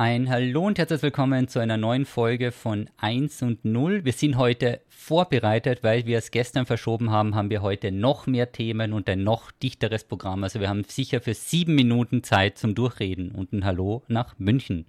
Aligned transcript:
Ein 0.00 0.30
Hallo 0.30 0.66
und 0.66 0.78
herzlich 0.78 1.02
willkommen 1.02 1.46
zu 1.46 1.58
einer 1.58 1.76
neuen 1.76 2.06
Folge 2.06 2.52
von 2.52 2.88
1 2.96 3.42
und 3.42 3.66
0. 3.66 4.02
Wir 4.02 4.14
sind 4.14 4.38
heute 4.38 4.80
vorbereitet, 4.88 5.80
weil 5.82 6.06
wir 6.06 6.16
es 6.16 6.30
gestern 6.30 6.64
verschoben 6.64 7.10
haben, 7.10 7.34
haben 7.34 7.50
wir 7.50 7.60
heute 7.60 7.92
noch 7.92 8.26
mehr 8.26 8.50
Themen 8.50 8.94
und 8.94 9.10
ein 9.10 9.24
noch 9.24 9.50
dichteres 9.50 10.04
Programm. 10.04 10.42
Also 10.42 10.58
wir 10.58 10.70
haben 10.70 10.84
sicher 10.84 11.20
für 11.20 11.34
sieben 11.34 11.74
Minuten 11.74 12.22
Zeit 12.22 12.56
zum 12.56 12.74
Durchreden 12.74 13.32
und 13.32 13.52
ein 13.52 13.66
Hallo 13.66 14.02
nach 14.08 14.38
München. 14.38 14.86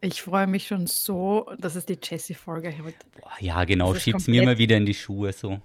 Ich 0.00 0.22
freue 0.22 0.46
mich 0.46 0.68
schon 0.68 0.86
so, 0.86 1.50
dass 1.58 1.74
es 1.74 1.84
die 1.84 1.98
Jessie-Folge 2.02 2.72
heute. 2.82 2.96
Boah, 3.20 3.32
ja, 3.40 3.62
genau, 3.64 3.94
schieb's 3.94 4.26
mir 4.26 4.42
mal 4.42 4.56
wieder 4.56 4.78
in 4.78 4.86
die 4.86 4.94
Schuhe 4.94 5.34
so. 5.34 5.60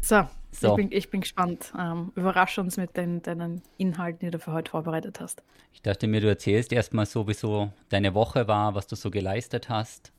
So, 0.00 0.28
so. 0.50 0.70
Ich, 0.70 0.76
bin, 0.76 0.92
ich 0.92 1.10
bin 1.10 1.20
gespannt. 1.20 1.72
Ähm, 1.78 2.12
überrasch 2.14 2.58
uns 2.58 2.76
mit 2.76 2.96
den, 2.96 3.22
deinen 3.22 3.62
Inhalten, 3.76 4.26
die 4.26 4.30
du 4.30 4.38
für 4.38 4.52
heute 4.52 4.70
vorbereitet 4.70 5.20
hast. 5.20 5.42
Ich 5.72 5.82
dachte 5.82 6.06
mir, 6.06 6.20
du 6.20 6.28
erzählst 6.28 6.72
erstmal 6.72 7.06
so, 7.06 7.28
wie 7.28 7.34
so 7.34 7.70
deine 7.88 8.14
Woche 8.14 8.48
war, 8.48 8.74
was 8.74 8.86
du 8.86 8.96
so 8.96 9.10
geleistet 9.10 9.68
hast. 9.68 10.12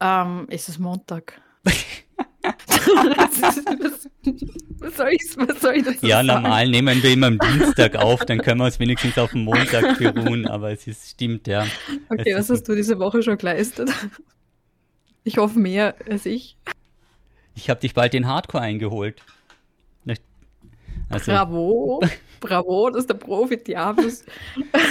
Ähm, 0.00 0.46
ist 0.50 0.68
es 0.68 0.78
Montag? 0.78 1.40
was, 1.64 1.74
was, 4.80 4.96
soll 4.96 5.08
ich, 5.10 5.22
was 5.36 5.60
soll 5.60 5.74
ich 5.76 5.84
dazu 5.84 6.06
Ja, 6.06 6.16
sagen? 6.24 6.26
normal 6.42 6.68
nehmen 6.68 7.02
wir 7.02 7.12
immer 7.12 7.26
am 7.28 7.38
Dienstag 7.38 7.96
auf, 7.96 8.24
dann 8.24 8.38
können 8.38 8.60
wir 8.60 8.66
uns 8.66 8.78
wenigstens 8.78 9.18
auf 9.18 9.32
den 9.32 9.44
Montag 9.44 9.98
beruhen, 9.98 10.46
aber 10.46 10.70
es 10.72 10.86
ist, 10.86 11.10
stimmt, 11.10 11.46
ja. 11.46 11.66
Okay, 12.08 12.32
es 12.32 12.38
was 12.48 12.50
hast 12.50 12.68
du 12.68 12.74
diese 12.74 12.98
Woche 12.98 13.22
schon 13.22 13.38
geleistet? 13.38 13.90
Ich 15.24 15.38
hoffe 15.38 15.58
mehr 15.58 15.96
als 16.08 16.24
ich. 16.26 16.56
Ich 17.56 17.68
habe 17.68 17.80
dich 17.80 17.94
bald 17.94 18.14
in 18.14 18.28
Hardcore 18.28 18.62
eingeholt. 18.62 19.22
Also, 21.08 21.30
Bravo, 21.30 22.02
bravo, 22.40 22.90
das 22.90 23.02
ist 23.02 23.10
der 23.10 23.14
Profi 23.14 23.62
Diablos. 23.62 24.24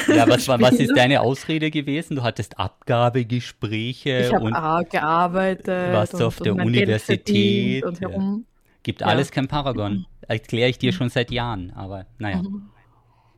Ja, 0.08 0.28
was, 0.30 0.48
war, 0.48 0.62
was 0.62 0.74
ist 0.74 0.96
deine 0.96 1.20
Ausrede 1.20 1.70
gewesen? 1.72 2.16
Du 2.16 2.24
hattest 2.24 2.58
Abgabegespräche 2.58 4.32
ich 4.32 4.32
und 4.32 4.54
gearbeitet. 4.90 5.94
Warst 5.94 6.22
auf 6.22 6.38
der 6.38 6.56
Universität. 6.56 7.84
Und 7.84 8.00
herum. 8.00 8.46
Gibt 8.84 9.02
ja. 9.02 9.08
alles 9.08 9.32
kein 9.32 9.48
Paragon. 9.48 10.06
Erkläre 10.22 10.70
ich 10.70 10.78
dir 10.78 10.94
schon 10.94 11.10
seit 11.10 11.32
Jahren, 11.32 11.72
aber 11.72 12.06
naja. 12.18 12.44
Mhm. 12.44 12.70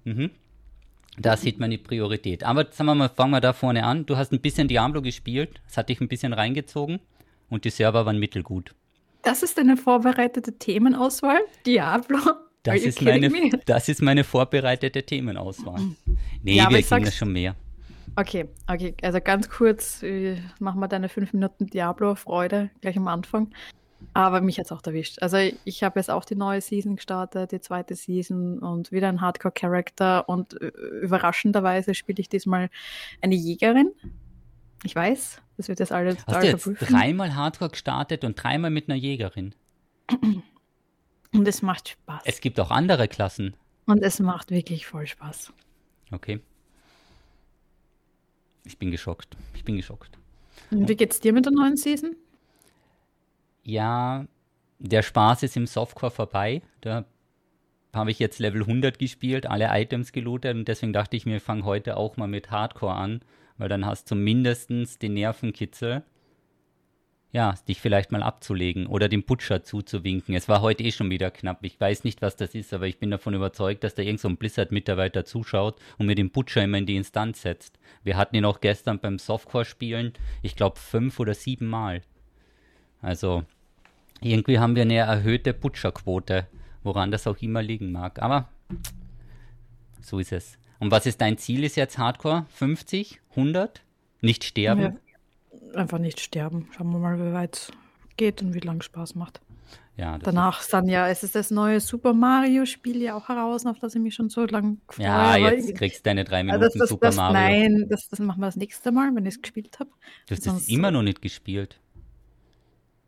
Mhm. 0.04 0.32
Da 1.20 1.36
sieht 1.36 1.60
man 1.60 1.72
die 1.72 1.80
Priorität. 1.80 2.44
Aber 2.44 2.68
sagen 2.70 2.90
wir 2.90 2.96
mal, 2.96 3.10
fangen 3.10 3.32
wir 3.32 3.42
da 3.42 3.54
vorne 3.54 3.84
an. 3.86 4.06
Du 4.06 4.18
hast 4.18 4.32
ein 4.32 4.40
bisschen 4.40 4.68
Diablo 4.68 5.02
gespielt, 5.02 5.62
das 5.66 5.78
hat 5.78 5.90
dich 5.90 6.00
ein 6.00 6.08
bisschen 6.08 6.34
reingezogen 6.34 7.00
und 7.50 7.66
die 7.66 7.72
Server 7.72 8.06
waren 8.06 8.20
mittelgut. 8.20 8.76
Das 9.24 9.44
ist 9.44 9.60
eine 9.60 9.78
vorbereitete 9.78 10.58
Themenauswahl? 10.58 11.40
Diablo? 11.66 12.20
Das 12.64 12.82
ist, 12.82 13.02
meine, 13.02 13.30
das 13.66 13.88
ist 13.88 14.02
meine 14.02 14.24
vorbereitete 14.24 15.04
Themenauswahl. 15.04 15.80
Nee, 16.44 16.58
ja, 16.58 16.70
wir 16.70 16.82
kriegen 16.82 17.06
das 17.06 17.16
schon 17.16 17.32
mehr. 17.32 17.56
Okay, 18.16 18.50
okay, 18.68 18.96
also 19.04 19.22
ganz 19.22 19.50
kurz, 19.50 20.02
äh, 20.04 20.38
machen 20.60 20.80
wir 20.80 20.88
deine 20.88 21.08
fünf 21.08 21.34
Minuten 21.34 21.68
Diablo-Freude 21.68 22.72
gleich 22.82 22.98
am 22.98 23.08
Anfang. 23.08 23.52
Aber 24.14 24.42
mich 24.42 24.60
hat 24.60 24.66
es 24.66 24.72
auch 24.72 24.82
erwischt. 24.86 25.22
Also 25.22 25.38
ich 25.64 25.84
habe 25.84 26.00
jetzt 26.00 26.10
auch 26.10 26.26
die 26.26 26.36
neue 26.36 26.62
Season 26.62 26.96
gestartet, 26.96 27.52
die 27.52 27.62
zweite 27.62 27.96
Season 27.96 28.60
und 28.60 28.92
wieder 28.92 29.08
ein 29.10 29.22
Hardcore-Charakter 29.22 30.28
und 30.28 30.60
äh, 30.62 30.68
überraschenderweise 31.02 31.94
spiele 31.94 32.20
ich 32.20 32.30
diesmal 32.30 32.70
eine 33.22 33.36
Jägerin. 33.36 33.92
Ich 34.84 34.96
weiß, 34.96 35.42
das 35.58 35.68
wird 35.68 35.80
jetzt 35.80 35.92
alle 35.92 36.16
total 36.16 36.36
Hast 36.36 36.44
du 36.44 36.48
jetzt 36.48 36.64
verprüfen. 36.64 36.94
dreimal 36.96 37.36
Hardcore 37.36 37.72
gestartet 37.72 38.24
und 38.24 38.42
dreimal 38.42 38.72
mit 38.72 38.90
einer 38.90 38.98
Jägerin? 38.98 39.54
Und 41.34 41.46
es 41.46 41.62
macht 41.62 41.90
Spaß. 41.90 42.22
Es 42.24 42.40
gibt 42.40 42.58
auch 42.60 42.72
andere 42.72 43.10
Klassen. 43.10 43.54
Und 43.86 44.02
es 44.02 44.20
macht 44.22 44.50
wirklich 44.50 44.88
voll 44.88 45.06
Spaß. 45.06 45.52
Okay. 46.12 46.40
Ich 48.64 48.78
bin 48.78 48.92
geschockt. 48.92 49.36
Ich 49.54 49.66
bin 49.66 49.76
geschockt. 49.76 50.18
Und 50.72 50.88
wie 50.88 50.96
geht's 50.96 51.20
dir 51.20 51.34
mit 51.34 51.46
der 51.46 51.52
neuen 51.52 51.76
Season? 51.76 52.16
Ja, 53.64 54.26
der 54.80 55.02
Spaß 55.04 55.44
ist 55.44 55.58
im 55.58 55.68
Softcore 55.68 56.12
vorbei. 56.12 56.62
Da 56.82 57.04
habe 57.94 58.12
ich 58.12 58.20
jetzt 58.20 58.40
Level 58.40 58.62
100 58.62 58.98
gespielt, 58.98 59.46
alle 59.46 59.68
Items 59.72 60.12
gelootet 60.12 60.56
und 60.56 60.68
deswegen 60.68 60.94
dachte 60.94 61.18
ich 61.18 61.26
mir, 61.26 61.38
ich 61.38 61.44
fange 61.44 61.64
heute 61.66 61.98
auch 61.98 62.16
mal 62.18 62.28
mit 62.28 62.52
Hardcore 62.52 62.94
an 62.94 63.22
weil 63.58 63.70
dann 63.70 63.86
hast 63.86 64.10
du 64.12 64.16
mindestens 64.16 65.00
den 65.00 65.14
Nervenkitzel, 65.14 66.04
ja, 67.34 67.56
dich 67.68 67.82
vielleicht 67.82 68.12
mal 68.12 68.24
abzulegen 68.24 68.88
oder 68.88 69.10
dem 69.10 69.24
Butcher 69.24 69.62
zuzuwinken. 69.62 70.34
Es 70.34 70.48
war 70.48 70.62
heute 70.62 70.84
eh 70.84 70.92
schon 70.92 71.10
wieder 71.10 71.30
knapp. 71.30 71.60
Ich 71.64 71.80
weiß 71.80 72.04
nicht, 72.04 72.22
was 72.22 72.36
das 72.36 72.56
ist, 72.56 72.74
aber 72.74 72.88
ich 72.88 73.00
bin 73.00 73.12
davon 73.12 73.34
überzeugt, 73.34 73.84
dass 73.84 73.96
da 73.96 74.02
irgend 74.02 74.22
so 74.22 74.30
ein 74.30 74.38
Blizzard-Mitarbeiter 74.38 75.26
zuschaut 75.26 75.78
und 75.98 76.08
mir 76.08 76.16
den 76.16 76.32
Butcher 76.32 76.64
immer 76.64 76.78
in 76.78 76.86
die 76.86 76.96
Instanz 76.96 77.42
setzt. 77.42 77.80
Wir 78.04 78.16
hatten 78.18 78.36
ihn 78.36 78.46
auch 78.46 78.62
gestern 78.62 79.00
beim 79.00 79.20
Softcore-Spielen, 79.20 80.14
ich 80.42 80.56
glaube, 80.56 80.80
fünf 80.80 81.20
oder 81.20 81.34
sieben 81.34 81.68
Mal. 81.68 82.02
Also, 83.02 83.44
irgendwie 84.22 84.58
haben 84.58 84.76
wir 84.76 84.84
eine 84.84 84.96
erhöhte 84.96 85.54
Butcher-Quote, 85.54 86.48
woran 86.84 87.12
das 87.12 87.28
auch 87.28 87.38
immer 87.42 87.62
liegen 87.62 87.92
mag. 87.92 88.22
Aber 88.22 88.50
so 90.02 90.18
ist 90.20 90.32
es. 90.32 90.58
Und 90.80 90.92
was 90.92 91.06
ist 91.06 91.22
dein 91.22 91.38
Ziel? 91.38 91.64
Ist 91.64 91.76
jetzt 91.76 91.98
Hardcore? 91.98 92.46
50? 92.50 93.20
100? 93.32 93.82
Nicht 94.22 94.44
sterben? 94.44 95.00
Ja, 95.74 95.80
einfach 95.80 96.00
nicht 96.00 96.20
sterben. 96.20 96.70
Schauen 96.76 96.92
wir 96.92 97.00
mal, 97.00 97.20
wie 97.20 97.34
weit 97.34 97.56
es 97.56 97.72
geht 98.18 98.42
und 98.42 98.54
wie 98.54 98.60
lange 98.60 98.84
Spaß 98.84 99.16
macht. 99.16 99.42
Ja, 99.98 100.20
Danach 100.20 100.62
ist 100.62 100.72
dann 100.72 100.88
ja, 100.88 101.08
es 101.10 101.24
ist 101.24 101.34
das 101.34 101.50
neue 101.50 101.80
Super 101.80 102.14
Mario-Spiel 102.14 103.02
ja 103.02 103.16
auch 103.16 103.30
heraus, 103.30 103.66
auf 103.66 103.80
das 103.80 103.96
ich 103.96 104.02
mich 104.02 104.14
schon 104.14 104.30
so 104.30 104.46
lange 104.46 104.78
freue. 104.88 105.06
Ja, 105.08 105.38
jetzt 105.38 105.74
kriegst 105.74 106.00
du 106.00 106.04
deine 106.04 106.24
drei 106.24 106.44
Minuten 106.44 106.64
also 106.64 106.78
das, 106.78 106.90
Super 106.90 107.08
das, 107.08 107.16
Mario. 107.16 107.34
Nein, 107.34 107.86
das, 107.90 108.08
das 108.08 108.20
machen 108.20 108.40
wir 108.40 108.46
das 108.46 108.58
nächste 108.58 108.92
Mal, 108.92 109.10
wenn 109.16 109.26
ich 109.26 109.36
es 109.36 109.42
gespielt 109.42 109.80
habe. 109.80 109.90
Du 110.28 110.36
hast 110.36 110.46
es 110.46 110.70
immer 110.70 110.92
noch 110.92 111.02
nicht 111.02 111.24
gespielt. 111.24 111.80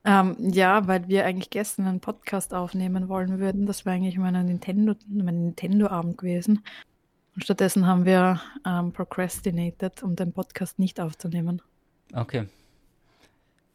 Ähm, 0.03 0.36
ja, 0.40 0.88
weil 0.88 1.07
wir 1.07 1.25
eigentlich 1.25 1.51
gestern 1.51 1.86
einen 1.86 2.00
Podcast 2.00 2.56
aufnehmen 2.56 3.07
wollen 3.07 3.38
würden. 3.38 3.68
Das 3.68 3.86
war 3.86 3.94
eigentlich 3.94 4.18
mein 4.18 4.34
Nintendo, 4.46 4.96
mein 5.07 5.44
Nintendo-Abend 5.44 6.18
gewesen. 6.18 6.63
Und 7.40 7.46
stattdessen 7.46 7.88
haben 7.88 8.04
wir 8.04 8.42
ähm, 8.66 8.92
procrastinated, 8.92 10.04
um 10.04 10.14
den 10.14 10.34
Podcast 10.34 10.78
nicht 10.78 11.00
aufzunehmen. 11.00 11.62
Okay. 12.12 12.50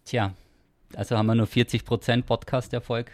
Tja, 0.04 0.34
also 0.94 1.16
haben 1.16 1.24
wir 1.24 1.34
nur 1.34 1.46
40% 1.46 2.24
Podcast-Erfolg. 2.24 3.10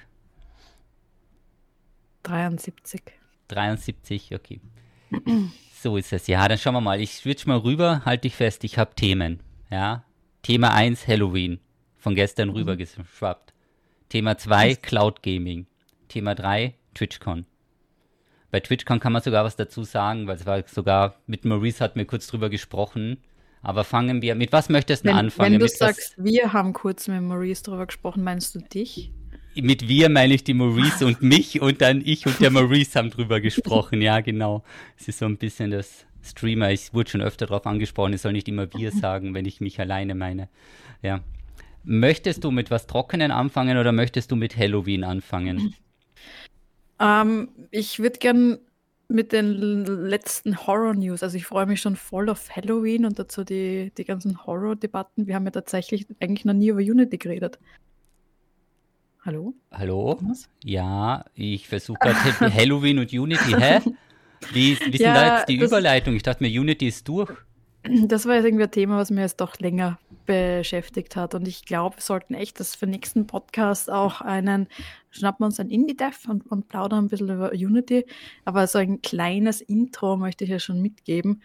73. 2.25 3.01
73, 3.47 4.35
okay. 4.35 4.61
so 5.81 5.97
ist 5.97 6.13
es. 6.13 6.27
Ja, 6.27 6.49
dann 6.49 6.59
schauen 6.59 6.75
wir 6.75 6.81
mal. 6.81 7.01
Ich 7.01 7.15
switch 7.15 7.47
mal 7.47 7.59
rüber, 7.59 8.05
halte 8.05 8.23
dich 8.23 8.35
fest, 8.35 8.65
ich 8.65 8.77
habe 8.77 8.93
Themen. 8.97 9.39
Ja. 9.71 10.03
Thema 10.43 10.75
1 10.75 11.07
Halloween. 11.07 11.61
Von 11.97 12.17
gestern 12.17 12.49
mhm. 12.49 12.55
rüber 12.57 12.77
geschwappt. 12.77 13.55
Thema 14.09 14.37
2 14.37 14.75
Cloud 14.75 15.23
Gaming. 15.23 15.69
Thema 16.09 16.35
3 16.35 16.75
TwitchCon. 16.95 17.47
Bei 18.51 18.61
TwitchCon 18.61 19.01
kann 19.01 19.13
man 19.13 19.23
sogar 19.23 19.45
was 19.45 19.57
dazu 19.57 19.85
sagen, 19.85 20.27
weil 20.27 20.37
es 20.37 20.47
war 20.47 20.63
sogar 20.67 21.17
mit 21.27 21.45
Maurice 21.45 21.83
hat 21.83 21.97
mir 21.97 22.05
kurz 22.05 22.27
drüber 22.27 22.51
gesprochen. 22.51 23.19
Aber 23.63 23.85
fangen 23.85 24.23
wir, 24.23 24.35
mit 24.35 24.53
was 24.53 24.69
möchtest 24.69 25.05
du 25.05 25.11
wenn, 25.11 25.17
anfangen? 25.17 25.53
Wenn 25.53 25.59
du 25.59 25.65
mit 25.65 25.77
sagst, 25.77 26.15
was, 26.17 26.25
wir 26.25 26.53
haben 26.53 26.73
kurz 26.73 27.09
mit 27.09 27.21
Maurice 27.21 27.63
drüber 27.63 27.87
gesprochen, 27.87 28.25
meinst 28.25 28.55
du 28.55 28.61
dich? 28.61 29.11
Mit 29.55 29.87
wir 29.89 30.09
meine 30.09 30.33
ich 30.33 30.45
die 30.45 30.55
Maurice 30.55 31.05
und 31.05 31.23
mich 31.23 31.61
und 31.61 31.81
dann 31.83 32.01
ich 32.05 32.27
und 32.27 32.41
der 32.41 32.51
Maurice 32.51 32.99
haben 32.99 33.11
drüber 33.11 33.41
gesprochen. 33.41 34.01
Ja, 34.01 34.21
genau. 34.21 34.65
Es 34.97 35.09
ist 35.09 35.19
so 35.19 35.27
ein 35.27 35.37
bisschen 35.37 35.73
das 35.73 36.07
Streamer. 36.23 36.71
Ich 36.71 36.95
wurde 36.95 37.11
schon 37.11 37.21
öfter 37.21 37.47
darauf 37.47 37.67
angesprochen, 37.67 38.13
ich 38.15 38.21
soll 38.21 38.33
nicht 38.33 38.49
immer 38.49 38.73
wir 38.75 38.93
sagen, 38.93 39.35
wenn 39.35 39.45
ich 39.45 39.61
mich 39.61 39.79
alleine 39.81 40.15
meine. 40.15 40.49
Ja. 41.03 41.21
Möchtest 41.83 42.45
du 42.45 42.51
mit 42.51 42.71
was 42.71 42.87
Trockenen 42.87 43.31
anfangen 43.31 43.77
oder 43.77 43.93
möchtest 43.93 44.31
du 44.31 44.37
mit 44.37 44.57
Halloween 44.57 45.05
anfangen? 45.05 45.75
Ähm, 47.01 47.49
ich 47.71 47.99
würde 47.99 48.19
gern 48.19 48.59
mit 49.09 49.33
den 49.33 49.85
letzten 49.85 50.67
Horror-News, 50.67 51.23
also 51.23 51.37
ich 51.37 51.45
freue 51.45 51.67
mich 51.67 51.81
schon 51.81 51.97
voll 51.97 52.29
auf 52.29 52.55
Halloween 52.55 53.05
und 53.05 53.19
dazu 53.19 53.43
die, 53.43 53.93
die 53.97 54.05
ganzen 54.05 54.47
Horror-Debatten. 54.47 55.27
Wir 55.27 55.35
haben 55.35 55.45
ja 55.47 55.51
tatsächlich 55.51 56.07
eigentlich 56.21 56.45
noch 56.45 56.55
nie 56.55 56.69
über 56.69 56.81
Unity 56.81 57.19
geredet. 57.19 57.59
Hallo? 59.23 59.55
Hallo? 59.73 60.15
Thomas? 60.15 60.49
Ja, 60.65 61.25
ich 61.35 61.69
versuche 61.69 61.99
gerade 61.99 62.55
Halloween 62.55 63.01
und 63.01 63.13
Unity. 63.13 63.53
Hä? 63.53 63.81
Wie, 64.53 64.79
wie 64.79 64.83
ja, 64.83 64.91
sind 64.91 65.03
da 65.03 65.37
jetzt 65.39 65.49
die 65.49 65.57
Überleitung? 65.57 66.15
Ich 66.15 66.23
dachte 66.23 66.43
mir, 66.43 66.61
Unity 66.61 66.89
ist 66.89 67.07
durch. 67.07 67.31
Das 67.83 68.27
war 68.27 68.37
jetzt 68.37 68.45
irgendwie 68.45 68.65
ein 68.65 68.71
Thema, 68.71 68.97
was 68.97 69.11
mir 69.11 69.23
jetzt 69.23 69.41
doch 69.41 69.59
länger 69.59 69.99
beschäftigt 70.27 71.17
hat. 71.17 71.35
Und 71.35 71.49
ich 71.49 71.65
glaube, 71.65 71.97
wir 71.97 72.03
sollten 72.03 72.35
echt 72.35 72.61
das 72.61 72.75
für 72.75 72.87
den 72.87 72.93
nächsten 72.93 73.27
Podcast 73.27 73.91
auch 73.91 74.21
einen, 74.21 74.69
schnappen 75.11 75.43
wir 75.43 75.47
uns 75.47 75.61
ein 75.61 75.71
Indie-Dev 75.71 76.29
und, 76.29 76.47
und 76.47 76.69
plaudern 76.69 77.05
ein 77.05 77.09
bisschen 77.09 77.31
über 77.31 77.51
Unity. 77.53 78.07
Aber 78.45 78.67
so 78.67 78.79
ein 78.79 79.03
kleines 79.03 79.61
Intro 79.61 80.17
möchte 80.17 80.45
ich 80.45 80.51
ja 80.51 80.59
schon 80.59 80.81
mitgeben, 80.83 81.43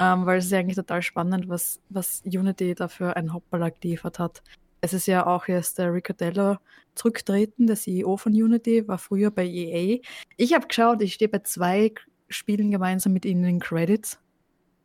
ähm, 0.00 0.26
weil 0.26 0.38
es 0.38 0.46
ist 0.46 0.52
ja 0.52 0.58
eigentlich 0.58 0.76
total 0.76 1.02
spannend, 1.02 1.48
was, 1.48 1.80
was 1.88 2.22
Unity 2.24 2.74
dafür 2.74 3.16
ein 3.16 3.32
Hoppala 3.32 3.70
geliefert 3.70 4.18
hat. 4.18 4.42
Es 4.80 4.92
ist 4.92 5.06
ja 5.06 5.26
auch 5.26 5.48
jetzt 5.48 5.78
der 5.78 5.92
Ricardello 5.92 6.58
zurücktreten, 6.94 7.66
der 7.66 7.76
CEO 7.76 8.16
von 8.16 8.32
Unity, 8.32 8.86
war 8.86 8.98
früher 8.98 9.30
bei 9.30 9.46
EA. 9.46 9.98
Ich 10.36 10.52
habe 10.52 10.66
geschaut, 10.66 11.00
ich 11.00 11.14
stehe 11.14 11.28
bei 11.28 11.38
zwei 11.38 11.92
Spielen 12.28 12.70
gemeinsam 12.70 13.12
mit 13.12 13.24
ihnen 13.24 13.44
in 13.44 13.60
Credits 13.60 14.18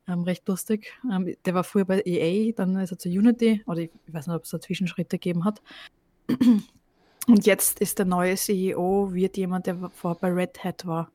ähm, 0.10 0.24
recht 0.24 0.48
lustig. 0.48 0.94
Ähm, 1.12 1.36
der 1.46 1.54
war 1.54 1.64
früher 1.64 1.86
bei 1.86 2.02
EA, 2.06 2.52
dann 2.56 2.76
ist 2.78 2.92
er 2.92 2.98
zu 2.98 3.10
Unity, 3.10 3.62
oder 3.68 3.82
ich 3.82 3.92
weiß 4.08 4.28
nicht, 4.28 4.36
ob 4.36 4.44
es 4.44 4.50
da 4.50 4.60
Zwischenschritte 4.60 5.18
gegeben 5.18 5.46
hat. 5.46 5.62
Und 7.28 7.46
jetzt 7.46 7.80
ist 7.80 8.00
der 8.00 8.06
neue 8.06 8.36
CEO, 8.36 9.14
wird 9.14 9.38
jemand, 9.38 9.68
der 9.68 9.92
vorher 9.94 10.20
bei 10.20 10.30
Red 10.30 10.64
Hat 10.64 10.86
war. 10.86 11.12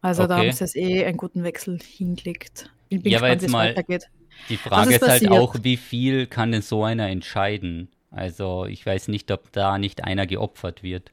Also 0.00 0.24
okay. 0.24 0.28
da 0.28 0.38
haben 0.38 0.52
sie 0.52 0.64
es 0.64 0.74
eh 0.74 1.04
einen 1.04 1.16
guten 1.16 1.44
Wechsel 1.44 1.78
hingelegt. 1.78 2.70
Ich 2.88 3.02
bin 3.02 3.12
ja, 3.12 3.18
gespannt, 3.18 3.42
wie 3.42 3.46
es 3.46 3.52
weitergeht. 3.52 4.10
Die 4.48 4.56
Frage 4.56 4.94
ist, 4.94 5.02
ist 5.02 5.08
halt 5.08 5.30
auch, 5.30 5.56
wie 5.62 5.76
viel 5.76 6.26
kann 6.26 6.52
denn 6.52 6.62
so 6.62 6.84
einer 6.84 7.08
entscheiden? 7.08 7.88
Also 8.10 8.66
ich 8.66 8.84
weiß 8.84 9.08
nicht, 9.08 9.30
ob 9.30 9.52
da 9.52 9.78
nicht 9.78 10.04
einer 10.04 10.26
geopfert 10.26 10.82
wird. 10.82 11.12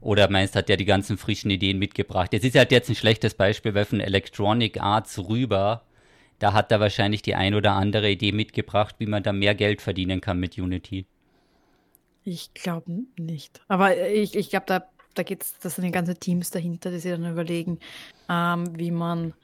Oder 0.00 0.28
meinst, 0.28 0.54
hat 0.54 0.68
der 0.68 0.76
die 0.76 0.84
ganzen 0.84 1.16
frischen 1.16 1.50
Ideen 1.50 1.78
mitgebracht? 1.78 2.32
Das 2.32 2.42
ist 2.42 2.56
halt 2.56 2.72
jetzt 2.72 2.90
ein 2.90 2.94
schlechtes 2.94 3.34
Beispiel, 3.34 3.74
weil 3.74 3.86
von 3.86 4.00
Electronic 4.00 4.80
Arts 4.80 5.18
rüber, 5.18 5.82
da 6.38 6.52
hat 6.52 6.72
er 6.72 6.80
wahrscheinlich 6.80 7.22
die 7.22 7.34
ein 7.34 7.54
oder 7.54 7.72
andere 7.72 8.10
Idee 8.10 8.32
mitgebracht, 8.32 8.96
wie 8.98 9.06
man 9.06 9.22
da 9.22 9.32
mehr 9.32 9.54
Geld 9.54 9.82
verdienen 9.82 10.20
kann 10.20 10.38
mit 10.38 10.58
Unity. 10.58 11.06
Ich 12.24 12.54
glaube 12.54 13.04
nicht. 13.18 13.60
Aber 13.68 13.96
ich, 14.08 14.34
ich 14.34 14.50
glaube, 14.50 14.66
da, 14.66 14.84
da 15.14 15.22
geht 15.22 15.42
es, 15.42 15.58
das 15.58 15.76
sind 15.76 15.84
die 15.84 15.90
ganzen 15.90 16.18
Teams 16.18 16.50
dahinter, 16.50 16.90
die 16.90 16.98
sich 16.98 17.12
dann 17.12 17.30
überlegen, 17.30 17.78
ähm, 18.28 18.78
wie 18.78 18.90
man 18.90 19.34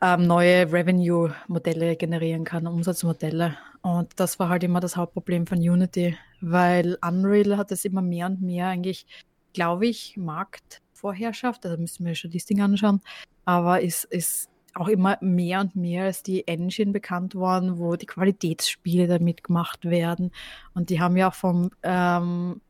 ähm, 0.00 0.26
neue 0.26 0.70
Revenue-Modelle 0.72 1.96
generieren 1.96 2.44
kann, 2.44 2.66
Umsatzmodelle. 2.66 3.56
Und 3.82 4.12
das 4.16 4.38
war 4.38 4.48
halt 4.48 4.64
immer 4.64 4.80
das 4.80 4.96
Hauptproblem 4.96 5.46
von 5.46 5.58
Unity, 5.58 6.16
weil 6.40 6.98
Unreal 7.06 7.56
hat 7.56 7.70
es 7.70 7.84
immer 7.84 8.02
mehr 8.02 8.26
und 8.26 8.40
mehr 8.40 8.68
eigentlich, 8.68 9.06
glaube 9.52 9.86
ich, 9.86 10.16
Marktvorherrschaft, 10.16 11.64
also 11.66 11.76
müssen 11.76 12.06
wir 12.06 12.14
schon 12.14 12.30
das 12.30 12.46
Ding 12.46 12.62
anschauen, 12.62 13.00
aber 13.44 13.82
ist, 13.82 14.04
ist 14.04 14.48
auch 14.74 14.88
immer 14.88 15.18
mehr 15.20 15.60
und 15.60 15.76
mehr 15.76 16.04
als 16.04 16.22
die 16.22 16.46
Engine 16.46 16.92
bekannt 16.92 17.34
worden, 17.34 17.78
wo 17.78 17.96
die 17.96 18.06
Qualitätsspiele 18.06 19.06
damit 19.06 19.44
gemacht 19.44 19.84
werden. 19.84 20.32
Und 20.74 20.90
die 20.90 21.00
haben 21.00 21.16
ja 21.16 21.28
auch 21.28 21.34
vom 21.34 21.70
ähm, 21.82 22.60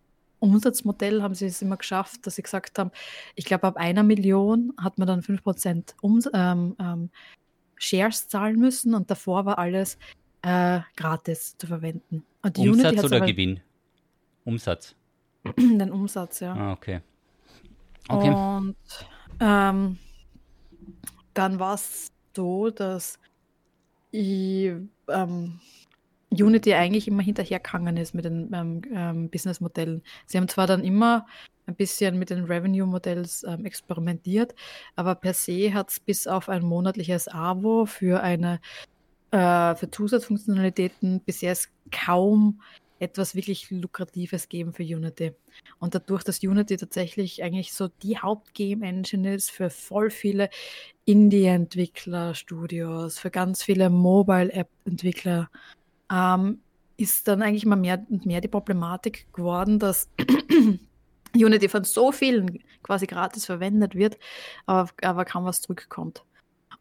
Umsatzmodell 0.45 1.23
haben 1.23 1.35
sie 1.35 1.47
es 1.47 1.63
immer 1.63 1.79
geschafft, 1.79 2.27
dass 2.27 2.37
sie 2.37 2.43
gesagt 2.43 2.79
haben, 2.79 2.91
ich 3.35 3.47
glaube, 3.47 3.67
ab 3.67 3.77
einer 3.79 4.03
Million 4.03 4.75
hat 4.79 4.99
man 4.99 5.09
dann 5.09 5.23
5% 5.23 5.95
Ums 6.03 6.29
ähm, 6.35 6.77
ähm, 6.79 7.11
Shares 7.77 8.29
zahlen 8.29 8.59
müssen 8.59 8.95
und 8.95 9.11
davor 9.11 9.47
war 9.47 9.59
alles 9.59 9.99
äh, 10.43 10.81
gratis 10.97 11.57
zu 11.57 11.67
verwenden. 11.67 12.25
Umsatz 12.59 13.03
oder 13.03 13.21
Gewinn? 13.23 13.61
Umsatz. 14.45 14.95
Den 15.57 15.91
Umsatz, 15.91 16.41
ja. 16.41 16.55
Ah, 16.55 16.73
okay. 16.73 17.01
okay. 18.09 18.31
Und 18.31 18.77
ähm, 19.41 19.99
dann 21.35 21.59
war 21.59 21.75
es 21.75 22.09
so, 22.35 22.71
dass 22.71 23.19
ich 24.11 24.73
ähm, 25.09 25.61
Unity 26.31 26.75
eigentlich 26.75 27.09
immer 27.09 27.23
hinterhergegangen 27.23 27.97
ist 27.97 28.15
mit 28.15 28.25
den 28.25 28.53
ähm, 28.53 28.83
ähm, 28.93 29.31
Businessmodellen. 29.31 30.03
Sie 30.27 30.39
haben 30.39 30.49
zwar 30.49 30.67
dann 30.67 30.85
immer 30.85 31.27
ein 31.67 31.77
bisschen 31.77 32.19
mit 32.19 32.31
den 32.31 32.45
Revenue-Modells 32.45 33.45
ähm, 33.45 33.65
experimentiert, 33.65 34.55
aber 34.97 35.15
per 35.15 35.35
se 35.35 35.73
hat 35.73 35.91
es 35.91 36.01
bis 36.01 36.27
auf 36.27 36.49
ein 36.49 36.63
monatliches 36.63 37.29
Abo 37.29 37.87
für 37.87 38.23
eine 38.23 38.61
äh, 39.31 39.75
für 39.75 39.91
Zusatzfunktionalitäten 39.91 41.21
bisher 41.21 41.57
kaum 41.91 42.61
etwas 43.05 43.35
wirklich 43.35 43.71
Lukratives 43.71 44.49
geben 44.49 44.73
für 44.73 44.83
Unity. 44.83 45.33
Und 45.79 45.95
dadurch, 45.95 46.25
dass 46.25 46.43
Unity 46.43 46.77
tatsächlich 46.77 47.43
eigentlich 47.43 47.73
so 47.73 47.89
die 48.03 48.19
Hauptgame-Engine 48.19 49.35
ist 49.35 49.51
für 49.51 49.71
voll 49.71 50.11
viele 50.11 50.51
Indie-Entwickler, 51.05 52.35
Studios, 52.35 53.19
für 53.19 53.31
ganz 53.31 53.63
viele 53.63 53.91
Mobile-App-Entwickler, 53.91 55.51
ähm, 56.13 56.61
ist 56.97 57.29
dann 57.29 57.43
eigentlich 57.43 57.67
mal 57.67 57.77
mehr 57.77 58.05
und 58.09 58.27
mehr 58.27 58.41
die 58.41 58.49
Problematik 58.49 59.27
geworden, 59.33 59.79
dass 59.79 60.09
Unity 61.35 61.69
von 61.69 61.85
so 61.85 62.13
vielen 62.13 62.61
quasi 62.83 63.07
gratis 63.07 63.47
verwendet 63.47 63.95
wird, 63.95 64.19
aber, 64.67 64.91
aber 65.03 65.25
kaum 65.25 65.45
was 65.45 65.61
zurückkommt. 65.61 66.25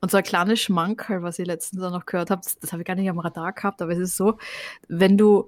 Und 0.01 0.11
so 0.11 0.17
ein 0.17 0.23
kleines 0.23 0.59
Schmankerl, 0.59 1.23
was 1.23 1.39
ich 1.39 1.47
letztens 1.47 1.81
auch 1.81 1.91
noch 1.91 2.05
gehört 2.05 2.29
habe, 2.29 2.41
das, 2.43 2.59
das 2.59 2.73
habe 2.73 2.81
ich 2.81 2.85
gar 2.85 2.95
nicht 2.95 3.09
am 3.09 3.19
Radar 3.19 3.53
gehabt, 3.53 3.81
aber 3.81 3.93
es 3.93 3.99
ist 3.99 4.17
so, 4.17 4.37
wenn 4.89 5.17
du 5.17 5.47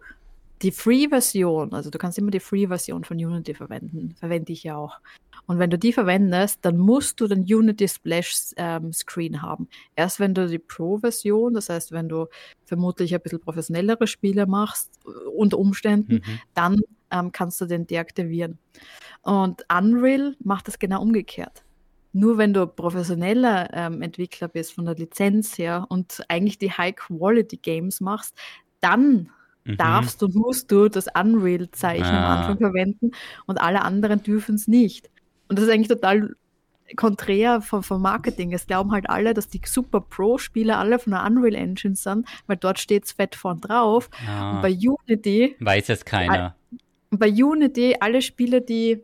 die 0.62 0.72
Free-Version, 0.72 1.74
also 1.74 1.90
du 1.90 1.98
kannst 1.98 2.18
immer 2.18 2.32
die 2.32 2.40
Free-Version 2.40 3.04
von 3.04 3.18
Unity 3.18 3.54
verwenden, 3.54 4.16
verwende 4.18 4.54
ich 4.54 4.64
ja 4.64 4.78
auch. 4.78 5.00
Und 5.48 5.60
wenn 5.60 5.70
du 5.70 5.78
die 5.78 5.94
verwendest, 5.94 6.60
dann 6.64 6.78
musst 6.78 7.20
du 7.20 7.28
den 7.28 7.42
Unity 7.42 7.88
Splash 7.88 8.54
ähm, 8.58 8.94
Screen 8.94 9.42
haben. 9.42 9.68
Erst 9.96 10.20
wenn 10.20 10.34
du 10.34 10.48
die 10.48 10.60
Pro-Version, 10.60 11.54
das 11.54 11.70
heißt, 11.70 11.92
wenn 11.92 12.10
du 12.10 12.28
vermutlich 12.66 13.14
ein 13.14 13.22
bisschen 13.22 13.42
professionellere 13.42 14.08
Spiele 14.08 14.48
machst, 14.48 14.92
äh, 15.06 15.10
unter 15.30 15.60
Umständen, 15.60 16.16
mhm. 16.16 16.40
dann 16.54 16.82
ähm, 17.12 17.32
kannst 17.32 17.60
du 17.62 17.66
den 17.66 17.86
deaktivieren. 17.86 18.58
Und 19.22 19.66
Unreal 19.72 20.36
macht 20.40 20.68
das 20.68 20.80
genau 20.80 21.02
umgekehrt. 21.02 21.64
Nur 22.14 22.38
wenn 22.38 22.54
du 22.54 22.66
professioneller 22.66 23.70
ähm, 23.74 24.02
Entwickler 24.02 24.48
bist 24.48 24.74
von 24.74 24.86
der 24.86 24.96
Lizenz 24.96 25.58
her 25.58 25.86
und 25.90 26.24
eigentlich 26.30 26.58
die 26.58 26.72
High-Quality-Games 26.72 28.00
machst, 28.00 28.38
dann 28.80 29.30
mhm. 29.66 29.78
darfst 29.78 30.24
und 30.24 30.36
musst 30.36 30.72
du 30.72 30.88
das 30.88 31.08
Unreal-Zeichen 31.08 32.06
ah. 32.06 32.34
am 32.34 32.40
Anfang 32.40 32.58
verwenden 32.58 33.12
und 33.46 33.58
alle 33.60 33.82
anderen 33.82 34.24
dürfen 34.24 34.56
es 34.56 34.68
nicht. 34.68 35.10
Und 35.48 35.60
das 35.60 35.66
ist 35.66 35.72
eigentlich 35.72 35.90
total 35.90 36.36
konträr 36.96 37.62
vom, 37.62 37.84
vom 37.84 38.02
Marketing. 38.02 38.54
Es 38.54 38.68
glauben 38.68 38.92
halt 38.92 39.10
alle, 39.10 39.34
dass 39.34 39.48
die 39.48 39.62
Super 39.66 40.02
Pro-Spiele 40.02 40.78
alle 40.78 41.00
von 41.00 41.12
der 41.12 41.24
Unreal 41.24 41.56
Engine 41.56 41.96
sind, 41.96 42.28
weil 42.48 42.58
dort 42.58 42.80
steht 42.80 43.06
es 43.06 43.14
fett 43.14 43.36
vorn 43.36 43.62
drauf. 43.62 44.10
Ah. 44.28 44.52
Und 44.52 44.62
bei 44.62 44.72
Unity. 44.72 45.56
Weiß 45.60 45.90
es 45.90 46.06
keiner. 46.06 46.56
Bei 47.10 47.30
Unity, 47.30 47.96
alle 48.00 48.22
Spiele, 48.22 48.62
die, 48.62 49.02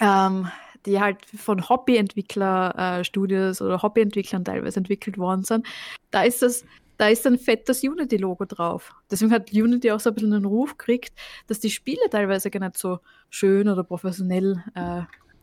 ähm, 0.00 0.48
die 0.84 1.00
halt 1.00 1.24
von 1.26 1.68
Hobbyentwickler-Studios 1.68 3.60
äh, 3.60 3.64
oder 3.64 3.82
Hobbyentwicklern 3.82 4.44
teilweise 4.44 4.78
entwickelt 4.78 5.18
worden 5.18 5.44
sind, 5.44 5.66
da 6.10 6.22
ist 6.22 6.42
das 6.42 6.64
da 6.96 7.08
ist 7.08 7.26
ein 7.26 7.38
fettes 7.38 7.82
Unity-Logo 7.82 8.44
drauf. 8.44 8.94
Deswegen 9.10 9.32
hat 9.32 9.52
Unity 9.52 9.90
auch 9.90 10.00
so 10.00 10.10
ein 10.10 10.14
bisschen 10.14 10.30
den 10.30 10.44
Ruf 10.44 10.76
gekriegt, 10.76 11.12
dass 11.46 11.60
die 11.60 11.70
Spiele 11.70 12.08
teilweise 12.10 12.50
gar 12.50 12.60
nicht 12.60 12.78
so 12.78 13.00
schön 13.30 13.68
oder 13.68 13.84
professionell 13.84 14.62
äh, 14.74 15.02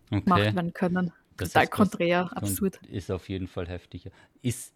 okay. 0.10 0.22
gemacht 0.22 0.56
werden 0.56 0.74
können. 0.74 1.12
Das 1.38 1.50
Total 1.50 1.68
konträr, 1.68 2.38
absurd. 2.38 2.80
Ist 2.90 3.12
auf 3.12 3.30
jeden 3.30 3.48
Fall 3.48 3.68
heftiger. 3.68 4.12
Ist, 4.42 4.74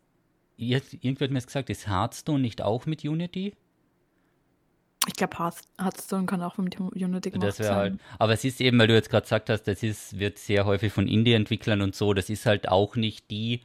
irgendwer 0.57 1.25
hat 1.25 1.31
mir 1.31 1.41
gesagt, 1.41 1.69
ist 1.69 1.87
Hearthstone 1.87 2.39
nicht 2.39 2.61
auch 2.61 2.85
mit 2.85 3.03
Unity? 3.03 3.53
Ich 5.07 5.13
glaube, 5.13 5.37
Hearthstone 5.37 6.25
kann 6.25 6.41
auch 6.41 6.57
mit 6.57 6.79
Unity 6.79 7.31
gemacht 7.31 7.47
das 7.47 7.57
sein. 7.57 7.75
Halt, 7.75 7.99
aber 8.19 8.33
es 8.33 8.43
ist 8.43 8.59
eben, 8.59 8.77
weil 8.77 8.87
du 8.87 8.93
jetzt 8.93 9.09
gerade 9.09 9.23
gesagt 9.23 9.49
hast, 9.49 9.63
das 9.63 9.81
ist, 9.81 10.19
wird 10.19 10.37
sehr 10.37 10.65
häufig 10.65 10.91
von 10.91 11.07
Indie-Entwicklern 11.07 11.81
und 11.81 11.95
so, 11.95 12.13
das 12.13 12.29
ist 12.29 12.45
halt 12.45 12.67
auch 12.67 12.95
nicht 12.95 13.31
die 13.31 13.61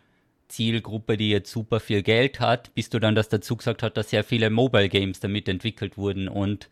Zielgruppe, 0.53 1.17
die 1.17 1.31
jetzt 1.31 1.51
super 1.51 1.81
viel 1.81 2.03
Geld 2.03 2.41
hat, 2.41 2.75
bis 2.75 2.91
du 2.91 2.99
dann 2.99 3.15
das 3.15 3.29
dazu 3.29 3.57
gesagt 3.57 3.83
hast, 3.83 3.97
dass 3.97 4.11
sehr 4.11 4.25
viele 4.25 4.51
Mobile 4.51 4.89
Games 4.89 5.21
damit 5.21 5.49
entwickelt 5.49 5.97
wurden 5.97 6.29
und 6.29 6.69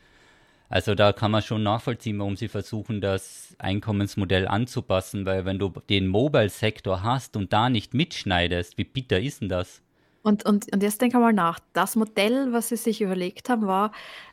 also 0.70 0.94
da 0.94 1.12
kann 1.12 1.32
man 1.32 1.42
schon 1.42 1.64
nachvollziehen, 1.64 2.20
warum 2.20 2.36
sie 2.36 2.46
versuchen, 2.46 3.00
das 3.00 3.56
Einkommensmodell 3.58 4.46
anzupassen, 4.46 5.26
weil 5.26 5.44
wenn 5.44 5.58
du 5.58 5.72
den 5.88 6.06
Mobile-Sektor 6.06 7.02
hast 7.02 7.36
und 7.36 7.52
da 7.52 7.68
nicht 7.68 7.92
mitschneidest, 7.92 8.78
wie 8.78 8.84
bitter 8.84 9.18
ist 9.20 9.40
denn 9.40 9.48
das? 9.48 9.82
Und, 10.22 10.46
und, 10.46 10.72
und 10.72 10.82
jetzt 10.82 11.02
denke 11.02 11.18
mal 11.18 11.32
nach. 11.32 11.58
Das 11.72 11.96
Modell, 11.96 12.52
was 12.52 12.68
sie 12.68 12.76
sich 12.76 13.00
überlegt 13.00 13.48
haben, 13.48 13.66
war, 13.66 13.90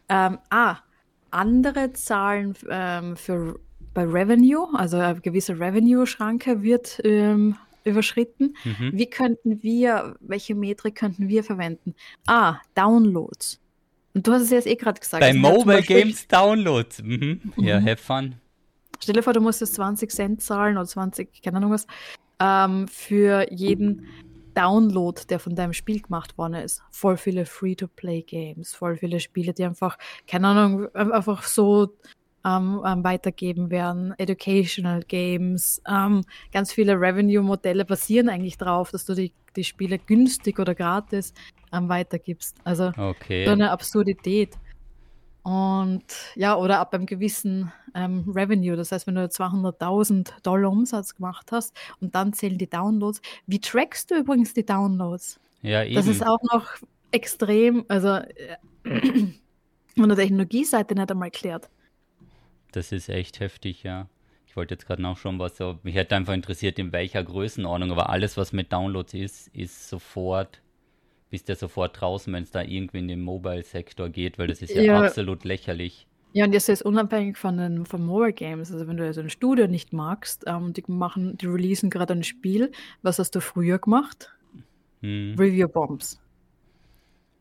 ähm, 0.10 0.38
ah, 0.52 0.78
andere 1.32 1.94
Zahlen 1.94 2.54
ähm, 2.70 3.16
für 3.16 3.60
bei 3.96 4.04
Revenue, 4.04 4.68
also 4.74 4.98
eine 4.98 5.20
gewisse 5.20 5.60
Revenue-Schranke 5.60 6.62
wird 6.62 7.02
ähm, 7.04 7.56
überschritten. 7.88 8.56
Mhm. 8.64 8.92
Wie 8.94 9.10
könnten 9.10 9.64
wir, 9.64 10.16
welche 10.20 10.56
Metrik 10.56 10.96
könnten 10.96 11.28
wir 11.28 11.44
verwenden? 11.44 11.96
Ah, 12.26 12.58
Downloads. 12.76 13.60
Und 14.14 14.26
du 14.26 14.32
hast 14.32 14.44
es 14.44 14.50
jetzt 14.50 14.68
eh 14.68 14.76
gerade 14.76 15.00
gesagt. 15.00 15.22
Bei 15.22 15.34
Mobile 15.34 15.82
Games 15.82 16.28
Downloads. 16.28 17.04
Mhm. 17.04 17.54
Ja, 17.58 17.80
mhm. 17.80 17.86
have 17.86 17.98
fun. 17.98 18.36
Stell 19.00 19.14
dir 19.14 19.24
vor, 19.24 19.34
du 19.34 19.42
musstest 19.42 19.76
20 19.76 20.10
Cent 20.12 20.42
zahlen 20.42 20.78
oder 20.78 20.88
20, 20.88 21.42
keine 21.44 21.58
Ahnung 21.58 21.72
was, 21.72 21.86
ähm, 22.40 22.88
für 22.88 23.52
jeden 23.52 24.08
Download, 24.56 25.22
der 25.30 25.40
von 25.40 25.56
deinem 25.56 25.74
Spiel 25.74 26.02
gemacht 26.02 26.36
worden 26.38 26.56
ist. 26.56 26.82
Voll 26.90 27.18
viele 27.18 27.46
Free-to-Play-Games, 27.46 28.74
voll 28.74 28.98
viele 28.98 29.20
Spiele, 29.20 29.54
die 29.54 29.64
einfach, 29.64 30.00
keine 30.28 30.48
Ahnung, 30.48 30.96
einfach 30.96 31.44
so 31.44 31.96
ähm, 32.46 32.82
weitergeben 33.04 33.70
werden, 33.70 34.14
Educational 34.18 35.02
Games, 35.04 35.82
ähm, 35.88 36.24
ganz 36.52 36.72
viele 36.72 36.94
Revenue-Modelle 36.94 37.86
basieren 37.86 38.30
eigentlich 38.30 38.58
darauf, 38.58 38.92
dass 38.92 39.06
du 39.06 39.16
die, 39.16 39.34
die 39.56 39.64
Spiele 39.64 39.98
günstig 39.98 40.60
oder 40.60 40.76
gratis 40.76 41.34
ähm, 41.74 41.90
weitergibst. 41.90 42.56
Also 42.64 42.92
okay. 42.98 43.46
so 43.46 43.52
eine 43.52 43.72
Absurdität. 43.72 44.56
Und 45.44 46.04
ja, 46.36 46.58
oder 46.58 46.80
ab 46.80 46.94
einem 46.94 47.06
gewissen 47.06 47.72
ähm, 47.96 48.26
Revenue, 48.36 48.76
das 48.76 48.92
heißt, 48.92 49.08
wenn 49.08 49.16
du 49.16 49.22
200.000 49.22 50.42
Dollar 50.44 50.70
Umsatz 50.70 51.16
gemacht 51.16 51.54
hast 51.54 51.74
und 52.02 52.16
dann 52.16 52.34
zählen 52.34 52.58
die 52.58 52.70
Downloads. 52.70 53.22
Wie 53.46 53.60
trackst 53.60 54.12
du 54.12 54.16
übrigens 54.16 54.54
die 54.54 54.66
Downloads? 54.66 55.40
Ja, 55.62 55.84
eben. 55.84 55.96
Das 55.96 56.08
ist 56.08 56.26
auch 56.26 56.42
noch 56.52 56.68
extrem, 57.12 57.86
also 57.88 58.10
äh, 58.10 58.58
von 59.98 60.10
der 60.10 60.18
Technologieseite 60.18 60.96
nicht 60.96 61.12
einmal 61.12 61.32
klärt. 61.32 61.70
Das 62.78 62.92
ist 62.92 63.10
echt 63.10 63.40
heftig, 63.40 63.82
ja. 63.82 64.08
Ich 64.46 64.56
wollte 64.56 64.76
jetzt 64.76 64.86
gerade 64.86 65.02
nachschauen, 65.02 65.40
was 65.40 65.58
so. 65.58 65.80
Mich 65.82 65.96
hätte 65.96 66.16
einfach 66.16 66.34
interessiert, 66.36 66.78
in 66.78 66.92
welcher 66.92 67.24
Größenordnung, 67.24 67.92
aber 67.92 68.12
alles, 68.12 68.38
was 68.38 68.54
mit 68.54 68.72
Downloads 68.72 69.16
ist, 69.16 69.48
ist 69.48 69.90
sofort, 69.90 70.62
bist 71.32 71.50
ja 71.50 71.56
sofort 71.56 72.00
draußen, 72.00 72.32
wenn 72.32 72.44
es 72.44 72.52
da 72.52 72.62
irgendwie 72.62 73.00
in 73.00 73.08
den 73.08 73.22
Mobile-Sektor 73.22 74.10
geht, 74.10 74.38
weil 74.38 74.46
das 74.46 74.62
ist 74.62 74.76
ja, 74.76 74.84
Ja. 74.84 75.02
absolut 75.02 75.44
lächerlich. 75.44 76.06
Ja, 76.34 76.46
und 76.46 76.54
das 76.54 76.70
ist 76.70 76.84
unabhängig 76.84 77.36
von 77.38 77.58
den 77.58 77.88
von 77.88 78.06
Mobile 78.06 78.34
Games. 78.34 78.72
Also 78.72 78.88
wenn 78.88 78.98
du 78.98 79.06
also 79.06 79.22
ein 79.22 79.32
Studio 79.32 79.66
nicht 79.68 79.92
magst, 79.92 80.44
ähm, 80.46 80.72
die 80.74 80.84
machen, 80.86 81.36
die 81.40 81.48
releasen 81.48 81.90
gerade 81.90 82.14
ein 82.14 82.24
Spiel. 82.24 82.72
Was 83.02 83.18
hast 83.18 83.32
du 83.32 83.42
früher 83.42 83.80
gemacht? 83.80 84.32
Hm. 85.02 85.34
Review 85.40 85.68
Bombs. 85.68 86.22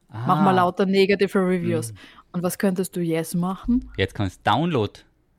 Mach 0.08 0.40
mal 0.40 0.48
Ah, 0.54 0.62
lauter 0.62 0.86
negative 0.86 1.38
Reviews. 1.40 1.90
hm. 1.90 1.96
Und 2.32 2.42
was 2.42 2.58
könntest 2.58 2.96
du 2.96 3.00
jetzt 3.00 3.34
machen? 3.34 3.90
Jetzt 3.98 4.14
kannst 4.14 4.38
du 4.46 4.50
Download. 4.50 4.92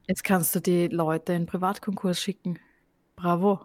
Jetzt 0.07 0.23
kannst 0.23 0.55
du 0.55 0.61
die 0.61 0.87
Leute 0.87 1.33
in 1.33 1.45
Privatkonkurs 1.45 2.21
schicken. 2.21 2.59
Bravo. 3.15 3.59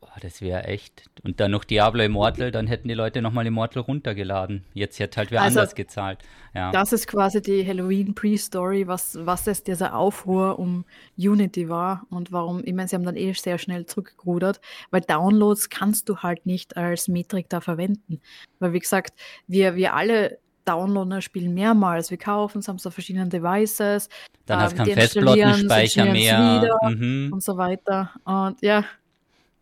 Boah, 0.00 0.12
das 0.20 0.40
wäre 0.40 0.64
echt. 0.64 1.10
Und 1.22 1.40
dann 1.40 1.50
noch 1.50 1.64
Diablo 1.64 2.02
Immortal, 2.02 2.50
dann 2.50 2.66
hätten 2.66 2.88
die 2.88 2.94
Leute 2.94 3.20
nochmal 3.20 3.46
Immortal 3.46 3.82
runtergeladen. 3.82 4.64
Jetzt 4.72 4.98
hätte 4.98 5.18
halt 5.18 5.30
wer 5.30 5.42
Also, 5.42 5.60
anders 5.60 5.74
gezahlt. 5.74 6.20
Ja. 6.54 6.70
Das 6.70 6.92
ist 6.92 7.06
quasi 7.08 7.42
die 7.42 7.66
Halloween 7.66 8.14
Pre-Story, 8.14 8.86
was, 8.86 9.18
was 9.20 9.46
es 9.46 9.62
dieser 9.62 9.96
Aufruhr 9.96 10.58
um 10.58 10.84
Unity 11.16 11.68
war 11.68 12.06
und 12.10 12.30
warum, 12.30 12.62
ich 12.64 12.72
meine, 12.72 12.88
sie 12.88 12.96
haben 12.96 13.04
dann 13.04 13.16
eh 13.16 13.32
sehr 13.32 13.58
schnell 13.58 13.86
zurückgerudert, 13.86 14.60
weil 14.90 15.00
Downloads 15.00 15.68
kannst 15.70 16.08
du 16.08 16.18
halt 16.18 16.46
nicht 16.46 16.76
als 16.76 17.08
Metrik 17.08 17.48
da 17.48 17.60
verwenden. 17.60 18.20
Weil, 18.60 18.72
wie 18.72 18.80
gesagt, 18.80 19.18
wir, 19.46 19.76
wir 19.76 19.94
alle 19.94 20.38
downloaden 20.66 21.10
das 21.10 21.24
Spiel 21.24 21.48
mehrmals. 21.48 22.10
Wir 22.10 22.18
kaufen 22.18 22.58
es, 22.58 22.68
haben 22.68 22.76
es 22.76 22.86
auf 22.86 22.94
verschiedenen 22.94 23.30
Devices. 23.30 24.08
Dann 24.46 24.60
hast 24.60 24.72
du 24.72 24.82
ähm, 24.82 24.84
keinen 24.84 24.94
Festplattenspeicher 24.94 26.04
mehr. 26.06 26.78
Mhm. 26.88 27.30
Und 27.32 27.42
so 27.42 27.56
weiter. 27.56 28.10
Und 28.24 28.60
ja, 28.62 28.84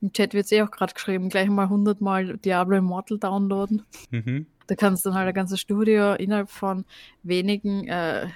im 0.01 0.13
Chat 0.13 0.35
wird 0.35 0.45
es 0.45 0.53
eh 0.53 0.63
auch 0.63 0.71
gerade 0.71 0.93
geschrieben, 0.93 1.29
gleich 1.29 1.49
mal 1.49 1.65
100 1.65 2.01
Mal 2.01 2.37
Diablo 2.39 2.77
Immortal 2.77 3.19
downloaden. 3.19 3.83
Mhm. 4.11 4.47
Da 4.67 4.75
kannst 4.75 5.05
du 5.05 5.11
dann 5.11 5.19
halt 5.19 5.29
ein 5.29 5.35
ganzes 5.35 5.61
Studio 5.61 6.15
innerhalb 6.15 6.51
von 6.51 6.85
wenigen 7.23 7.87
äh, 7.89 8.29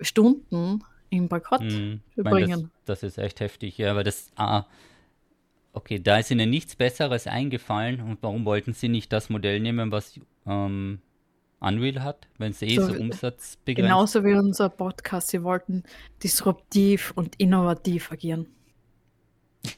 Stunden 0.00 0.82
im 1.10 1.28
Boykott 1.28 1.62
Mhm. 1.62 2.00
Meine, 2.16 2.24
das, 2.24 2.24
bringen. 2.24 2.70
das 2.86 3.02
ist 3.02 3.18
echt 3.18 3.40
heftig, 3.40 3.78
ja, 3.78 3.90
aber 3.90 4.02
das, 4.02 4.30
ah, 4.36 4.64
okay, 5.72 5.98
da 5.98 6.18
ist 6.18 6.30
ihnen 6.30 6.48
nichts 6.48 6.74
Besseres 6.74 7.26
eingefallen 7.26 8.00
und 8.00 8.22
warum 8.22 8.44
wollten 8.44 8.72
sie 8.72 8.88
nicht 8.88 9.12
das 9.12 9.28
Modell 9.28 9.60
nehmen, 9.60 9.92
was 9.92 10.18
ähm, 10.46 11.00
Unreal 11.62 12.02
hat, 12.02 12.26
wenn 12.38 12.52
sie 12.52 12.66
eh 12.66 12.76
So, 12.76 12.86
so, 12.86 12.94
umsatzbegrenzt 12.94 13.88
Genauso 13.88 14.24
wie 14.24 14.34
unser 14.34 14.68
Podcast. 14.68 15.28
Sie 15.28 15.42
wollten 15.42 15.84
disruptiv 16.22 17.12
und 17.14 17.36
innovativ 17.36 18.10
agieren. 18.12 18.46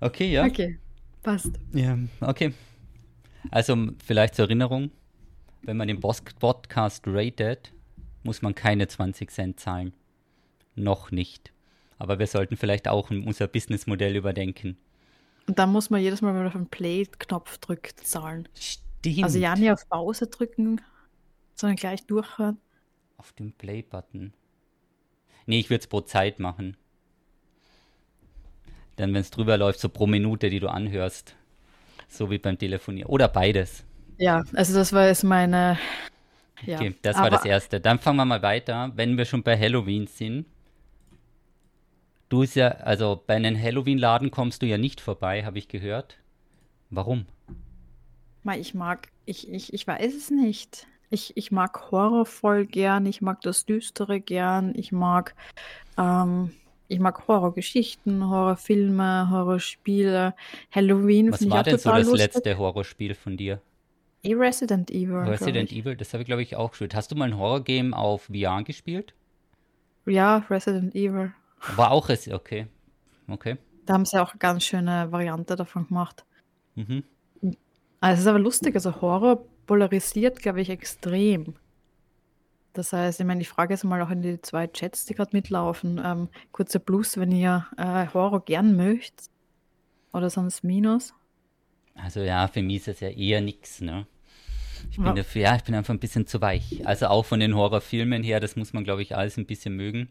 Okay, 0.00 0.32
ja. 0.32 0.44
Okay, 0.44 0.78
passt. 1.22 1.52
Ja, 1.72 1.96
okay. 2.20 2.52
Also 3.50 3.74
vielleicht 4.04 4.34
zur 4.34 4.44
Erinnerung, 4.44 4.90
wenn 5.62 5.78
man 5.78 5.88
den 5.88 6.00
Podcast 6.00 7.06
ratet, 7.06 7.72
muss 8.22 8.42
man 8.42 8.54
keine 8.54 8.86
20 8.86 9.30
Cent 9.30 9.60
zahlen. 9.60 9.94
Noch 10.74 11.10
nicht. 11.10 11.52
Aber 11.96 12.18
wir 12.18 12.26
sollten 12.26 12.58
vielleicht 12.58 12.86
auch 12.86 13.10
unser 13.10 13.46
Businessmodell 13.46 14.14
überdenken. 14.14 14.76
Und 15.46 15.58
dann 15.58 15.72
muss 15.72 15.88
man 15.88 16.02
jedes 16.02 16.20
Mal, 16.20 16.34
wenn 16.34 16.40
man 16.40 16.46
auf 16.48 16.52
den 16.52 16.68
Play-Knopf 16.68 17.56
drückt, 17.58 18.00
zahlen. 18.00 18.46
Stimmt. 18.54 18.83
Also 19.22 19.38
ja 19.38 19.54
nicht 19.54 19.70
auf 19.70 19.88
Pause 19.88 20.26
drücken, 20.26 20.80
sondern 21.54 21.76
gleich 21.76 22.06
durchhören. 22.06 22.58
Auf 23.16 23.32
dem 23.32 23.52
Play-Button. 23.52 24.32
Nee, 25.46 25.60
ich 25.60 25.70
würde 25.70 25.80
es 25.80 25.86
pro 25.86 26.00
Zeit 26.00 26.38
machen. 26.38 26.76
Dann, 28.96 29.12
wenn 29.12 29.20
es 29.20 29.30
drüber 29.30 29.56
läuft, 29.56 29.80
so 29.80 29.88
pro 29.88 30.06
Minute, 30.06 30.50
die 30.50 30.60
du 30.60 30.68
anhörst. 30.68 31.34
So 32.08 32.30
wie 32.30 32.38
beim 32.38 32.58
Telefonieren. 32.58 33.10
Oder 33.10 33.28
beides. 33.28 33.84
Ja, 34.18 34.44
also 34.52 34.74
das 34.74 34.92
war 34.92 35.06
jetzt 35.06 35.24
meine. 35.24 35.78
Ja. 36.64 36.76
Okay, 36.76 36.94
das 37.02 37.16
war 37.16 37.26
Aber 37.26 37.36
das 37.36 37.44
Erste. 37.44 37.80
Dann 37.80 37.98
fangen 37.98 38.16
wir 38.16 38.24
mal 38.24 38.42
weiter. 38.42 38.92
Wenn 38.94 39.18
wir 39.18 39.24
schon 39.24 39.42
bei 39.42 39.58
Halloween 39.58 40.06
sind. 40.06 40.46
Du 42.28 42.42
ist 42.42 42.54
ja, 42.54 42.68
also 42.68 43.22
bei 43.26 43.34
einem 43.34 43.60
Halloween-Laden 43.60 44.30
kommst 44.30 44.62
du 44.62 44.66
ja 44.66 44.78
nicht 44.78 45.00
vorbei, 45.00 45.44
habe 45.44 45.58
ich 45.58 45.68
gehört. 45.68 46.18
Warum? 46.90 47.26
Mei, 48.44 48.60
Ich 48.60 48.74
mag, 48.74 49.08
ich, 49.24 49.50
ich, 49.50 49.72
ich 49.72 49.86
weiß 49.86 50.14
es 50.14 50.30
nicht. 50.30 50.86
Ich, 51.10 51.36
ich 51.36 51.50
mag 51.50 51.90
Horror 51.90 52.26
voll 52.26 52.66
gern, 52.66 53.06
ich 53.06 53.20
mag 53.22 53.40
das 53.40 53.64
Düstere 53.64 54.20
gern, 54.20 54.74
ich 54.76 54.92
mag, 54.92 55.34
ähm, 55.96 56.52
ich 56.88 56.98
mag 57.00 57.26
Horrorgeschichten, 57.26 58.28
Horrorfilme, 58.28 59.30
Horrorspiele. 59.30 60.34
Halloween 60.70 61.32
Was 61.32 61.48
war 61.48 61.62
denn 61.62 61.78
so 61.78 61.90
das 61.90 62.06
lustig. 62.06 62.34
letzte 62.34 62.58
Horrorspiel 62.58 63.14
von 63.14 63.36
dir? 63.36 63.60
Eh 64.22 64.34
Resident 64.34 64.90
Evil. 64.90 65.16
Resident 65.16 65.72
Evil, 65.72 65.96
das 65.96 66.12
habe 66.12 66.22
ich 66.22 66.26
glaube 66.26 66.42
ich 66.42 66.56
auch 66.56 66.70
gespielt. 66.70 66.94
Hast 66.94 67.10
du 67.10 67.16
mal 67.16 67.26
ein 67.26 67.38
Horror-Game 67.38 67.94
auf 67.94 68.24
VR 68.24 68.62
gespielt? 68.62 69.14
Ja, 70.06 70.38
Resident 70.50 70.94
Evil. 70.94 71.32
War 71.76 71.90
auch 71.90 72.08
es, 72.10 72.28
okay. 72.28 72.66
Okay. 73.28 73.56
Da 73.86 73.94
haben 73.94 74.04
sie 74.04 74.20
auch 74.20 74.32
eine 74.32 74.38
ganz 74.38 74.64
schöne 74.64 75.10
Variante 75.12 75.56
davon 75.56 75.86
gemacht. 75.88 76.24
Mhm. 76.74 77.04
Also 78.04 78.18
es 78.18 78.20
ist 78.20 78.26
aber 78.26 78.38
lustig, 78.38 78.74
also 78.74 79.00
Horror 79.00 79.42
polarisiert, 79.66 80.40
glaube 80.40 80.60
ich, 80.60 80.68
extrem. 80.68 81.54
Das 82.74 82.92
heißt, 82.92 83.18
ich 83.18 83.24
meine, 83.24 83.38
die 83.38 83.46
Frage 83.46 83.72
ist 83.72 83.82
mal 83.82 84.02
auch 84.02 84.10
in 84.10 84.20
die 84.20 84.42
zwei 84.42 84.66
Chats, 84.66 85.06
die 85.06 85.14
gerade 85.14 85.30
mitlaufen. 85.34 85.98
Ähm, 86.04 86.28
kurzer 86.52 86.80
Plus, 86.80 87.16
wenn 87.16 87.32
ihr 87.32 87.66
äh, 87.78 88.06
Horror 88.12 88.44
gern 88.44 88.76
möchtet. 88.76 89.30
Oder 90.12 90.28
sonst 90.28 90.64
Minus. 90.64 91.14
Also 91.94 92.20
ja, 92.20 92.46
für 92.46 92.60
mich 92.62 92.76
ist 92.76 92.88
es 92.88 93.00
ja 93.00 93.08
eher 93.08 93.40
nix, 93.40 93.80
ne? 93.80 94.06
Ich 94.90 94.96
bin 94.96 95.06
Ja. 95.06 95.12
dafür, 95.14 95.40
ja, 95.40 95.56
ich 95.56 95.64
bin 95.64 95.74
einfach 95.74 95.94
ein 95.94 95.98
bisschen 95.98 96.26
zu 96.26 96.42
weich. 96.42 96.86
Also 96.86 97.06
auch 97.06 97.24
von 97.24 97.40
den 97.40 97.56
Horrorfilmen 97.56 98.22
her, 98.22 98.38
das 98.38 98.54
muss 98.54 98.74
man, 98.74 98.84
glaube 98.84 99.00
ich, 99.00 99.16
alles 99.16 99.38
ein 99.38 99.46
bisschen 99.46 99.76
mögen. 99.76 100.10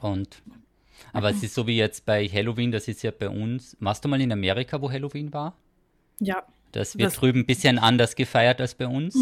Und, 0.00 0.42
aber 1.12 1.30
es 1.30 1.44
ist 1.44 1.54
so 1.54 1.68
wie 1.68 1.76
jetzt 1.76 2.06
bei 2.06 2.26
Halloween, 2.26 2.72
das 2.72 2.88
ist 2.88 3.04
ja 3.04 3.12
bei 3.16 3.28
uns. 3.28 3.76
Warst 3.78 4.04
du 4.04 4.08
mal 4.08 4.20
in 4.20 4.32
Amerika, 4.32 4.82
wo 4.82 4.90
Halloween 4.90 5.32
war? 5.32 5.54
Ja, 6.18 6.42
Das 6.76 6.96
wird 6.96 7.06
Das- 7.08 7.14
drüben 7.16 7.40
ein 7.40 7.46
bisschen 7.46 7.78
anders 7.78 8.14
gefeiert 8.16 8.60
als 8.60 8.74
bei 8.74 8.86
uns. 8.86 9.16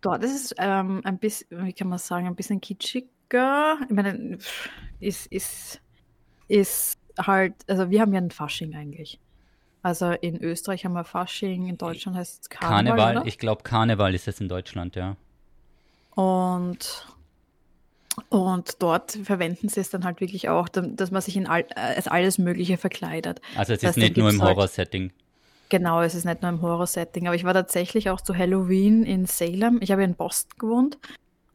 dort 0.00 0.22
ist 0.24 0.34
es 0.46 0.54
ähm, 0.58 1.00
ein 1.04 1.18
bisschen, 1.18 1.48
wie 1.66 1.72
kann 1.72 1.88
man 1.88 1.98
sagen, 1.98 2.26
ein 2.26 2.34
bisschen 2.36 2.60
kitschiger. 2.60 3.76
Ich 3.88 3.90
meine, 3.94 4.38
ist, 5.00 5.26
ist, 5.26 5.80
ist 6.48 6.98
halt, 7.18 7.54
also 7.68 7.90
wir 7.90 8.00
haben 8.00 8.12
ja 8.14 8.20
ein 8.20 8.30
Fasching 8.30 8.74
eigentlich. 8.74 9.18
Also 9.82 10.10
in 10.12 10.42
Österreich 10.42 10.84
haben 10.84 10.94
wir 10.94 11.04
Fasching, 11.04 11.66
in 11.68 11.78
Deutschland 11.78 12.16
heißt 12.18 12.42
es 12.42 12.48
Karneval, 12.50 12.96
Karneval, 12.98 13.28
ich 13.28 13.38
glaube, 13.38 13.62
Karneval 13.62 14.14
ist 14.14 14.26
es 14.26 14.40
in 14.40 14.48
Deutschland, 14.48 14.96
ja. 14.96 15.16
Und, 16.14 17.06
und 18.30 18.82
dort 18.82 19.12
verwenden 19.22 19.68
sie 19.68 19.80
es 19.80 19.90
dann 19.90 20.04
halt 20.04 20.20
wirklich 20.20 20.48
auch, 20.48 20.68
dass 20.68 21.10
man 21.10 21.20
sich 21.22 21.36
in 21.36 21.46
all, 21.46 21.60
äh, 21.76 21.80
als 21.96 22.08
alles 22.08 22.38
Mögliche 22.38 22.78
verkleidet. 22.78 23.40
Also 23.54 23.74
es 23.74 23.80
Das 23.80 23.90
ist 23.90 23.96
heißt, 23.96 23.96
nicht 23.98 24.16
nur 24.16 24.30
im 24.30 24.40
halt- 24.42 24.56
Horror-Setting. 24.56 25.12
Genau, 25.68 26.00
es 26.02 26.14
ist 26.14 26.24
nicht 26.24 26.42
nur 26.42 26.50
im 26.50 26.62
Horror-Setting, 26.62 27.26
aber 27.26 27.34
ich 27.34 27.44
war 27.44 27.54
tatsächlich 27.54 28.10
auch 28.10 28.20
zu 28.20 28.36
Halloween 28.36 29.02
in 29.02 29.26
Salem. 29.26 29.78
Ich 29.82 29.90
habe 29.90 30.04
in 30.04 30.14
Boston 30.14 30.58
gewohnt 30.58 30.98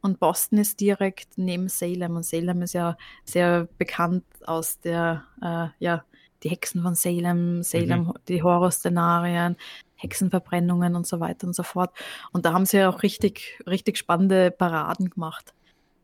und 0.02 0.20
Boston 0.20 0.58
ist 0.58 0.80
direkt 0.80 1.38
neben 1.38 1.68
Salem 1.68 2.16
und 2.16 2.24
Salem 2.24 2.62
ist 2.62 2.74
ja 2.74 2.96
sehr 3.24 3.68
bekannt 3.78 4.24
aus 4.46 4.80
der, 4.80 5.24
äh, 5.40 5.68
ja, 5.78 6.04
die 6.42 6.50
Hexen 6.50 6.82
von 6.82 6.94
Salem, 6.94 7.62
Salem, 7.62 8.12
die 8.28 8.42
Horrorszenarien, 8.42 9.56
Hexenverbrennungen 9.94 10.96
und 10.96 11.06
so 11.06 11.20
weiter 11.20 11.46
und 11.46 11.54
so 11.54 11.62
fort. 11.62 11.94
Und 12.32 12.44
da 12.44 12.52
haben 12.52 12.66
sie 12.66 12.78
ja 12.78 12.90
auch 12.90 13.02
richtig, 13.02 13.60
richtig 13.66 13.96
spannende 13.96 14.50
Paraden 14.50 15.08
gemacht. 15.08 15.54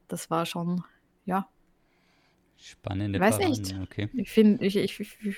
Das 0.06 0.30
war 0.30 0.46
schon, 0.46 0.84
ja, 1.26 1.48
Spannende 2.58 3.20
Weiß 3.20 3.38
Paraden, 3.38 3.62
nicht. 3.62 3.76
Okay. 3.82 4.08
ich 4.14 4.30
finde, 4.30 4.64
ich, 4.66 4.76
ich, 4.76 4.98
ich, 4.98 5.16
ich 5.24 5.36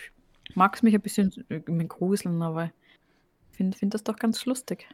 mag 0.55 0.75
es 0.75 0.83
mich 0.83 0.95
ein 0.95 1.01
bisschen 1.01 1.33
äh, 1.49 1.61
mit 1.71 1.89
gruseln, 1.89 2.43
aber 2.43 2.71
ich 3.51 3.57
finde 3.57 3.77
find 3.77 3.95
das 3.95 4.05
doch 4.05 4.17
ganz 4.17 4.45
lustig. 4.47 4.87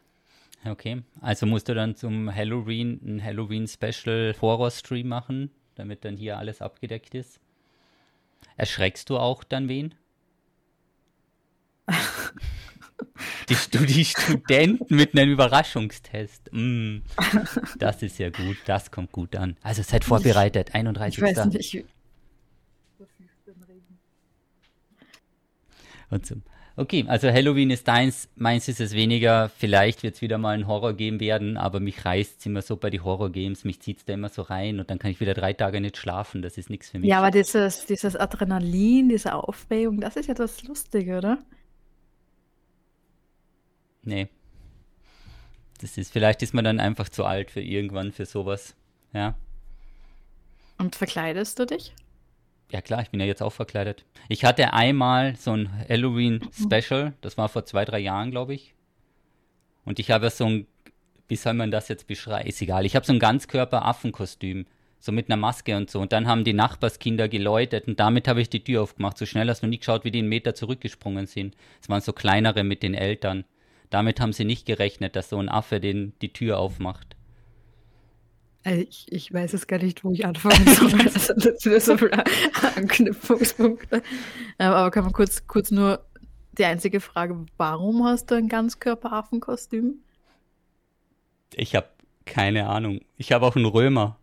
Okay, 0.64 1.02
also 1.20 1.46
musst 1.46 1.68
du 1.68 1.74
dann 1.74 1.94
zum 1.94 2.34
Halloween 2.34 3.00
ein 3.04 3.22
Halloween-Special 3.22 4.34
Horror-Stream 4.40 5.06
machen, 5.06 5.50
damit 5.76 6.04
dann 6.04 6.16
hier 6.16 6.38
alles 6.38 6.60
abgedeckt 6.60 7.14
ist. 7.14 7.38
Erschreckst 8.56 9.10
du 9.10 9.18
auch 9.18 9.44
dann 9.44 9.68
wen? 9.68 9.94
Die, 13.48 13.54
die 13.86 14.04
Studenten 14.04 14.96
mit 14.96 15.16
einem 15.16 15.32
Überraschungstest. 15.32 16.50
Mm, 16.52 16.98
das 17.78 18.02
ist 18.02 18.18
ja 18.18 18.30
gut, 18.30 18.56
das 18.64 18.90
kommt 18.90 19.12
gut 19.12 19.36
an. 19.36 19.56
Also 19.62 19.82
seid 19.82 20.04
vorbereitet, 20.04 20.74
31. 20.74 21.18
Ich 21.18 21.22
weiß 21.22 21.46
nicht. 21.46 21.74
Ich, 21.74 21.84
Und 26.10 26.26
zum, 26.26 26.42
Okay, 26.78 27.06
also 27.08 27.28
Halloween 27.28 27.70
ist 27.70 27.88
deins, 27.88 28.28
meins 28.36 28.68
ist 28.68 28.80
es 28.80 28.92
weniger. 28.92 29.48
Vielleicht 29.48 30.02
wird 30.02 30.16
es 30.16 30.20
wieder 30.20 30.36
mal 30.36 30.50
ein 30.50 30.66
Horror-Game 30.66 31.20
werden, 31.20 31.56
aber 31.56 31.80
mich 31.80 32.04
reißt 32.04 32.40
es 32.40 32.46
immer 32.46 32.60
so 32.60 32.76
bei 32.76 32.90
den 32.90 33.02
Horror-Games, 33.02 33.64
mich 33.64 33.80
zieht 33.80 33.98
es 33.98 34.04
da 34.04 34.12
immer 34.12 34.28
so 34.28 34.42
rein 34.42 34.78
und 34.78 34.90
dann 34.90 34.98
kann 34.98 35.10
ich 35.10 35.18
wieder 35.18 35.32
drei 35.32 35.54
Tage 35.54 35.80
nicht 35.80 35.96
schlafen. 35.96 36.42
Das 36.42 36.58
ist 36.58 36.68
nichts 36.68 36.90
für 36.90 36.98
mich. 36.98 37.08
Ja, 37.08 37.18
aber 37.20 37.30
dieses, 37.30 37.86
dieses 37.86 38.14
Adrenalin, 38.14 39.08
diese 39.08 39.34
Aufregung, 39.34 40.02
das 40.02 40.16
ist 40.16 40.26
ja 40.26 40.34
das 40.34 40.64
Lustige, 40.64 41.16
oder? 41.16 41.38
Nee. 44.02 44.28
Das 45.80 45.96
ist, 45.96 46.12
vielleicht 46.12 46.42
ist 46.42 46.52
man 46.52 46.64
dann 46.64 46.78
einfach 46.78 47.08
zu 47.08 47.24
alt 47.24 47.50
für 47.50 47.62
irgendwann 47.62 48.12
für 48.12 48.26
sowas. 48.26 48.74
Ja. 49.14 49.34
Und 50.76 50.94
verkleidest 50.94 51.58
du 51.58 51.64
dich? 51.64 51.94
Ja 52.70 52.80
klar, 52.80 53.02
ich 53.02 53.10
bin 53.10 53.20
ja 53.20 53.26
jetzt 53.26 53.42
auch 53.42 53.52
verkleidet. 53.52 54.04
Ich 54.28 54.44
hatte 54.44 54.72
einmal 54.72 55.36
so 55.36 55.52
ein 55.52 55.70
Halloween-Special, 55.88 57.12
das 57.20 57.38
war 57.38 57.48
vor 57.48 57.64
zwei, 57.64 57.84
drei 57.84 58.00
Jahren, 58.00 58.30
glaube 58.30 58.54
ich. 58.54 58.74
Und 59.84 60.00
ich 60.00 60.10
habe 60.10 60.30
so 60.30 60.46
ein, 60.46 60.66
wie 61.28 61.36
soll 61.36 61.54
man 61.54 61.70
das 61.70 61.88
jetzt 61.88 62.08
beschreiben? 62.08 62.48
Ist 62.48 62.60
egal. 62.60 62.84
Ich 62.84 62.96
habe 62.96 63.06
so 63.06 63.12
ein 63.12 63.20
Ganzkörper-Affenkostüm, 63.20 64.66
so 64.98 65.12
mit 65.12 65.30
einer 65.30 65.36
Maske 65.36 65.76
und 65.76 65.90
so. 65.90 66.00
Und 66.00 66.12
dann 66.12 66.26
haben 66.26 66.42
die 66.42 66.52
Nachbarskinder 66.52 67.28
geläutet 67.28 67.86
und 67.86 68.00
damit 68.00 68.26
habe 68.26 68.40
ich 68.40 68.50
die 68.50 68.64
Tür 68.64 68.82
aufgemacht. 68.82 69.16
So 69.16 69.26
schnell 69.26 69.48
hast 69.48 69.62
du 69.62 69.68
nie 69.68 69.78
geschaut, 69.78 70.04
wie 70.04 70.10
die 70.10 70.18
einen 70.18 70.28
Meter 70.28 70.54
zurückgesprungen 70.56 71.26
sind. 71.26 71.56
Es 71.80 71.88
waren 71.88 72.00
so 72.00 72.12
kleinere 72.12 72.64
mit 72.64 72.82
den 72.82 72.94
Eltern. 72.94 73.44
Damit 73.90 74.20
haben 74.20 74.32
sie 74.32 74.44
nicht 74.44 74.66
gerechnet, 74.66 75.14
dass 75.14 75.28
so 75.28 75.38
ein 75.38 75.48
Affe 75.48 75.78
den, 75.78 76.14
die 76.20 76.32
Tür 76.32 76.58
aufmacht. 76.58 77.15
Also 78.66 78.80
ich, 78.80 79.06
ich 79.10 79.32
weiß 79.32 79.52
jetzt 79.52 79.68
gar 79.68 79.78
nicht, 79.78 80.02
wo 80.02 80.10
ich 80.10 80.26
anfangen 80.26 80.66
soll. 80.74 80.92
Also 81.00 81.34
das 81.34 81.60
sind 81.60 81.82
so 81.82 81.96
viele 81.96 82.24
Anknüpfungspunkte. 82.74 84.02
Ähm, 84.58 84.72
aber 84.72 84.90
kann 84.90 85.04
man 85.04 85.12
kurz, 85.12 85.46
kurz 85.46 85.70
nur 85.70 86.04
die 86.58 86.64
einzige 86.64 86.98
Frage, 86.98 87.46
warum 87.58 88.04
hast 88.04 88.28
du 88.28 88.34
ein 88.34 88.48
Ganzkörperaffenkostüm? 88.48 90.00
Ich 91.54 91.76
habe 91.76 91.86
keine 92.24 92.68
Ahnung. 92.68 93.02
Ich 93.16 93.30
habe 93.30 93.46
auch 93.46 93.54
einen 93.54 93.66
Römer. 93.66 94.18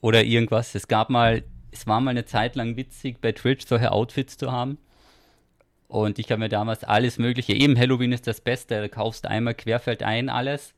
Oder 0.00 0.24
irgendwas. 0.24 0.74
Es 0.74 0.88
gab 0.88 1.10
mal, 1.10 1.44
es 1.72 1.86
war 1.86 2.00
mal 2.00 2.12
eine 2.12 2.24
Zeit 2.24 2.56
lang 2.56 2.76
witzig, 2.76 3.20
bei 3.20 3.32
Twitch 3.32 3.66
solche 3.66 3.92
Outfits 3.92 4.38
zu 4.38 4.50
haben. 4.50 4.78
Und 5.88 6.18
ich 6.18 6.30
habe 6.30 6.38
mir 6.38 6.48
damals 6.48 6.84
alles 6.84 7.18
Mögliche, 7.18 7.52
eben 7.52 7.78
Halloween 7.78 8.12
ist 8.12 8.26
das 8.26 8.40
Beste, 8.40 8.80
da 8.80 8.88
kaufst 8.88 9.26
du 9.26 9.30
einmal 9.30 9.54
querfeld 9.54 10.02
ein 10.02 10.30
alles 10.30 10.74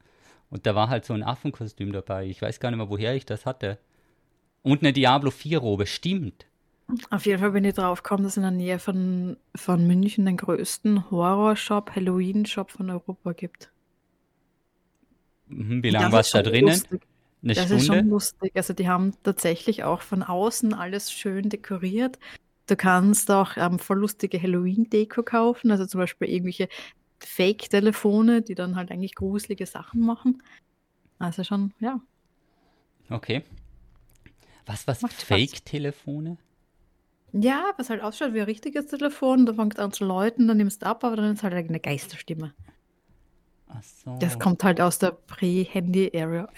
und 0.51 0.67
da 0.67 0.75
war 0.75 0.89
halt 0.89 1.05
so 1.05 1.15
ein 1.15 1.23
Affenkostüm 1.23 1.93
dabei. 1.93 2.27
Ich 2.27 2.43
weiß 2.43 2.61
gar 2.61 2.71
nicht 2.71 2.79
mehr, 2.79 2.91
woher 2.91 3.15
ich 3.15 3.25
das 3.25 3.47
hatte. 3.47 3.79
Und 4.63 4.83
eine 4.83 4.93
Diablo 4.93 5.31
4-Robe, 5.31 5.87
stimmt. 5.87 6.47
Auf 7.11 7.25
jeden 7.25 7.39
Fall 7.39 7.53
bin 7.53 7.65
ich 7.65 7.75
drauf 7.75 8.03
gekommen, 8.03 8.25
dass 8.25 8.33
es 8.33 8.37
in 8.37 8.43
der 8.43 8.51
Nähe 8.51 8.79
von, 8.81 9.37
von 9.55 9.87
München 9.87 10.27
den 10.27 10.37
größten 10.37 11.11
Horror-Shop, 11.11 11.95
Halloween-Shop 11.95 12.71
von 12.73 12.91
Europa 12.91 13.33
gibt. 13.33 13.71
Mhm, 15.47 15.83
wie 15.83 15.91
lange 15.91 16.13
war 16.13 16.21
es 16.21 16.33
da 16.33 16.43
drinnen? 16.43 16.69
Lustig. 16.69 17.01
Eine 17.43 17.55
das 17.55 17.65
Stunde? 17.65 17.83
ist 17.83 17.87
schon 17.87 18.09
lustig. 18.09 18.53
Also 18.55 18.75
die 18.75 18.89
haben 18.89 19.15
tatsächlich 19.23 19.85
auch 19.85 20.03
von 20.03 20.23
außen 20.23 20.75
alles 20.75 21.13
schön 21.13 21.49
dekoriert. 21.49 22.19
Du 22.67 22.77
kannst 22.77 23.31
auch 23.31 23.57
ähm, 23.57 23.79
voll 23.79 23.99
lustige 23.99 24.41
Halloween-Deko 24.41 25.23
kaufen, 25.23 25.71
also 25.71 25.87
zum 25.87 26.01
Beispiel 26.01 26.29
irgendwelche 26.29 26.69
Fake-Telefone, 27.25 28.43
die 28.43 28.55
dann 28.55 28.77
halt 28.77 28.91
eigentlich 28.91 29.15
gruselige 29.15 29.67
Sachen 29.67 30.01
machen. 30.01 30.43
Also 31.19 31.45
schon, 31.45 31.73
ja. 31.81 32.01
Okay. 33.09 33.43
Was, 34.67 34.87
was 34.87 35.01
Fake-Telefone? 35.01 36.39
Ja, 37.33 37.73
was 37.77 37.91
halt 37.91 38.03
ausschaut 38.03 38.35
wie 38.35 38.41
ein 38.41 38.47
richtiges 38.47 38.87
Telefon, 38.87 39.47
da 39.47 39.55
fängt 39.55 39.79
an 39.79 39.93
zu 39.93 40.05
läuten, 40.05 40.49
dann 40.49 40.57
nimmst 40.57 40.83
du 40.83 40.87
ab, 40.87 41.05
aber 41.05 41.17
dann 41.17 41.35
ist 41.35 41.43
halt 41.43 41.55
eine 41.55 41.81
Geisterstimme. 41.81 42.53
Ach 43.69 43.83
so. 43.83 44.17
Das 44.19 44.39
kommt 44.39 44.65
halt 44.65 44.81
aus 44.81 44.99
der 44.99 45.13
Prä-Handy-Ära. 45.13 46.49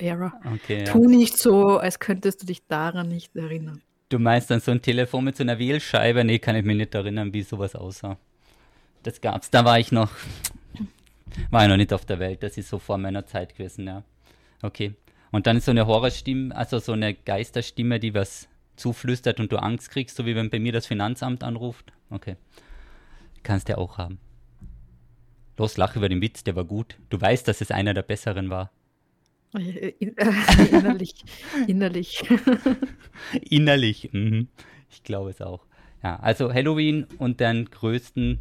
Okay, 0.55 0.85
tu 0.85 1.03
ja. 1.03 1.09
nicht 1.09 1.37
so, 1.37 1.79
als 1.79 1.99
könntest 1.99 2.43
du 2.43 2.47
dich 2.47 2.67
daran 2.67 3.09
nicht 3.09 3.37
erinnern. 3.37 3.83
Du 4.09 4.19
meinst 4.19 4.51
dann 4.51 4.61
so 4.61 4.71
ein 4.71 4.81
Telefon 4.81 5.25
mit 5.25 5.37
so 5.37 5.43
einer 5.43 5.59
Wählscheibe? 5.59 6.25
Nee, 6.25 6.39
kann 6.39 6.57
ich 6.57 6.65
mich 6.65 6.77
nicht 6.77 6.95
erinnern, 6.95 7.33
wie 7.35 7.43
sowas 7.43 7.75
aussah. 7.75 8.19
Das 9.03 9.21
gab's. 9.21 9.51
Da 9.51 9.65
war 9.65 9.79
ich 9.79 9.93
noch, 9.93 10.11
war 11.51 11.63
ich 11.63 11.69
noch 11.69 11.77
nicht 11.77 11.93
auf 11.93 12.05
der 12.05 12.19
Welt. 12.19 12.43
Das 12.43 12.57
ist 12.57 12.69
so 12.69 12.79
vor 12.79 12.99
meiner 12.99 13.27
Zeit 13.27 13.57
gewesen, 13.57 13.87
ja. 13.87 14.05
Okay. 14.63 14.95
Und 15.31 15.47
dann 15.47 15.57
ist 15.57 15.65
so 15.65 15.71
eine 15.71 15.87
Horrorstimme, 15.87 16.55
also 16.55 16.79
so 16.79 16.93
eine 16.93 17.15
Geisterstimme, 17.15 17.99
die 17.99 18.15
was 18.15 18.49
zuflüstert 18.77 19.41
und 19.41 19.51
du 19.51 19.57
Angst 19.57 19.91
kriegst, 19.91 20.17
so 20.17 20.27
wie 20.27 20.35
wenn 20.35 20.51
bei 20.51 20.59
mir 20.59 20.73
das 20.73 20.87
Finanzamt 20.87 21.43
anruft. 21.43 21.93
Okay. 22.11 22.37
Kannst 23.43 23.69
du 23.69 23.73
ja 23.73 23.79
auch 23.79 23.99
haben. 23.99 24.19
Los, 25.57 25.77
lach 25.77 25.97
über 25.97 26.09
den 26.09 26.21
Witz, 26.21 26.45
der 26.45 26.57
war 26.57 26.65
gut. 26.65 26.97
Du 27.11 27.21
weißt, 27.21 27.47
dass 27.47 27.61
es 27.61 27.71
einer 27.71 27.95
der 27.95 28.03
besseren 28.03 28.51
war. 28.51 28.71
innerlich. 29.53 31.25
innerlich. 31.67 32.25
innerlich. 33.49 34.09
Mhm. 34.13 34.49
Ich 34.91 35.03
glaube 35.03 35.31
es 35.31 35.41
auch. 35.41 35.67
Ja, 36.03 36.17
also 36.17 36.53
Halloween 36.53 37.05
und 37.19 37.41
den 37.41 37.67
größten 37.67 38.39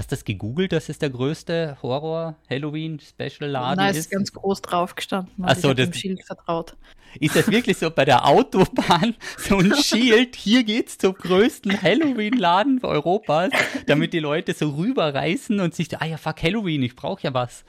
Hast 0.00 0.10
du 0.10 0.16
das 0.16 0.24
gegoogelt, 0.24 0.72
dass 0.72 0.88
es 0.88 0.98
der 0.98 1.10
größte 1.10 1.76
Horror-Halloween-Special-Laden 1.82 3.72
ist? 3.72 3.76
Nein, 3.76 3.94
ist 3.94 4.10
ganz 4.10 4.32
groß 4.32 4.62
drauf 4.62 4.94
gestanden. 4.94 5.44
Also 5.44 5.58
Ach 5.58 5.62
so, 5.62 5.74
das 5.74 5.94
Schild 5.94 6.24
vertraut. 6.24 6.74
Ist 7.20 7.36
das 7.36 7.50
wirklich 7.50 7.76
so 7.76 7.90
bei 7.90 8.06
der 8.06 8.26
Autobahn 8.26 9.14
so 9.36 9.58
ein 9.58 9.74
Schild? 9.82 10.36
Hier 10.36 10.64
geht's 10.64 10.96
zum 10.96 11.12
größten 11.12 11.82
Halloween-Laden 11.82 12.82
Europas, 12.82 13.50
damit 13.88 14.14
die 14.14 14.20
Leute 14.20 14.54
so 14.54 14.70
rüberreißen 14.70 15.60
und 15.60 15.74
sich, 15.74 15.94
ah 16.00 16.06
ja, 16.06 16.16
fuck 16.16 16.42
Halloween, 16.42 16.82
ich 16.82 16.96
brauche 16.96 17.22
ja 17.22 17.34
was. 17.34 17.66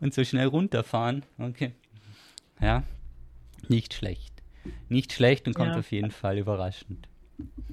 Und 0.00 0.12
so 0.12 0.24
schnell 0.24 0.48
runterfahren. 0.48 1.24
Okay. 1.38 1.76
Ja, 2.60 2.82
nicht 3.68 3.94
schlecht. 3.94 4.32
Nicht 4.88 5.12
schlecht 5.12 5.46
und 5.46 5.54
kommt 5.54 5.74
ja. 5.74 5.78
auf 5.78 5.92
jeden 5.92 6.10
Fall 6.10 6.38
überraschend. 6.38 7.06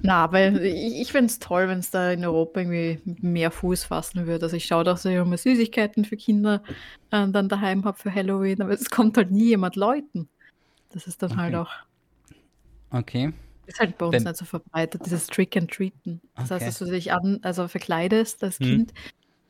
Na, 0.02 0.24
aber 0.24 0.52
ich, 0.62 1.00
ich 1.00 1.12
finde 1.12 1.26
es 1.26 1.38
toll, 1.38 1.68
wenn 1.68 1.78
es 1.78 1.90
da 1.90 2.12
in 2.12 2.24
Europa 2.24 2.60
irgendwie 2.60 3.00
mehr 3.04 3.50
Fuß 3.50 3.84
fassen 3.84 4.26
würde. 4.26 4.44
Also 4.44 4.56
ich 4.56 4.66
schaue 4.66 4.84
dass 4.84 5.04
ich 5.04 5.14
immer 5.14 5.36
Süßigkeiten 5.36 6.04
für 6.04 6.16
Kinder 6.16 6.62
äh, 7.10 7.26
dann 7.28 7.48
daheim 7.48 7.84
habe 7.84 7.98
für 7.98 8.14
Halloween, 8.14 8.62
aber 8.62 8.72
es 8.72 8.90
kommt 8.90 9.16
halt 9.16 9.30
nie 9.30 9.46
jemand 9.48 9.76
Leuten. 9.76 10.28
Das 10.92 11.06
ist 11.06 11.22
dann 11.22 11.36
halt 11.36 11.54
okay. 11.54 11.66
halt 11.66 11.68
auch. 12.92 12.98
Okay. 12.98 13.32
Ist 13.66 13.80
halt 13.80 13.98
bei 13.98 14.06
uns 14.06 14.14
wenn, 14.14 14.22
nicht 14.22 14.36
so 14.36 14.44
verbreitet, 14.44 15.04
dieses 15.04 15.26
Trick 15.26 15.56
and 15.56 15.70
Treaten. 15.70 16.20
Das 16.36 16.52
okay. 16.52 16.54
heißt, 16.54 16.66
dass 16.66 16.78
du 16.78 16.94
dich 16.94 17.12
an, 17.12 17.40
also 17.42 17.66
verkleidest 17.66 18.44
als 18.44 18.60
hm. 18.60 18.66
Kind 18.66 18.94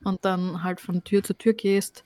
und 0.05 0.25
dann 0.25 0.63
halt 0.63 0.81
von 0.81 1.05
Tür 1.05 1.23
zu 1.23 1.37
Tür 1.37 1.53
gehst 1.53 2.05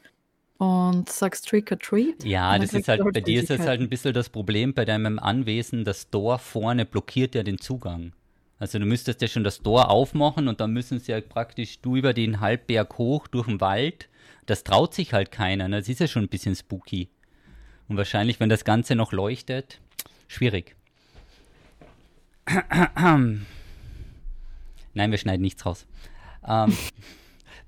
und 0.61 1.09
sagst 1.09 1.49
Trick 1.49 1.73
or 1.73 1.79
Treat. 1.79 2.23
Ja, 2.23 2.59
das 2.59 2.75
ist 2.75 2.87
halt, 2.87 3.03
bei 3.15 3.23
dir 3.23 3.43
ist 3.43 3.51
es 3.51 3.61
halt 3.61 3.81
ein 3.81 3.89
bisschen 3.89 4.13
das 4.13 4.29
Problem 4.29 4.75
bei 4.75 4.85
deinem 4.85 5.19
Anwesen, 5.19 5.87
das 5.87 6.11
Tor 6.11 6.39
vorne 6.39 6.85
blockiert 6.85 7.35
ja 7.35 7.43
den 7.43 7.57
Zugang. 7.59 8.13
Also 8.59 8.79
du 8.79 8.85
müsstest 8.85 9.23
ja 9.23 9.29
schon 9.29 9.43
das 9.43 9.63
Tor 9.63 9.89
aufmachen 9.89 10.49
und 10.49 10.61
dann 10.61 10.73
müssen 10.73 10.99
sie 10.99 11.13
ja 11.13 11.21
praktisch 11.23 11.81
du 11.81 11.97
über 11.97 12.13
den 12.13 12.41
Halbberg 12.41 12.99
hoch 12.99 13.27
durch 13.27 13.47
den 13.47 13.63
Wald. 13.63 14.11
Das 14.45 14.63
traut 14.63 14.93
sich 14.93 15.15
halt 15.15 15.31
keiner. 15.31 15.67
Ne? 15.67 15.79
Das 15.79 15.89
ist 15.89 15.99
ja 15.99 16.07
schon 16.07 16.25
ein 16.25 16.29
bisschen 16.29 16.55
spooky. 16.55 17.09
Und 17.89 17.97
wahrscheinlich, 17.97 18.39
wenn 18.39 18.51
das 18.51 18.67
Ganze 18.67 18.95
noch 18.97 19.13
leuchtet, 19.13 19.81
schwierig. 20.29 20.77
Nein, 22.47 23.47
wir 24.93 25.17
schneiden 25.17 25.41
nichts 25.41 25.65
raus. 25.65 25.87
Ähm, 26.47 26.77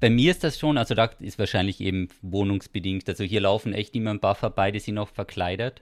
bei 0.03 0.11
mir 0.11 0.33
ist 0.33 0.43
das 0.43 0.59
schon, 0.59 0.79
also 0.79 0.97
da 0.97 1.05
ist 1.21 1.39
wahrscheinlich 1.39 1.81
eben 1.81 2.09
wohnungsbedingt. 2.23 3.09
Also 3.09 3.23
hier 3.23 3.41
laufen 3.41 3.73
echt 3.73 3.95
immer 3.95 4.11
ein 4.11 4.19
paar 4.19 4.35
vorbei, 4.35 4.73
die 4.73 4.81
sind 4.81 4.97
noch 4.97 5.09
verkleidet. 5.09 5.81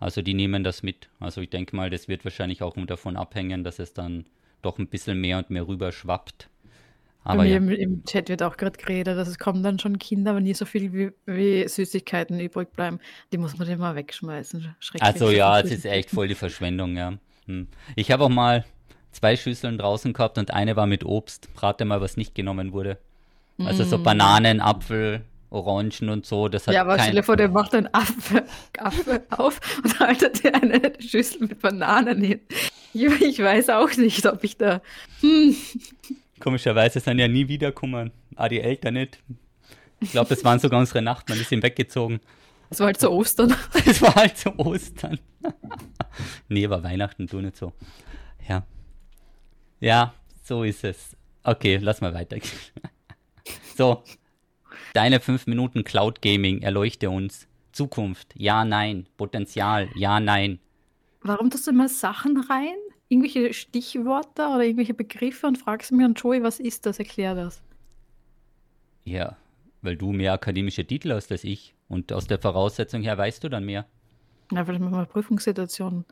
Also 0.00 0.22
die 0.22 0.32
nehmen 0.32 0.64
das 0.64 0.82
mit. 0.82 1.10
Also 1.20 1.42
ich 1.42 1.50
denke 1.50 1.76
mal, 1.76 1.90
das 1.90 2.08
wird 2.08 2.24
wahrscheinlich 2.24 2.62
auch 2.62 2.74
davon 2.86 3.18
abhängen, 3.18 3.62
dass 3.62 3.80
es 3.80 3.92
dann 3.92 4.24
doch 4.62 4.78
ein 4.78 4.86
bisschen 4.86 5.20
mehr 5.20 5.36
und 5.36 5.50
mehr 5.50 5.68
rüber 5.68 5.92
schwappt. 5.92 6.48
Aber 7.22 7.44
ja. 7.44 7.58
im, 7.58 7.68
im, 7.68 8.02
Chat 8.06 8.30
wird 8.30 8.42
auch 8.42 8.56
gerade 8.56 8.78
geredet, 8.78 9.18
dass 9.18 9.28
es 9.28 9.38
kommen 9.38 9.62
dann 9.62 9.78
schon 9.78 9.98
Kinder, 9.98 10.30
aber 10.30 10.40
nie 10.40 10.54
so 10.54 10.64
viel 10.64 10.94
wie, 10.94 11.10
wie 11.26 11.68
Süßigkeiten 11.68 12.40
übrig 12.40 12.72
bleiben. 12.72 12.98
Die 13.30 13.36
muss 13.36 13.58
man 13.58 13.68
dann 13.68 13.78
mal 13.78 13.94
wegschmeißen. 13.94 14.74
Also 15.00 15.28
ja, 15.28 15.60
es 15.60 15.70
ist 15.70 15.84
echt 15.84 16.08
voll 16.08 16.28
die 16.28 16.34
Verschwendung, 16.34 16.96
ja. 16.96 17.18
Hm. 17.44 17.68
Ich 17.94 18.10
habe 18.10 18.24
auch 18.24 18.30
mal 18.30 18.64
zwei 19.12 19.36
Schüsseln 19.36 19.76
draußen 19.76 20.14
gehabt 20.14 20.38
und 20.38 20.50
eine 20.50 20.76
war 20.76 20.86
mit 20.86 21.04
Obst. 21.04 21.50
Rate 21.58 21.84
mal, 21.84 22.00
was 22.00 22.16
nicht 22.16 22.34
genommen 22.34 22.72
wurde. 22.72 22.96
Also 23.58 23.84
so 23.84 23.98
mm. 23.98 24.02
Bananen, 24.02 24.60
Apfel, 24.60 25.24
Orangen 25.50 26.08
und 26.08 26.26
so. 26.26 26.48
Das 26.48 26.66
hat 26.66 26.74
ja, 26.74 26.82
aber 26.82 26.98
stell 26.98 27.14
dir 27.14 27.22
vor, 27.22 27.36
der 27.36 27.48
macht 27.48 27.74
einen 27.74 27.88
Affe, 27.92 28.44
Affe 28.78 29.22
auf 29.30 29.60
und 29.82 29.98
haltet 30.00 30.42
dir 30.42 30.54
eine 30.54 30.92
Schüssel 31.00 31.42
mit 31.42 31.60
Bananen 31.60 32.22
hin. 32.22 32.40
Ich 32.92 33.38
weiß 33.38 33.70
auch 33.70 33.96
nicht, 33.96 34.26
ob 34.26 34.42
ich 34.44 34.56
da. 34.56 34.82
Hm. 35.20 35.56
Komischerweise 36.40 37.00
sind 37.00 37.18
ja 37.18 37.28
nie 37.28 37.48
wiederkommen. 37.48 38.12
Ah, 38.36 38.48
die 38.48 38.60
Eltern 38.60 38.94
nicht. 38.94 39.18
Ich 40.00 40.10
glaube, 40.10 40.28
das 40.28 40.44
waren 40.44 40.58
sogar 40.58 40.80
unsere 40.80 41.00
Nachbarn, 41.02 41.38
die 41.38 41.44
sind 41.44 41.62
weggezogen. 41.62 42.20
Es 42.70 42.80
war 42.80 42.86
halt 42.86 43.00
zu 43.00 43.10
Ostern. 43.10 43.54
Es 43.86 44.02
war 44.02 44.14
halt 44.14 44.36
zu 44.36 44.58
Ostern. 44.58 45.18
nee, 46.48 46.68
war 46.68 46.82
Weihnachten, 46.82 47.26
du 47.26 47.40
nicht 47.40 47.56
so. 47.56 47.72
Ja. 48.48 48.66
Ja, 49.80 50.14
so 50.42 50.64
ist 50.64 50.84
es. 50.84 51.16
Okay, 51.42 51.78
lass 51.80 52.00
mal 52.00 52.14
weitergehen. 52.14 52.50
so, 53.76 54.02
deine 54.92 55.20
fünf 55.20 55.46
Minuten 55.46 55.84
Cloud 55.84 56.22
Gaming, 56.22 56.62
erleuchte 56.62 57.10
uns. 57.10 57.48
Zukunft, 57.72 58.34
ja, 58.36 58.64
nein. 58.64 59.06
Potenzial, 59.16 59.88
ja, 59.96 60.20
nein. 60.20 60.60
Warum 61.22 61.50
tust 61.50 61.66
du 61.66 61.72
immer 61.72 61.88
Sachen 61.88 62.38
rein? 62.38 62.76
Irgendwelche 63.08 63.52
Stichworte 63.52 64.46
oder 64.46 64.62
irgendwelche 64.62 64.94
Begriffe 64.94 65.46
und 65.46 65.58
fragst 65.58 65.90
mich 65.92 66.04
an 66.04 66.14
Joey, 66.14 66.42
was 66.42 66.60
ist 66.60 66.86
das? 66.86 66.98
Erklär 66.98 67.34
das. 67.34 67.62
Ja, 69.04 69.36
weil 69.82 69.96
du 69.96 70.12
mehr 70.12 70.32
akademische 70.32 70.86
Titel 70.86 71.12
hast 71.12 71.30
als 71.32 71.44
ich. 71.44 71.74
Und 71.88 72.12
aus 72.12 72.26
der 72.26 72.38
Voraussetzung 72.38 73.02
her 73.02 73.18
weißt 73.18 73.44
du 73.44 73.48
dann 73.48 73.64
mehr. 73.64 73.86
Ja, 74.52 74.64
vielleicht 74.64 74.80
machen 74.80 74.96
wir 74.96 75.06
Prüfungssituationen. 75.06 76.04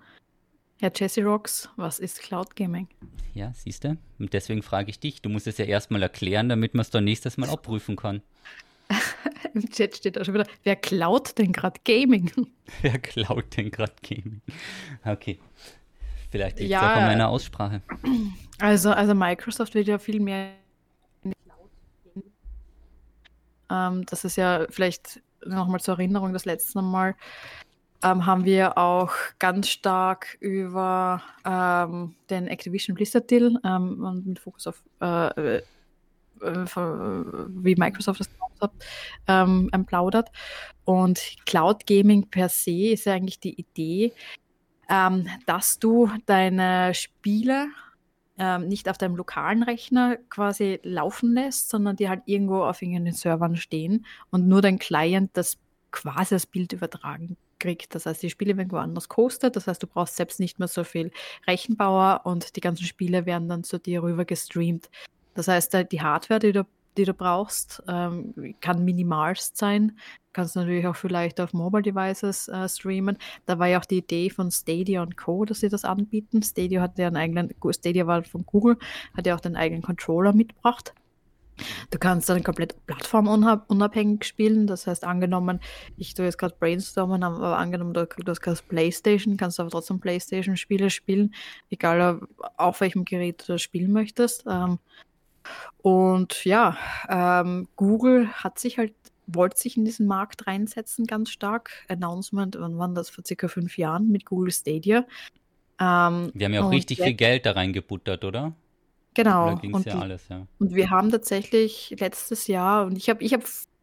Herr 0.83 0.91
Jesse 0.93 1.23
Rocks, 1.23 1.69
was 1.77 2.01
ist 2.01 2.19
Cloud 2.23 2.57
Gaming? 2.57 2.89
Ja, 3.35 3.53
siehst 3.55 3.85
du? 3.85 3.97
Und 4.19 4.33
deswegen 4.33 4.63
frage 4.63 4.91
ich 4.91 4.99
dich. 4.99 5.23
Du 5.23 5.29
musst 5.29 5.47
es 5.47 5.57
ja 5.59 5.65
erstmal 5.65 6.03
erklären, 6.03 6.49
damit 6.49 6.75
man 6.75 6.81
es 6.81 6.91
dann 6.91 7.05
nächstes 7.05 7.37
Mal 7.37 7.49
abprüfen 7.51 7.95
kann. 7.95 8.21
Im 9.55 9.71
Chat 9.71 9.99
steht 9.99 10.19
auch 10.19 10.25
schon 10.25 10.35
wieder, 10.35 10.49
wer 10.65 10.75
klaut 10.75 11.39
denn 11.39 11.53
gerade 11.53 11.79
Gaming? 11.85 12.33
Wer 12.83 12.99
klaut 12.99 13.57
denn 13.57 13.71
gerade 13.71 13.93
Gaming? 14.03 14.41
Okay. 15.05 15.39
Vielleicht 16.33 16.59
liegt 16.59 16.67
es 16.67 16.73
ja, 16.73 16.81
auch 16.81 16.97
an 16.97 17.07
meiner 17.07 17.29
Aussprache. 17.29 17.81
Also, 18.59 18.91
also 18.91 19.15
Microsoft 19.15 19.77
wird 19.77 19.87
ja 19.87 20.01
viel 20.01 20.19
mehr 20.19 20.55
ähm, 23.71 24.05
das 24.07 24.25
ist 24.25 24.35
ja 24.35 24.67
vielleicht 24.69 25.23
nochmal 25.47 25.79
zur 25.79 25.95
Erinnerung 25.95 26.33
das 26.33 26.45
letzte 26.45 26.83
Mal, 26.83 27.15
ähm, 28.03 28.27
haben 28.27 28.45
wir 28.45 28.79
auch 28.79 29.13
ganz 29.39 29.69
stark 29.69 30.37
über 30.41 31.23
ähm, 31.45 32.15
den 32.31 32.47
Activision 32.49 32.95
Blizzard 32.95 33.31
Deal 33.31 33.59
ähm, 33.65 34.23
mit 34.25 34.39
Fokus 34.39 34.67
auf 34.67 34.83
äh, 35.01 35.61
äh, 36.43 36.67
wie 36.75 37.77
Microsoft 37.77 38.21
das 38.21 38.31
gemacht 38.33 38.61
hat, 38.61 38.73
ähm, 39.29 39.71
plaudert. 39.87 40.31
Und 40.85 41.37
Cloud 41.47 41.87
Gaming 41.87 42.29
per 42.29 42.49
se 42.49 42.93
ist 42.93 43.07
ja 43.07 43.15
eigentlich 43.15 43.41
die 43.41 43.59
Idee, 43.59 44.13
ähm, 44.89 45.29
dass 45.47 45.79
du 45.79 46.11
deine 46.27 46.95
Spiele 46.95 47.69
ähm, 48.39 48.67
nicht 48.67 48.89
auf 48.89 48.99
deinem 48.99 49.17
lokalen 49.17 49.63
Rechner 49.63 50.17
quasi 50.29 50.81
laufen 50.83 51.35
lässt, 51.35 51.71
sondern 51.71 51.97
die 51.97 52.09
halt 52.09 52.23
irgendwo 52.27 52.65
auf 52.65 52.83
irgendeinen 52.83 53.15
Servern 53.15 53.57
stehen 53.57 54.05
und 54.31 54.49
nur 54.49 54.63
dein 54.63 54.79
Client 54.79 55.31
das 55.35 55.59
quasi 55.93 56.35
das 56.35 56.47
Bild 56.47 56.73
übertragen 56.73 57.37
kriegt. 57.63 57.95
Das 57.95 58.07
heißt, 58.07 58.23
die 58.23 58.31
Spiele 58.31 58.57
werden 58.57 58.73
woanders 58.73 59.09
kostet. 59.09 59.57
Das 59.57 59.67
heißt, 59.67 59.83
du 59.83 59.87
brauchst 59.87 60.17
selbst 60.17 60.41
nicht 60.41 60.59
mehr 60.59 60.69
so 60.69 60.85
viel 60.85 61.13
Rechenbauer 61.47 62.23
und 62.25 62.57
die 62.57 62.61
ganzen 62.61 62.85
Spiele 62.85 63.25
werden 63.25 63.49
dann 63.49 63.65
zu 63.65 63.79
dir 63.79 64.03
rüber 64.03 64.25
gestreamt. 64.25 64.91
Das 65.35 65.49
heißt, 65.49 65.75
die 65.91 66.03
Hardware, 66.03 66.41
die 66.41 66.53
du, 66.53 66.67
die 66.97 67.05
du 67.05 67.15
brauchst, 67.15 67.83
ähm, 67.89 68.35
kann 68.61 68.85
minimalst 68.85 69.57
sein. 69.57 69.97
Kannst 70.33 70.57
natürlich 70.57 70.87
auch 70.87 70.97
vielleicht 70.97 71.41
auf 71.41 71.53
Mobile 71.53 71.83
Devices 71.83 72.49
äh, 72.49 72.69
streamen. 72.69 73.17
Da 73.47 73.59
war 73.59 73.69
ja 73.69 73.79
auch 73.79 73.85
die 73.85 73.99
Idee 73.99 74.29
von 74.29 74.51
Stadia 74.51 75.03
und 75.03 75.17
Co., 75.17 75.45
dass 75.45 75.61
sie 75.61 75.69
das 75.69 75.85
anbieten. 75.85 76.43
Stadia 76.43 76.83
hat 76.83 76.99
ja 76.99 77.07
einen 77.07 77.17
eigenen, 77.17 77.55
Stadia 77.71 78.07
war 78.07 78.25
von 78.25 78.45
Google, 78.45 78.77
hat 79.17 79.27
ja 79.27 79.37
auch 79.37 79.41
den 79.41 79.57
eigenen 79.57 79.83
Controller 79.83 80.33
mitgebracht. 80.33 80.95
Du 81.91 81.99
kannst 81.99 82.29
dann 82.29 82.43
komplett 82.43 82.75
plattformunabhängig 82.87 84.25
spielen. 84.25 84.67
Das 84.67 84.87
heißt, 84.87 85.05
angenommen, 85.05 85.61
ich 85.97 86.15
tue 86.15 86.25
jetzt 86.25 86.39
gerade 86.39 86.57
brainstormen, 86.59 87.23
aber 87.23 87.59
angenommen, 87.59 87.95
du, 87.95 88.07
du 88.07 88.31
hast 88.31 88.41
gerade 88.41 88.61
Playstation, 88.69 89.37
kannst 89.37 89.59
du 89.59 89.63
aber 89.63 89.71
trotzdem 89.71 90.01
Playstation-Spiele 90.01 90.91
spielen, 90.91 91.35
egal 91.71 92.21
auf 92.57 92.81
welchem 92.81 93.05
Gerät 93.05 93.43
du 93.43 93.53
das 93.53 93.63
spielen 93.63 93.93
möchtest. 93.93 94.45
Ähm, 94.49 94.79
und 95.83 96.45
ja, 96.45 96.77
ähm, 97.09 97.69
Google 97.77 98.29
hat 98.29 98.59
sich 98.59 98.79
halt, 98.79 98.95
wollte 99.27 99.59
sich 99.59 99.77
in 99.77 99.85
diesen 99.85 100.07
Markt 100.07 100.47
reinsetzen 100.47 101.07
ganz 101.07 101.31
stark. 101.31 101.71
Announcement, 101.89 102.57
wann 102.59 102.79
war 102.79 102.89
das? 102.89 103.11
Vor 103.11 103.25
circa 103.27 103.49
fünf 103.49 103.79
Jahren 103.79 104.09
mit 104.09 104.25
Google 104.25 104.53
Stadia. 104.53 105.05
Ähm, 105.81 106.31
Wir 106.35 106.47
haben 106.47 106.55
ja 106.55 106.65
auch 106.65 106.71
richtig 106.71 107.01
viel 107.01 107.15
Geld 107.15 107.47
da 107.47 107.53
reingebuttert, 107.53 108.25
oder? 108.25 108.55
Genau. 109.15 109.61
Und, 109.73 109.85
ja 109.87 109.99
alles, 109.99 110.29
ja. 110.29 110.47
und 110.59 110.75
wir 110.75 110.91
haben 110.91 111.11
tatsächlich 111.11 111.95
letztes 111.99 112.47
Jahr, 112.47 112.87
und 112.87 112.97
ich 112.97 113.11
habe 113.11 113.23
ich 113.23 113.35
hab 113.35 113.43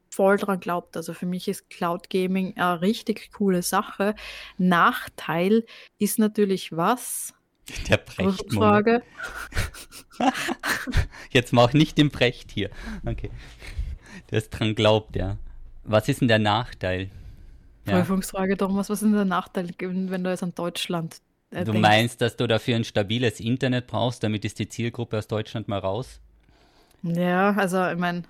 voll 0.10 0.38
dran 0.38 0.60
glaubt. 0.60 0.98
Also 0.98 1.14
für 1.14 1.26
mich 1.26 1.48
ist 1.48 1.70
Cloud 1.70 2.10
Gaming 2.10 2.58
eine 2.58 2.82
richtig 2.82 3.32
coole 3.32 3.62
Sache. 3.62 4.16
Nachteil 4.58 5.66
ist 5.98 6.20
natürlich 6.20 6.76
was? 6.76 7.34
Der 7.90 7.98
Brecht. 7.98 8.54
Frage. 8.54 9.04
Jetzt 11.30 11.54
mach 11.54 11.74
nicht 11.74 11.98
den 11.98 12.10
Brecht 12.10 12.52
hier. 12.52 12.70
Okay. 13.06 13.30
Der 14.32 14.40
ist 14.40 14.50
dran 14.50 14.76
glaubt, 14.76 15.16
ja. 15.16 15.38
Was 15.84 16.10
ist 16.10 16.22
denn 16.22 16.28
der 16.28 16.40
Nachteil? 16.40 17.10
Prüfungsfrage, 17.86 18.58
Thomas, 18.58 18.90
was 18.90 19.02
ist 19.02 19.08
denn 19.08 19.14
der 19.14 19.26
Nachteil, 19.26 19.70
wenn 19.80 20.24
du 20.24 20.30
jetzt 20.30 20.44
an 20.44 20.54
Deutschland 20.54 21.22
äh, 21.52 21.64
du 21.64 21.74
meinst, 21.74 22.22
dass 22.22 22.36
du 22.36 22.48
dafür 22.48 22.76
ein 22.76 22.84
stabiles 22.84 23.40
Internet 23.40 23.88
brauchst, 23.88 24.24
damit 24.24 24.46
ist 24.46 24.60
die 24.60 24.70
Zielgruppe 24.70 25.18
aus 25.18 25.28
Deutschland 25.28 25.68
mal 25.68 25.80
raus? 25.80 26.20
Ja, 27.02 27.52
also 27.54 27.88
ich 27.88 27.98
meine, 27.98 28.24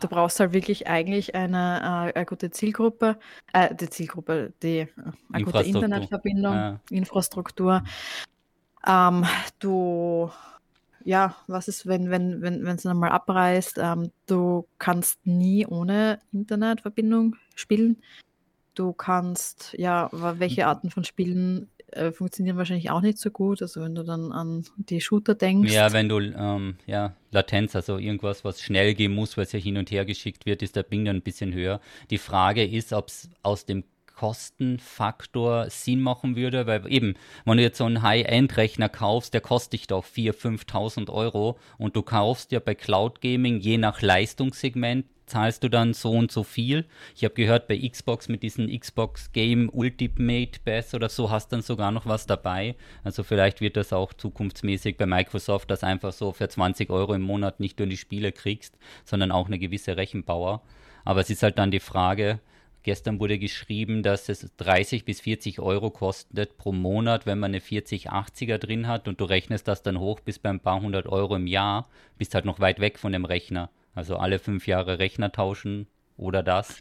du 0.00 0.08
brauchst 0.08 0.40
halt 0.40 0.52
wirklich 0.52 0.86
eigentlich 0.86 1.34
eine, 1.34 2.12
äh, 2.14 2.16
eine 2.16 2.26
gute 2.26 2.50
Zielgruppe, 2.50 3.18
äh, 3.52 3.74
die 3.74 3.90
Zielgruppe, 3.90 4.52
die 4.62 4.78
äh, 4.78 4.88
eine 5.32 5.44
gute 5.44 5.62
Internetverbindung, 5.62 6.54
ja. 6.54 6.80
Infrastruktur. 6.90 7.82
Ähm, 8.86 9.24
du, 9.58 10.30
ja, 11.04 11.36
was 11.46 11.68
ist, 11.68 11.86
wenn 11.86 12.10
wenn 12.10 12.42
wenn 12.42 12.64
wenn 12.64 12.76
es 12.76 12.86
einmal 12.86 13.10
abreißt? 13.10 13.78
Ähm, 13.78 14.10
du 14.26 14.66
kannst 14.78 15.26
nie 15.26 15.66
ohne 15.66 16.20
Internetverbindung 16.32 17.36
spielen. 17.54 18.02
Du 18.74 18.94
kannst, 18.94 19.74
ja, 19.76 20.08
welche 20.12 20.66
Arten 20.66 20.90
von 20.90 21.04
Spielen 21.04 21.68
äh, 21.92 22.12
funktionieren 22.12 22.56
wahrscheinlich 22.56 22.90
auch 22.90 23.00
nicht 23.00 23.18
so 23.18 23.30
gut. 23.30 23.62
Also 23.62 23.82
wenn 23.82 23.94
du 23.94 24.02
dann 24.02 24.32
an 24.32 24.64
die 24.76 25.00
Shooter 25.00 25.34
denkst. 25.34 25.72
Ja, 25.72 25.92
wenn 25.92 26.08
du, 26.08 26.18
ähm, 26.18 26.76
ja, 26.86 27.14
Latenz, 27.30 27.76
also 27.76 27.98
irgendwas, 27.98 28.44
was 28.44 28.60
schnell 28.60 28.94
gehen 28.94 29.14
muss, 29.14 29.36
weil 29.36 29.44
es 29.44 29.52
ja 29.52 29.58
hin 29.58 29.76
und 29.76 29.90
her 29.90 30.04
geschickt 30.04 30.46
wird, 30.46 30.62
ist 30.62 30.76
der 30.76 30.82
Bing 30.82 31.04
dann 31.04 31.16
ein 31.16 31.22
bisschen 31.22 31.52
höher. 31.54 31.80
Die 32.10 32.18
Frage 32.18 32.64
ist, 32.64 32.92
ob 32.92 33.08
es 33.08 33.30
aus 33.42 33.66
dem 33.66 33.84
Kostenfaktor 34.22 35.68
Sinn 35.68 36.00
machen 36.00 36.36
würde, 36.36 36.66
weil 36.66 36.90
eben, 36.92 37.14
wenn 37.44 37.56
du 37.56 37.62
jetzt 37.62 37.78
so 37.78 37.84
einen 37.84 38.02
High-End-Rechner 38.02 38.88
kaufst, 38.88 39.34
der 39.34 39.40
kostet 39.40 39.72
dich 39.72 39.86
doch 39.88 40.04
4.000, 40.04 40.60
5.000 40.64 41.10
Euro 41.10 41.58
und 41.78 41.96
du 41.96 42.02
kaufst 42.02 42.52
ja 42.52 42.60
bei 42.60 42.76
Cloud 42.76 43.20
Gaming 43.20 43.58
je 43.58 43.78
nach 43.78 44.00
Leistungssegment 44.00 45.06
zahlst 45.32 45.64
du 45.64 45.70
dann 45.70 45.94
so 45.94 46.10
und 46.10 46.30
so 46.30 46.42
viel. 46.42 46.84
Ich 47.16 47.24
habe 47.24 47.32
gehört, 47.32 47.66
bei 47.66 47.78
Xbox 47.78 48.28
mit 48.28 48.42
diesem 48.42 48.68
Xbox 48.68 49.32
Game 49.32 49.70
Ultimate 49.72 50.60
Pass 50.62 50.94
oder 50.94 51.08
so 51.08 51.30
hast 51.30 51.48
dann 51.52 51.62
sogar 51.62 51.90
noch 51.90 52.04
was 52.04 52.26
dabei. 52.26 52.74
Also 53.02 53.22
vielleicht 53.22 53.62
wird 53.62 53.78
das 53.78 53.94
auch 53.94 54.12
zukunftsmäßig 54.12 54.98
bei 54.98 55.06
Microsoft, 55.06 55.70
dass 55.70 55.84
einfach 55.84 56.12
so 56.12 56.32
für 56.32 56.50
20 56.50 56.90
Euro 56.90 57.14
im 57.14 57.22
Monat 57.22 57.60
nicht 57.60 57.78
nur 57.78 57.88
die 57.88 57.96
Spiele 57.96 58.30
kriegst, 58.30 58.76
sondern 59.06 59.32
auch 59.32 59.46
eine 59.46 59.58
gewisse 59.58 59.96
Rechenbauer. 59.96 60.60
Aber 61.06 61.20
es 61.20 61.30
ist 61.30 61.42
halt 61.42 61.56
dann 61.56 61.70
die 61.70 61.80
Frage, 61.80 62.40
Gestern 62.84 63.20
wurde 63.20 63.38
geschrieben, 63.38 64.02
dass 64.02 64.28
es 64.28 64.50
30 64.56 65.04
bis 65.04 65.20
40 65.20 65.60
Euro 65.60 65.90
kostet 65.90 66.58
pro 66.58 66.72
Monat, 66.72 67.26
wenn 67.26 67.38
man 67.38 67.52
eine 67.52 67.60
4080er 67.60 68.58
drin 68.58 68.88
hat 68.88 69.06
und 69.06 69.20
du 69.20 69.24
rechnest 69.24 69.68
das 69.68 69.84
dann 69.84 70.00
hoch 70.00 70.18
bis 70.18 70.40
bei 70.40 70.50
ein 70.50 70.58
paar 70.58 70.80
hundert 70.80 71.06
Euro 71.06 71.36
im 71.36 71.46
Jahr, 71.46 71.88
bist 72.18 72.34
halt 72.34 72.44
noch 72.44 72.58
weit 72.58 72.80
weg 72.80 72.98
von 72.98 73.12
dem 73.12 73.24
Rechner. 73.24 73.70
Also 73.94 74.16
alle 74.16 74.38
fünf 74.38 74.66
Jahre 74.66 74.98
Rechner 74.98 75.32
tauschen 75.32 75.86
oder 76.16 76.42
das. 76.42 76.80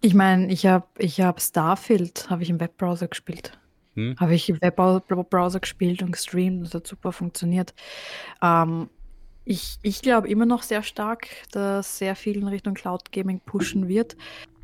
Ich 0.00 0.14
meine, 0.14 0.50
ich 0.52 0.66
habe 0.66 0.86
ich 0.98 1.20
hab 1.20 1.40
Starfield, 1.40 2.28
habe 2.30 2.42
ich 2.42 2.50
im 2.50 2.60
Webbrowser 2.60 3.08
gespielt. 3.08 3.58
Hm? 3.94 4.16
Habe 4.18 4.34
ich 4.34 4.48
im 4.48 4.60
Webbrowser 4.60 5.60
gespielt 5.60 6.02
und 6.02 6.12
gestreamt. 6.12 6.64
Das 6.64 6.74
hat 6.74 6.86
super 6.86 7.12
funktioniert. 7.12 7.74
Ähm, 8.42 8.88
ich 9.44 9.78
ich 9.82 10.02
glaube 10.02 10.28
immer 10.28 10.46
noch 10.46 10.62
sehr 10.62 10.82
stark, 10.82 11.28
dass 11.50 11.98
sehr 11.98 12.16
viel 12.16 12.38
in 12.38 12.48
Richtung 12.48 12.74
Cloud 12.74 13.12
Gaming 13.12 13.40
pushen 13.40 13.88
wird. 13.88 14.16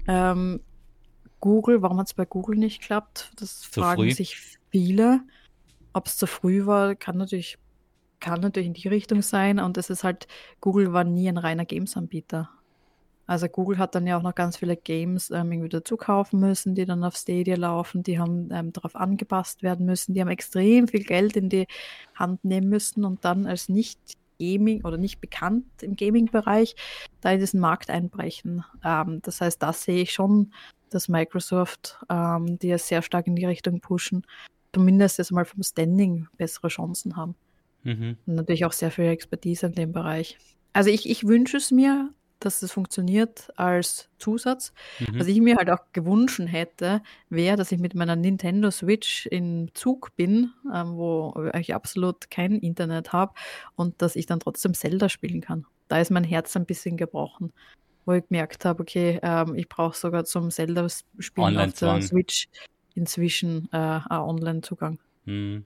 Ähm, 0.06 0.60
Google, 1.40 1.82
warum 1.82 1.98
hat 1.98 2.08
es 2.08 2.14
bei 2.14 2.24
Google 2.24 2.56
nicht 2.56 2.80
geklappt? 2.80 3.32
Das 3.38 3.60
zu 3.60 3.80
fragen 3.80 4.02
früh? 4.02 4.10
sich 4.10 4.36
viele. 4.70 5.20
Ob 5.92 6.06
es 6.06 6.16
zu 6.16 6.26
früh 6.26 6.66
war, 6.66 6.94
kann 6.94 7.16
natürlich 7.16 7.58
kann 8.20 8.40
natürlich 8.40 8.68
in 8.68 8.74
die 8.74 8.88
Richtung 8.88 9.22
sein 9.22 9.58
und 9.58 9.76
es 9.78 9.90
ist 9.90 10.04
halt, 10.04 10.26
Google 10.60 10.92
war 10.92 11.04
nie 11.04 11.28
ein 11.28 11.38
reiner 11.38 11.64
Games-Anbieter. 11.64 12.50
Also 13.26 13.46
Google 13.46 13.76
hat 13.76 13.94
dann 13.94 14.06
ja 14.06 14.16
auch 14.16 14.22
noch 14.22 14.34
ganz 14.34 14.56
viele 14.56 14.74
Games 14.74 15.30
ähm, 15.30 15.52
irgendwie 15.52 15.68
dazu 15.68 15.98
kaufen 15.98 16.40
müssen, 16.40 16.74
die 16.74 16.86
dann 16.86 17.04
auf 17.04 17.14
Stadia 17.14 17.56
laufen, 17.56 18.02
die 18.02 18.18
haben 18.18 18.48
ähm, 18.50 18.72
darauf 18.72 18.96
angepasst 18.96 19.62
werden 19.62 19.84
müssen, 19.84 20.14
die 20.14 20.22
haben 20.22 20.28
extrem 20.28 20.88
viel 20.88 21.04
Geld 21.04 21.36
in 21.36 21.50
die 21.50 21.66
Hand 22.14 22.42
nehmen 22.44 22.70
müssen 22.70 23.04
und 23.04 23.26
dann 23.26 23.46
als 23.46 23.68
nicht 23.68 24.00
Gaming 24.40 24.84
oder 24.84 24.96
nicht 24.96 25.20
bekannt 25.20 25.66
im 25.82 25.94
Gaming-Bereich 25.94 26.74
da 27.20 27.32
in 27.32 27.40
diesen 27.40 27.60
Markt 27.60 27.90
einbrechen. 27.90 28.64
Ähm, 28.82 29.20
das 29.22 29.42
heißt, 29.42 29.62
das 29.62 29.82
sehe 29.82 30.02
ich 30.02 30.12
schon, 30.12 30.54
dass 30.88 31.08
Microsoft, 31.08 31.98
ähm, 32.08 32.58
die 32.58 32.68
ja 32.68 32.78
sehr 32.78 33.02
stark 33.02 33.26
in 33.26 33.36
die 33.36 33.44
Richtung 33.44 33.80
pushen, 33.80 34.26
zumindest 34.72 35.18
jetzt 35.18 35.32
mal 35.32 35.44
vom 35.44 35.62
Standing 35.62 36.28
bessere 36.38 36.68
Chancen 36.68 37.16
haben. 37.16 37.34
Mhm. 37.88 38.16
Und 38.26 38.34
natürlich 38.34 38.64
auch 38.64 38.72
sehr 38.72 38.90
viel 38.90 39.06
Expertise 39.06 39.66
in 39.66 39.72
dem 39.72 39.92
Bereich. 39.92 40.36
Also 40.72 40.90
ich, 40.90 41.08
ich 41.08 41.26
wünsche 41.26 41.56
es 41.56 41.70
mir, 41.70 42.10
dass 42.38 42.62
es 42.62 42.70
funktioniert 42.70 43.50
als 43.56 44.10
Zusatz. 44.18 44.72
Mhm. 45.00 45.18
Was 45.18 45.26
ich 45.26 45.40
mir 45.40 45.56
halt 45.56 45.70
auch 45.70 45.80
gewünscht 45.92 46.40
hätte, 46.46 47.02
wäre, 47.30 47.56
dass 47.56 47.72
ich 47.72 47.80
mit 47.80 47.94
meiner 47.94 48.14
Nintendo 48.14 48.70
Switch 48.70 49.26
im 49.26 49.74
Zug 49.74 50.14
bin, 50.16 50.52
ähm, 50.72 50.96
wo 50.96 51.50
ich 51.58 51.74
absolut 51.74 52.30
kein 52.30 52.58
Internet 52.58 53.12
habe 53.12 53.32
und 53.74 54.00
dass 54.02 54.16
ich 54.16 54.26
dann 54.26 54.40
trotzdem 54.40 54.74
Zelda 54.74 55.08
spielen 55.08 55.40
kann. 55.40 55.66
Da 55.88 55.98
ist 55.98 56.10
mein 56.10 56.24
Herz 56.24 56.54
ein 56.56 56.66
bisschen 56.66 56.96
gebrochen, 56.98 57.52
wo 58.04 58.12
ich 58.12 58.28
gemerkt 58.28 58.64
habe, 58.66 58.82
okay, 58.82 59.18
ähm, 59.22 59.54
ich 59.54 59.68
brauche 59.68 59.96
sogar 59.96 60.24
zum 60.26 60.50
Zelda-Spielen 60.50 61.58
auf 61.58 61.72
der 61.72 62.02
Switch 62.02 62.48
inzwischen 62.94 63.68
äh, 63.72 63.76
einen 63.76 64.04
Online-Zugang. 64.10 64.98
Mhm. 65.24 65.64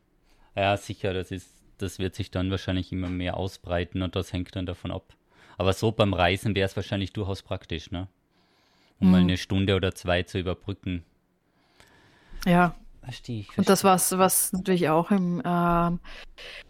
Ja, 0.54 0.76
sicher, 0.76 1.12
das 1.12 1.30
ist, 1.30 1.50
das 1.82 1.98
wird 1.98 2.14
sich 2.14 2.30
dann 2.30 2.50
wahrscheinlich 2.50 2.92
immer 2.92 3.08
mehr 3.08 3.36
ausbreiten 3.36 4.02
und 4.02 4.16
das 4.16 4.32
hängt 4.32 4.54
dann 4.56 4.66
davon 4.66 4.90
ab 4.90 5.14
aber 5.58 5.72
so 5.72 5.92
beim 5.92 6.14
Reisen 6.14 6.54
wäre 6.54 6.66
es 6.66 6.74
wahrscheinlich 6.76 7.12
durchaus 7.12 7.42
praktisch, 7.42 7.90
ne? 7.90 8.08
Um 8.98 9.06
mhm. 9.06 9.12
mal 9.12 9.20
eine 9.20 9.36
Stunde 9.36 9.76
oder 9.76 9.94
zwei 9.94 10.22
zu 10.22 10.38
überbrücken. 10.38 11.04
Ja. 12.46 12.74
Verstehe 13.02 13.40
ich. 13.40 13.46
Verstehe. 13.46 13.62
Und 13.62 13.68
das, 13.68 13.82
was, 13.84 14.16
was 14.18 14.52
natürlich 14.52 14.88
auch 14.88 15.10
im 15.10 15.42
ähm, 15.44 16.00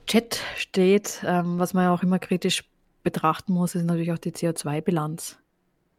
Chat 0.06 0.40
steht, 0.56 1.22
ähm, 1.26 1.58
was 1.58 1.74
man 1.74 1.84
ja 1.84 1.94
auch 1.94 2.02
immer 2.02 2.18
kritisch 2.18 2.64
betrachten 3.02 3.52
muss, 3.52 3.74
ist 3.74 3.84
natürlich 3.84 4.12
auch 4.12 4.18
die 4.18 4.32
CO2-Bilanz. 4.32 5.38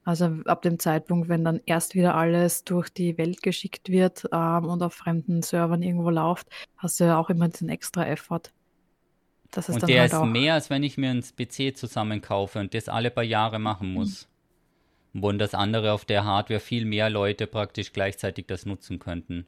Also 0.05 0.25
ab 0.45 0.61
dem 0.63 0.79
Zeitpunkt, 0.79 1.29
wenn 1.29 1.43
dann 1.43 1.61
erst 1.65 1.95
wieder 1.95 2.15
alles 2.15 2.63
durch 2.63 2.89
die 2.89 3.17
Welt 3.17 3.41
geschickt 3.41 3.89
wird 3.89 4.27
ähm, 4.31 4.65
und 4.65 4.81
auf 4.81 4.93
fremden 4.93 5.41
Servern 5.43 5.81
irgendwo 5.81 6.09
läuft, 6.09 6.47
hast 6.77 6.99
du 6.99 7.05
ja 7.05 7.17
auch 7.17 7.29
immer 7.29 7.47
diesen 7.47 7.69
extra 7.69 8.05
Effort. 8.05 8.51
Das 9.53 9.69
ist 9.69 9.75
und 9.75 9.87
der 9.87 10.01
halt 10.01 10.13
ist 10.13 10.23
mehr, 10.25 10.55
als 10.55 10.69
wenn 10.69 10.83
ich 10.83 10.97
mir 10.97 11.11
ein 11.11 11.21
PC 11.21 11.77
zusammenkaufe 11.77 12.59
und 12.59 12.73
das 12.73 12.89
alle 12.89 13.11
paar 13.11 13.23
Jahre 13.23 13.59
machen 13.59 13.89
mhm. 13.89 13.93
muss. 13.93 14.27
Mhm. 15.13 15.21
Wo 15.21 15.31
das 15.31 15.53
andere 15.53 15.93
auf 15.93 16.05
der 16.05 16.25
Hardware 16.25 16.59
viel 16.59 16.85
mehr 16.85 17.09
Leute 17.09 17.45
praktisch 17.45 17.93
gleichzeitig 17.93 18.47
das 18.47 18.65
nutzen 18.65 18.97
könnten. 18.97 19.45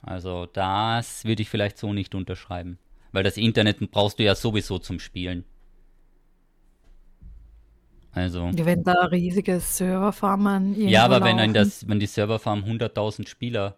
Also 0.00 0.46
das 0.46 1.24
würde 1.24 1.42
ich 1.42 1.50
vielleicht 1.50 1.76
so 1.76 1.92
nicht 1.92 2.14
unterschreiben. 2.14 2.78
Weil 3.12 3.22
das 3.22 3.36
Internet 3.36 3.78
brauchst 3.90 4.18
du 4.18 4.24
ja 4.24 4.34
sowieso 4.34 4.78
zum 4.78 4.98
Spielen. 4.98 5.44
Also. 8.12 8.50
Wenn 8.52 8.84
da 8.84 9.06
riesige 9.06 9.60
Serverfarmen 9.60 10.88
Ja, 10.88 11.04
aber 11.04 11.20
laufen. 11.20 11.38
wenn, 11.38 11.54
das, 11.54 11.86
wenn 11.88 12.00
die 12.00 12.06
Serverfarm 12.06 12.60
100.000 12.60 13.28
Spieler 13.28 13.76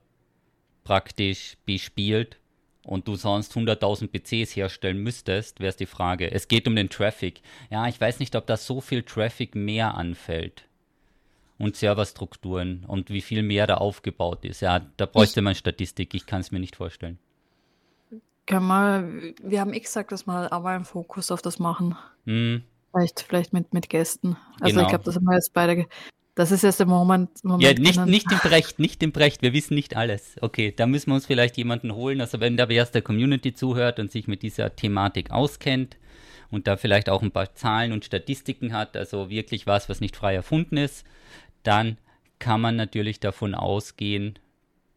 praktisch 0.84 1.56
bespielt, 1.64 2.38
und 2.86 3.08
du 3.08 3.16
sonst 3.16 3.52
100.000 3.54 4.08
PCs 4.08 4.54
herstellen 4.54 5.02
müsstest, 5.02 5.60
wäre 5.60 5.70
es 5.70 5.76
die 5.76 5.86
Frage. 5.86 6.30
Es 6.30 6.48
geht 6.48 6.68
um 6.68 6.76
den 6.76 6.88
Traffic. 6.88 7.42
Ja, 7.68 7.88
ich 7.88 8.00
weiß 8.00 8.20
nicht, 8.20 8.36
ob 8.36 8.46
da 8.46 8.56
so 8.56 8.80
viel 8.80 9.02
Traffic 9.02 9.54
mehr 9.54 9.96
anfällt. 9.96 10.62
Und 11.58 11.74
Serverstrukturen 11.74 12.84
und 12.86 13.08
wie 13.08 13.22
viel 13.22 13.42
mehr 13.42 13.66
da 13.66 13.78
aufgebaut 13.78 14.44
ist. 14.44 14.60
Ja, 14.60 14.80
da 14.98 15.06
bräuchte 15.06 15.40
ich, 15.40 15.44
man 15.44 15.54
Statistik. 15.54 16.14
Ich 16.14 16.26
kann 16.26 16.42
es 16.42 16.52
mir 16.52 16.60
nicht 16.60 16.76
vorstellen. 16.76 17.18
Können 18.46 18.66
wir, 18.66 19.32
wir 19.42 19.60
haben 19.60 19.72
eh 19.72 19.80
gesagt, 19.80 20.12
dass 20.12 20.26
wir 20.26 20.52
aber 20.52 20.68
einen 20.70 20.84
Fokus 20.84 21.30
auf 21.30 21.42
das 21.42 21.58
machen. 21.58 21.96
Mm. 22.26 22.58
Vielleicht, 22.92 23.20
vielleicht 23.20 23.52
mit, 23.52 23.74
mit 23.74 23.88
Gästen. 23.88 24.36
Also 24.60 24.74
genau. 24.74 24.82
ich 24.82 24.88
glaube, 24.90 25.04
das 25.04 25.16
haben 25.16 25.24
wir 25.24 25.34
jetzt 25.34 25.52
beide 25.52 25.86
das 26.36 26.52
ist 26.52 26.64
erst 26.64 26.80
der 26.80 26.86
Moment. 26.86 27.42
Moment 27.42 27.62
ja, 27.62 27.72
nicht, 27.72 28.04
nicht 28.04 28.30
im 28.30 28.38
Brecht, 28.38 28.78
nicht 28.78 29.02
im 29.02 29.10
Brecht. 29.10 29.40
Wir 29.40 29.54
wissen 29.54 29.74
nicht 29.74 29.96
alles. 29.96 30.36
Okay, 30.42 30.70
da 30.70 30.86
müssen 30.86 31.10
wir 31.10 31.14
uns 31.14 31.24
vielleicht 31.24 31.56
jemanden 31.56 31.94
holen. 31.94 32.20
Also 32.20 32.40
wenn 32.40 32.58
da 32.58 32.68
wer 32.68 32.82
aus 32.82 32.90
der 32.90 33.00
Community 33.00 33.54
zuhört 33.54 33.98
und 33.98 34.12
sich 34.12 34.28
mit 34.28 34.42
dieser 34.42 34.76
Thematik 34.76 35.30
auskennt 35.30 35.96
und 36.50 36.66
da 36.66 36.76
vielleicht 36.76 37.08
auch 37.08 37.22
ein 37.22 37.30
paar 37.30 37.54
Zahlen 37.54 37.90
und 37.92 38.04
Statistiken 38.04 38.74
hat, 38.74 38.98
also 38.98 39.30
wirklich 39.30 39.66
was, 39.66 39.88
was 39.88 40.02
nicht 40.02 40.14
frei 40.14 40.34
erfunden 40.34 40.76
ist, 40.76 41.06
dann 41.62 41.96
kann 42.38 42.60
man 42.60 42.76
natürlich 42.76 43.18
davon 43.18 43.54
ausgehen, 43.54 44.38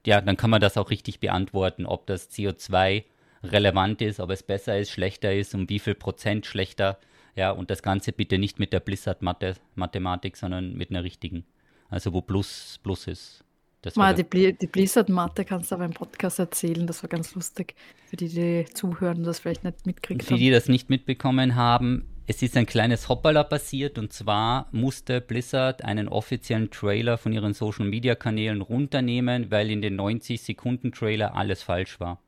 ja, 0.06 0.20
dann 0.20 0.36
kann 0.36 0.50
man 0.50 0.60
das 0.60 0.76
auch 0.76 0.90
richtig 0.90 1.22
beantworten, 1.22 1.86
ob 1.86 2.06
das 2.06 2.30
CO2 2.30 3.06
relevant 3.44 4.02
ist, 4.02 4.20
ob 4.20 4.30
es 4.32 4.44
besser 4.44 4.78
ist, 4.78 4.92
schlechter 4.92 5.34
ist, 5.34 5.56
um 5.56 5.70
wie 5.70 5.80
viel 5.80 5.96
Prozent 5.96 6.46
schlechter 6.46 7.00
ja, 7.40 7.52
und 7.52 7.72
das 7.72 7.82
Ganze 7.82 8.12
bitte 8.12 8.38
nicht 8.38 8.60
mit 8.60 8.74
der 8.74 8.82
Blizzard-Mathematik, 8.82 10.36
sondern 10.36 10.74
mit 10.74 10.90
einer 10.90 11.06
richtigen. 11.06 11.46
Also 11.90 12.12
wo 12.12 12.22
Plus, 12.22 12.80
Plus 12.84 13.08
ist. 13.08 13.46
Das 13.82 13.96
Mal, 13.96 14.14
die, 14.14 14.24
Bli 14.24 14.52
die 14.52 14.68
Blizzard-Mathe 14.68 15.46
kannst 15.46 15.72
du 15.72 15.76
aber 15.76 15.86
im 15.86 15.94
Podcast 15.94 16.38
erzählen, 16.38 16.86
das 16.86 17.02
war 17.02 17.08
ganz 17.08 17.34
lustig. 17.36 17.76
Für 18.08 18.18
die, 18.18 18.28
die 18.28 18.66
zuhören 18.74 19.20
und 19.20 19.24
das 19.24 19.40
vielleicht 19.40 19.64
nicht 19.64 19.86
mitkriegen. 19.86 20.20
Für 20.20 20.34
die, 20.34 20.40
die 20.42 20.52
das 20.52 20.68
nicht 20.68 20.90
mitbekommen 20.90 21.56
haben, 21.56 22.10
es 22.28 22.42
ist 22.42 22.58
ein 22.58 22.66
kleines 22.66 23.08
Hoppala 23.08 23.46
passiert 23.46 23.98
und 23.98 24.12
zwar 24.12 24.68
musste 24.74 25.22
Blizzard 25.22 25.86
einen 25.86 26.10
offiziellen 26.10 26.70
Trailer 26.72 27.18
von 27.18 27.32
ihren 27.32 27.54
Social 27.54 27.86
Media 27.86 28.16
Kanälen 28.16 28.60
runternehmen, 28.60 29.50
weil 29.50 29.72
in 29.72 29.82
den 29.82 29.96
90 29.96 30.42
Sekunden 30.42 30.92
Trailer 30.92 31.36
alles 31.36 31.64
falsch 31.64 32.02
war. 32.02 32.22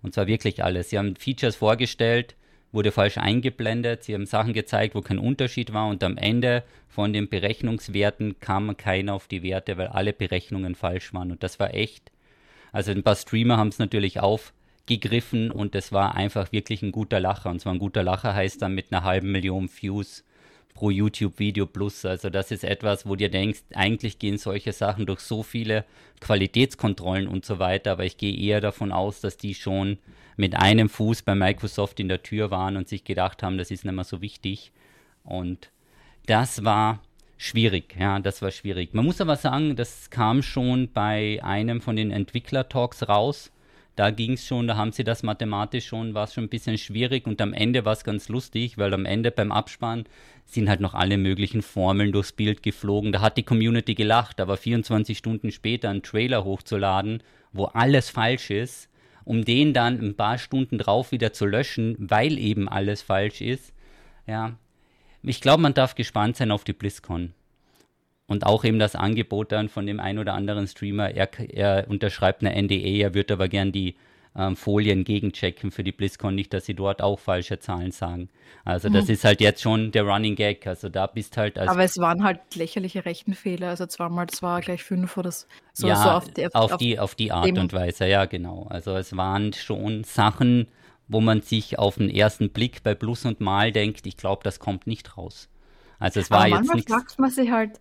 Und 0.00 0.14
zwar 0.14 0.28
wirklich 0.28 0.62
alles. 0.62 0.90
Sie 0.90 0.98
haben 0.98 1.16
Features 1.16 1.56
vorgestellt, 1.56 2.36
wurde 2.72 2.90
falsch 2.90 3.18
eingeblendet. 3.18 4.02
Sie 4.02 4.14
haben 4.14 4.26
Sachen 4.26 4.54
gezeigt, 4.54 4.94
wo 4.94 5.02
kein 5.02 5.18
Unterschied 5.18 5.72
war 5.72 5.88
und 5.88 6.02
am 6.02 6.16
Ende 6.16 6.64
von 6.88 7.12
den 7.12 7.28
Berechnungswerten 7.28 8.40
kam 8.40 8.76
keiner 8.76 9.14
auf 9.14 9.28
die 9.28 9.42
Werte, 9.42 9.76
weil 9.76 9.88
alle 9.88 10.12
Berechnungen 10.12 10.74
falsch 10.74 11.12
waren. 11.14 11.30
Und 11.30 11.42
das 11.42 11.60
war 11.60 11.74
echt. 11.74 12.10
Also 12.72 12.90
ein 12.90 13.02
paar 13.02 13.16
Streamer 13.16 13.58
haben 13.58 13.68
es 13.68 13.78
natürlich 13.78 14.20
aufgegriffen 14.20 15.50
und 15.50 15.74
es 15.74 15.92
war 15.92 16.14
einfach 16.14 16.52
wirklich 16.52 16.82
ein 16.82 16.92
guter 16.92 17.20
Lacher. 17.20 17.50
Und 17.50 17.60
zwar 17.60 17.74
ein 17.74 17.78
guter 17.78 18.02
Lacher 18.02 18.34
heißt 18.34 18.60
dann 18.62 18.74
mit 18.74 18.90
einer 18.90 19.04
halben 19.04 19.30
Million 19.30 19.68
Views 19.68 20.24
pro 20.74 20.90
YouTube-Video 20.90 21.66
plus. 21.66 22.04
Also 22.04 22.30
das 22.30 22.50
ist 22.50 22.64
etwas, 22.64 23.06
wo 23.06 23.16
dir 23.16 23.30
denkst, 23.30 23.62
eigentlich 23.74 24.18
gehen 24.18 24.38
solche 24.38 24.72
Sachen 24.72 25.06
durch 25.06 25.20
so 25.20 25.42
viele 25.42 25.84
Qualitätskontrollen 26.20 27.28
und 27.28 27.44
so 27.44 27.58
weiter, 27.58 27.92
aber 27.92 28.04
ich 28.04 28.16
gehe 28.16 28.36
eher 28.36 28.60
davon 28.60 28.92
aus, 28.92 29.20
dass 29.20 29.36
die 29.36 29.54
schon 29.54 29.98
mit 30.36 30.56
einem 30.56 30.88
Fuß 30.88 31.22
bei 31.22 31.34
Microsoft 31.34 32.00
in 32.00 32.08
der 32.08 32.22
Tür 32.22 32.50
waren 32.50 32.76
und 32.76 32.88
sich 32.88 33.04
gedacht 33.04 33.42
haben, 33.42 33.58
das 33.58 33.70
ist 33.70 33.84
nicht 33.84 33.94
mehr 33.94 34.04
so 34.04 34.22
wichtig. 34.22 34.72
Und 35.24 35.70
das 36.26 36.64
war 36.64 37.00
schwierig, 37.36 37.96
ja, 37.98 38.18
das 38.20 38.40
war 38.40 38.50
schwierig. 38.50 38.94
Man 38.94 39.04
muss 39.04 39.20
aber 39.20 39.36
sagen, 39.36 39.76
das 39.76 40.10
kam 40.10 40.42
schon 40.42 40.92
bei 40.92 41.40
einem 41.42 41.80
von 41.80 41.96
den 41.96 42.10
Entwickler-Talks 42.10 43.08
raus 43.08 43.52
da 43.96 44.10
ging 44.10 44.32
es 44.32 44.46
schon, 44.46 44.66
da 44.66 44.76
haben 44.76 44.92
sie 44.92 45.04
das 45.04 45.22
mathematisch 45.22 45.86
schon, 45.86 46.14
war 46.14 46.24
es 46.24 46.34
schon 46.34 46.44
ein 46.44 46.48
bisschen 46.48 46.78
schwierig 46.78 47.26
und 47.26 47.40
am 47.40 47.52
Ende 47.52 47.84
war 47.84 47.92
es 47.92 48.04
ganz 48.04 48.28
lustig, 48.28 48.78
weil 48.78 48.94
am 48.94 49.04
Ende 49.04 49.30
beim 49.30 49.52
Abspann 49.52 50.04
sind 50.46 50.68
halt 50.68 50.80
noch 50.80 50.94
alle 50.94 51.18
möglichen 51.18 51.62
Formeln 51.62 52.12
durchs 52.12 52.32
Bild 52.32 52.62
geflogen. 52.62 53.12
Da 53.12 53.20
hat 53.20 53.36
die 53.36 53.42
Community 53.42 53.94
gelacht, 53.94 54.40
aber 54.40 54.56
24 54.56 55.16
Stunden 55.18 55.50
später 55.50 55.90
einen 55.90 56.02
Trailer 56.02 56.44
hochzuladen, 56.44 57.22
wo 57.52 57.64
alles 57.66 58.08
falsch 58.08 58.50
ist, 58.50 58.88
um 59.24 59.44
den 59.44 59.74
dann 59.74 60.00
ein 60.00 60.16
paar 60.16 60.38
Stunden 60.38 60.78
drauf 60.78 61.12
wieder 61.12 61.32
zu 61.32 61.44
löschen, 61.44 61.96
weil 61.98 62.38
eben 62.38 62.68
alles 62.68 63.02
falsch 63.02 63.40
ist, 63.40 63.74
ja, 64.26 64.56
ich 65.22 65.40
glaube, 65.40 65.62
man 65.62 65.74
darf 65.74 65.94
gespannt 65.94 66.36
sein 66.36 66.50
auf 66.50 66.64
die 66.64 66.72
BlizzCon. 66.72 67.32
Und 68.32 68.46
auch 68.46 68.64
eben 68.64 68.78
das 68.78 68.96
Angebot 68.96 69.52
dann 69.52 69.68
von 69.68 69.86
dem 69.86 70.00
ein 70.00 70.18
oder 70.18 70.32
anderen 70.32 70.66
Streamer, 70.66 71.10
er, 71.10 71.28
er 71.50 71.86
unterschreibt 71.88 72.42
eine 72.42 72.60
NDA, 72.60 73.04
er 73.04 73.14
würde 73.14 73.34
aber 73.34 73.48
gern 73.48 73.72
die 73.72 73.94
ähm, 74.34 74.56
Folien 74.56 75.04
gegenchecken 75.04 75.70
für 75.70 75.84
die 75.84 75.92
BlizzCon, 75.92 76.34
nicht, 76.34 76.54
dass 76.54 76.64
sie 76.64 76.72
dort 76.72 77.02
auch 77.02 77.18
falsche 77.18 77.58
Zahlen 77.58 77.92
sagen. 77.92 78.30
Also 78.64 78.88
das 78.88 79.06
mhm. 79.06 79.12
ist 79.12 79.24
halt 79.24 79.42
jetzt 79.42 79.60
schon 79.60 79.92
der 79.92 80.04
Running 80.04 80.34
Gag. 80.34 80.66
Also 80.66 80.88
da 80.88 81.06
bist 81.06 81.36
halt. 81.36 81.58
aber 81.58 81.84
es 81.84 81.98
waren 81.98 82.24
halt 82.24 82.40
lächerliche 82.54 83.04
Rechenfehler, 83.04 83.68
also 83.68 83.84
zweimal 83.84 84.28
zwei 84.28 84.62
gleich 84.62 84.82
fünf 84.82 85.18
oder 85.18 85.30
so. 85.30 85.86
Ja, 85.86 85.96
so 85.96 86.08
auf, 86.08 86.28
die, 86.30 86.46
auf, 86.46 86.54
auf, 86.54 86.76
die, 86.78 86.98
auf 86.98 87.14
die 87.14 87.32
Art 87.32 87.58
und 87.58 87.74
Weise, 87.74 88.06
ja 88.06 88.24
genau. 88.24 88.66
Also 88.70 88.96
es 88.96 89.14
waren 89.14 89.52
schon 89.52 90.04
Sachen, 90.04 90.68
wo 91.06 91.20
man 91.20 91.42
sich 91.42 91.78
auf 91.78 91.96
den 91.96 92.08
ersten 92.08 92.48
Blick 92.48 92.82
bei 92.82 92.94
Plus 92.94 93.26
und 93.26 93.40
Mal 93.40 93.72
denkt, 93.72 94.06
ich 94.06 94.16
glaube, 94.16 94.42
das 94.42 94.58
kommt 94.58 94.86
nicht 94.86 95.18
raus. 95.18 95.50
Also 95.98 96.20
es 96.20 96.30
war 96.30 96.46
aber 96.46 96.48
jetzt 96.48 96.74
nichts. 96.74 96.92
fragt 96.92 97.18
man 97.18 97.30
sich 97.30 97.50
halt, 97.50 97.78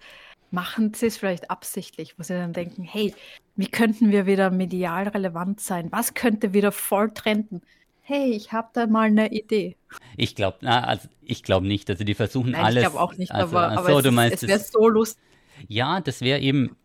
machen 0.51 0.93
sie 0.93 1.07
es 1.07 1.17
vielleicht 1.17 1.49
absichtlich, 1.49 2.19
wo 2.19 2.23
sie 2.23 2.33
dann 2.33 2.53
denken, 2.53 2.83
hey, 2.83 3.13
wie 3.55 3.67
könnten 3.67 4.11
wir 4.11 4.25
wieder 4.25 4.51
medial 4.51 5.07
relevant 5.07 5.61
sein? 5.61 5.91
Was 5.91 6.13
könnte 6.13 6.53
wieder 6.53 6.71
voll 6.71 7.11
trenden? 7.11 7.61
Hey, 8.01 8.31
ich 8.31 8.51
habe 8.51 8.69
da 8.73 8.87
mal 8.87 9.07
eine 9.07 9.31
Idee. 9.31 9.77
Ich 10.17 10.35
glaube, 10.35 10.67
also 10.67 11.07
ich 11.21 11.43
glaube 11.43 11.67
nicht. 11.67 11.89
Also 11.89 12.03
die 12.03 12.13
versuchen 12.13 12.51
Nein, 12.51 12.65
alles. 12.65 12.83
Ich 12.83 12.89
glaube 12.89 13.01
auch 13.01 13.15
nicht, 13.15 13.31
also, 13.31 13.57
aber, 13.57 13.77
aber 13.77 13.91
so, 13.91 13.97
es, 13.99 14.03
du 14.03 14.11
meinst, 14.11 14.43
es 14.43 14.49
wäre 14.49 14.59
so 14.59 14.89
lustig. 14.89 15.23
Ja, 15.67 16.01
das 16.01 16.21
wäre 16.21 16.39
eben. 16.39 16.75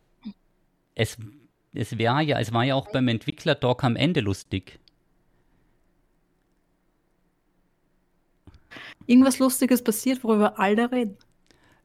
Es, 0.95 1.17
es 1.75 1.99
wäre 1.99 2.23
ja, 2.23 2.39
es 2.39 2.53
war 2.53 2.65
ja 2.65 2.75
auch 2.75 2.91
beim 2.91 3.09
Entwickler-Talk 3.09 3.85
am 3.85 3.97
Ende 3.97 4.21
lustig. 4.21 4.79
Irgendwas 9.07 9.39
Lustiges 9.39 9.83
passiert, 9.83 10.23
worüber 10.25 10.59
alle 10.59 10.91
reden. 10.91 11.17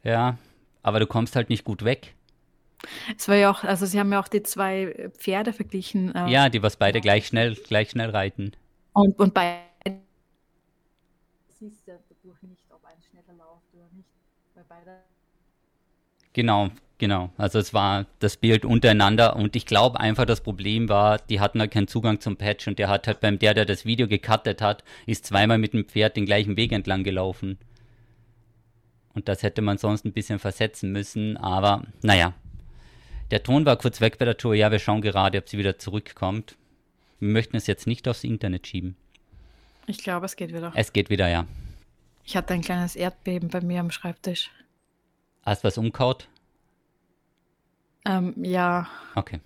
Ja, 0.03 0.37
aber 0.83 0.99
du 0.99 1.07
kommst 1.07 1.35
halt 1.35 1.49
nicht 1.49 1.63
gut 1.63 1.83
weg. 1.83 2.15
Es 3.17 3.27
war 3.27 3.35
ja 3.35 3.51
auch, 3.51 3.63
also 3.63 3.85
sie 3.85 3.99
haben 3.99 4.11
ja 4.11 4.19
auch 4.19 4.27
die 4.27 4.43
zwei 4.43 5.09
Pferde 5.17 5.53
verglichen. 5.53 6.13
Äh, 6.15 6.29
ja, 6.29 6.49
die 6.49 6.63
was 6.63 6.77
beide 6.77 7.01
gleich 7.01 7.27
schnell, 7.27 7.55
gleich 7.55 7.91
schnell 7.91 8.09
reiten. 8.09 8.53
Und, 8.93 9.17
und 9.19 9.33
beide 9.33 9.61
siehst 11.47 11.87
ja 11.87 11.93
dadurch 12.09 12.41
nicht, 12.43 12.63
ob 12.71 12.83
eins 12.85 13.05
schneller 13.05 13.37
läuft 13.37 13.73
oder 13.73 13.87
nicht. 13.93 14.09
Bei 14.55 14.61
beide. 14.67 14.97
Genau, 16.33 16.69
genau. 16.97 17.29
Also 17.37 17.59
es 17.59 17.73
war 17.73 18.07
das 18.19 18.37
Bild 18.37 18.65
untereinander 18.65 19.35
und 19.35 19.55
ich 19.55 19.65
glaube 19.65 19.99
einfach 19.99 20.25
das 20.25 20.41
Problem 20.41 20.89
war, 20.89 21.19
die 21.19 21.39
hatten 21.39 21.59
halt 21.59 21.71
keinen 21.71 21.87
Zugang 21.87 22.19
zum 22.19 22.37
Patch 22.37 22.67
und 22.67 22.79
der 22.79 22.89
hat 22.89 23.07
halt 23.07 23.19
beim 23.19 23.37
der, 23.37 23.53
der 23.53 23.65
das 23.65 23.85
Video 23.85 24.07
gecuttet 24.07 24.61
hat, 24.61 24.83
ist 25.05 25.25
zweimal 25.25 25.57
mit 25.57 25.73
dem 25.73 25.85
Pferd 25.85 26.17
den 26.17 26.25
gleichen 26.25 26.57
Weg 26.57 26.71
entlang 26.71 27.03
gelaufen. 27.03 27.59
Und 29.13 29.27
das 29.27 29.43
hätte 29.43 29.61
man 29.61 29.77
sonst 29.77 30.05
ein 30.05 30.13
bisschen 30.13 30.39
versetzen 30.39 30.91
müssen, 30.91 31.37
aber 31.37 31.83
naja. 32.01 32.33
Der 33.29 33.43
Ton 33.43 33.65
war 33.65 33.77
kurz 33.77 34.01
weg 34.01 34.17
bei 34.17 34.25
der 34.25 34.37
Tour. 34.37 34.55
Ja, 34.55 34.71
wir 34.71 34.79
schauen 34.79 35.01
gerade, 35.01 35.37
ob 35.37 35.47
sie 35.47 35.57
wieder 35.57 35.77
zurückkommt. 35.77 36.57
Wir 37.19 37.29
möchten 37.29 37.55
es 37.55 37.67
jetzt 37.67 37.87
nicht 37.87 38.07
aufs 38.07 38.23
Internet 38.23 38.67
schieben. 38.67 38.95
Ich 39.87 40.03
glaube, 40.03 40.25
es 40.25 40.35
geht 40.35 40.53
wieder. 40.53 40.73
Es 40.75 40.91
geht 40.91 41.09
wieder, 41.09 41.27
ja. 41.29 41.45
Ich 42.25 42.35
hatte 42.35 42.53
ein 42.53 42.61
kleines 42.61 42.95
Erdbeben 42.95 43.49
bei 43.49 43.61
mir 43.61 43.79
am 43.79 43.91
Schreibtisch. 43.91 44.51
Hast 45.43 45.63
du 45.63 45.67
was 45.67 45.77
umkaut? 45.77 46.27
Ähm, 48.05 48.33
ja. 48.43 48.87
Okay. 49.15 49.39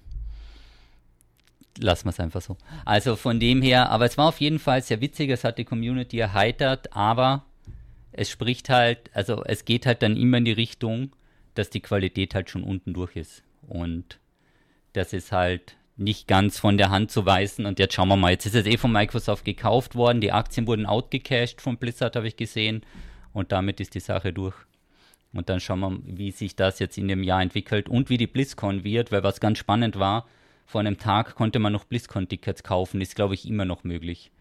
Lassen 1.77 2.05
wir 2.05 2.11
es 2.11 2.19
einfach 2.19 2.41
so. 2.41 2.57
Also 2.85 3.15
von 3.15 3.39
dem 3.39 3.61
her, 3.61 3.89
aber 3.89 4.05
es 4.05 4.17
war 4.17 4.29
auf 4.29 4.39
jeden 4.39 4.59
Fall 4.59 4.81
sehr 4.81 5.01
witzig, 5.01 5.29
es 5.29 5.43
hat 5.43 5.57
die 5.57 5.65
Community 5.65 6.19
erheitert, 6.19 6.93
aber 6.95 7.43
es 8.17 8.29
spricht 8.29 8.69
halt, 8.69 9.09
also 9.13 9.43
es 9.43 9.65
geht 9.65 9.85
halt 9.85 10.01
dann 10.01 10.15
immer 10.15 10.37
in 10.37 10.45
die 10.45 10.51
Richtung, 10.51 11.11
dass 11.53 11.69
die 11.69 11.81
Qualität 11.81 12.33
halt 12.33 12.49
schon 12.49 12.63
unten 12.63 12.93
durch 12.93 13.15
ist. 13.15 13.43
Und 13.67 14.19
das 14.93 15.13
ist 15.13 15.31
halt 15.31 15.75
nicht 15.97 16.27
ganz 16.27 16.59
von 16.59 16.77
der 16.77 16.89
Hand 16.89 17.11
zu 17.11 17.25
weisen. 17.25 17.65
Und 17.65 17.79
jetzt 17.79 17.93
schauen 17.93 18.07
wir 18.07 18.15
mal, 18.15 18.31
jetzt 18.31 18.45
ist 18.45 18.55
es 18.55 18.65
eh 18.65 18.77
von 18.77 18.91
Microsoft 18.91 19.45
gekauft 19.45 19.95
worden, 19.95 20.21
die 20.21 20.31
Aktien 20.31 20.67
wurden 20.67 20.85
outgecashed 20.85 21.61
von 21.61 21.77
Blizzard, 21.77 22.15
habe 22.15 22.27
ich 22.27 22.37
gesehen. 22.37 22.81
Und 23.33 23.51
damit 23.51 23.79
ist 23.79 23.95
die 23.95 23.99
Sache 23.99 24.31
durch. 24.31 24.55
Und 25.33 25.49
dann 25.49 25.59
schauen 25.59 25.79
wir, 25.81 25.99
wie 26.05 26.31
sich 26.31 26.55
das 26.55 26.79
jetzt 26.79 26.97
in 26.97 27.09
dem 27.09 27.23
Jahr 27.23 27.41
entwickelt 27.41 27.89
und 27.89 28.09
wie 28.09 28.17
die 28.17 28.27
BlizzCon 28.27 28.85
wird, 28.85 29.11
weil 29.11 29.23
was 29.23 29.41
ganz 29.41 29.57
spannend 29.57 29.99
war, 29.99 30.27
vor 30.65 30.79
einem 30.79 30.97
Tag 30.97 31.35
konnte 31.35 31.59
man 31.59 31.73
noch 31.73 31.83
BlizzCon-Tickets 31.83 32.63
kaufen, 32.63 33.01
ist 33.01 33.15
glaube 33.15 33.33
ich 33.33 33.45
immer 33.45 33.65
noch 33.65 33.83
möglich. 33.83 34.31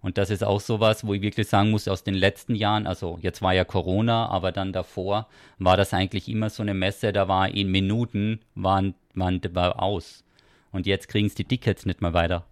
Und 0.00 0.16
das 0.16 0.30
ist 0.30 0.44
auch 0.44 0.60
sowas, 0.60 1.04
wo 1.04 1.14
ich 1.14 1.22
wirklich 1.22 1.48
sagen 1.48 1.70
muss, 1.70 1.88
aus 1.88 2.04
den 2.04 2.14
letzten 2.14 2.54
Jahren, 2.54 2.86
also 2.86 3.18
jetzt 3.20 3.42
war 3.42 3.52
ja 3.52 3.64
Corona, 3.64 4.28
aber 4.28 4.52
dann 4.52 4.72
davor 4.72 5.26
war 5.58 5.76
das 5.76 5.92
eigentlich 5.92 6.28
immer 6.28 6.50
so 6.50 6.62
eine 6.62 6.74
Messe, 6.74 7.12
da 7.12 7.26
war 7.26 7.48
in 7.48 7.70
Minuten, 7.70 8.40
waren, 8.54 8.94
waren 9.14 9.40
war 9.52 9.82
aus. 9.82 10.24
Und 10.70 10.86
jetzt 10.86 11.08
kriegen 11.08 11.26
es 11.26 11.34
die 11.34 11.44
Tickets 11.44 11.84
nicht 11.84 12.00
mehr 12.00 12.12
weiter. 12.12 12.44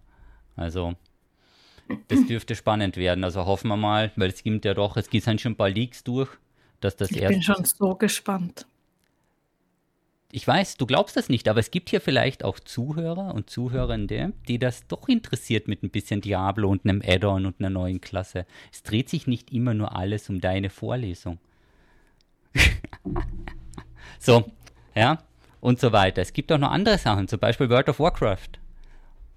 Also, 0.57 0.95
das 2.09 2.25
dürfte 2.25 2.55
spannend 2.55 2.97
werden. 2.97 3.23
Also 3.23 3.45
hoffen 3.45 3.69
wir 3.69 3.77
mal, 3.77 4.11
weil 4.15 4.29
es 4.29 4.43
gibt 4.43 4.65
ja 4.65 4.73
doch, 4.73 4.97
es 4.97 5.09
gibt 5.09 5.23
schon 5.23 5.53
ein 5.53 5.55
paar 5.55 5.69
Leaks 5.69 6.03
durch, 6.03 6.29
dass 6.81 6.95
das 6.95 7.11
ich 7.11 7.21
erst. 7.21 7.31
Ich 7.31 7.37
bin 7.37 7.43
schon 7.43 7.63
so 7.63 7.95
gespannt. 7.95 8.65
Ich 10.31 10.45
weiß, 10.45 10.75
du 10.75 10.85
glaubst 10.85 11.15
das 11.15 11.29
nicht, 11.29 11.47
aber 11.47 11.61
es 11.61 11.71
gibt 11.71 11.89
hier 11.89 12.01
vielleicht 12.01 12.43
auch 12.43 12.59
Zuhörer 12.59 13.33
und 13.33 13.49
Zuhörende, 13.49 14.33
die 14.47 14.59
das 14.59 14.85
doch 14.87 15.07
interessiert 15.07 15.69
mit 15.69 15.83
ein 15.83 15.89
bisschen 15.89 16.19
Diablo 16.19 16.69
und 16.69 16.83
einem 16.83 17.01
Add-on 17.05 17.45
und 17.45 17.59
einer 17.59 17.69
neuen 17.69 18.01
Klasse. 18.01 18.45
Es 18.71 18.83
dreht 18.83 19.09
sich 19.09 19.25
nicht 19.25 19.53
immer 19.53 19.73
nur 19.73 19.95
alles 19.95 20.29
um 20.29 20.41
deine 20.41 20.69
Vorlesung. 20.69 21.39
so, 24.19 24.51
ja 24.95 25.19
und 25.61 25.79
so 25.79 25.91
weiter. 25.91 26.21
Es 26.21 26.33
gibt 26.33 26.51
auch 26.51 26.57
noch 26.57 26.71
andere 26.71 26.97
Sachen, 26.97 27.27
zum 27.27 27.39
Beispiel 27.39 27.69
World 27.69 27.89
of 27.89 27.99
Warcraft 27.99 28.59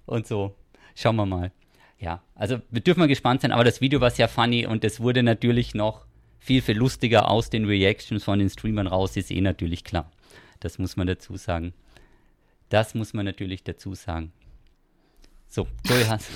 und 0.05 0.27
so. 0.27 0.55
Schauen 0.95 1.15
wir 1.15 1.25
mal. 1.25 1.51
Ja, 1.99 2.21
also 2.35 2.59
wir 2.69 2.81
dürfen 2.81 2.99
mal 2.99 3.07
gespannt 3.07 3.41
sein, 3.41 3.51
aber 3.51 3.63
das 3.63 3.79
Video 3.79 4.01
war 4.01 4.09
sehr 4.09 4.27
funny 4.27 4.65
und 4.65 4.83
es 4.83 4.99
wurde 4.99 5.23
natürlich 5.23 5.73
noch 5.73 6.05
viel, 6.39 6.61
viel 6.61 6.77
lustiger 6.77 7.29
aus 7.29 7.49
den 7.49 7.65
Reactions 7.65 8.23
von 8.23 8.39
den 8.39 8.49
Streamern 8.49 8.87
raus, 8.87 9.15
ist 9.15 9.31
eh 9.31 9.41
natürlich 9.41 9.83
klar. 9.83 10.11
Das 10.61 10.79
muss 10.79 10.95
man 10.95 11.07
dazu 11.07 11.35
sagen. 11.35 11.73
Das 12.69 12.95
muss 12.95 13.13
man 13.13 13.25
natürlich 13.25 13.63
dazu 13.63 13.93
sagen. 13.93 14.31
So, 15.47 15.67
Joey, 15.85 16.05
hast, 16.05 16.29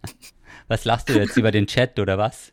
was 0.68 0.86
lachst 0.86 1.10
du 1.10 1.12
jetzt 1.12 1.36
über 1.36 1.50
den 1.50 1.66
Chat 1.66 1.98
oder 1.98 2.16
was? 2.16 2.52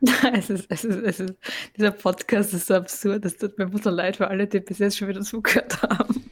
Es 0.34 0.50
ist, 0.50 0.66
es 0.68 0.84
ist, 0.84 0.96
es 0.98 1.20
ist, 1.20 1.34
dieser 1.76 1.92
Podcast 1.92 2.52
ist 2.52 2.66
so 2.66 2.74
absurd. 2.74 3.24
Es 3.24 3.36
tut 3.36 3.56
mir 3.56 3.70
so 3.80 3.90
leid 3.90 4.16
für 4.16 4.28
alle, 4.28 4.46
die 4.46 4.60
bis 4.60 4.78
jetzt 4.78 4.98
schon 4.98 5.08
wieder 5.08 5.22
zugehört 5.22 5.80
haben. 5.82 6.30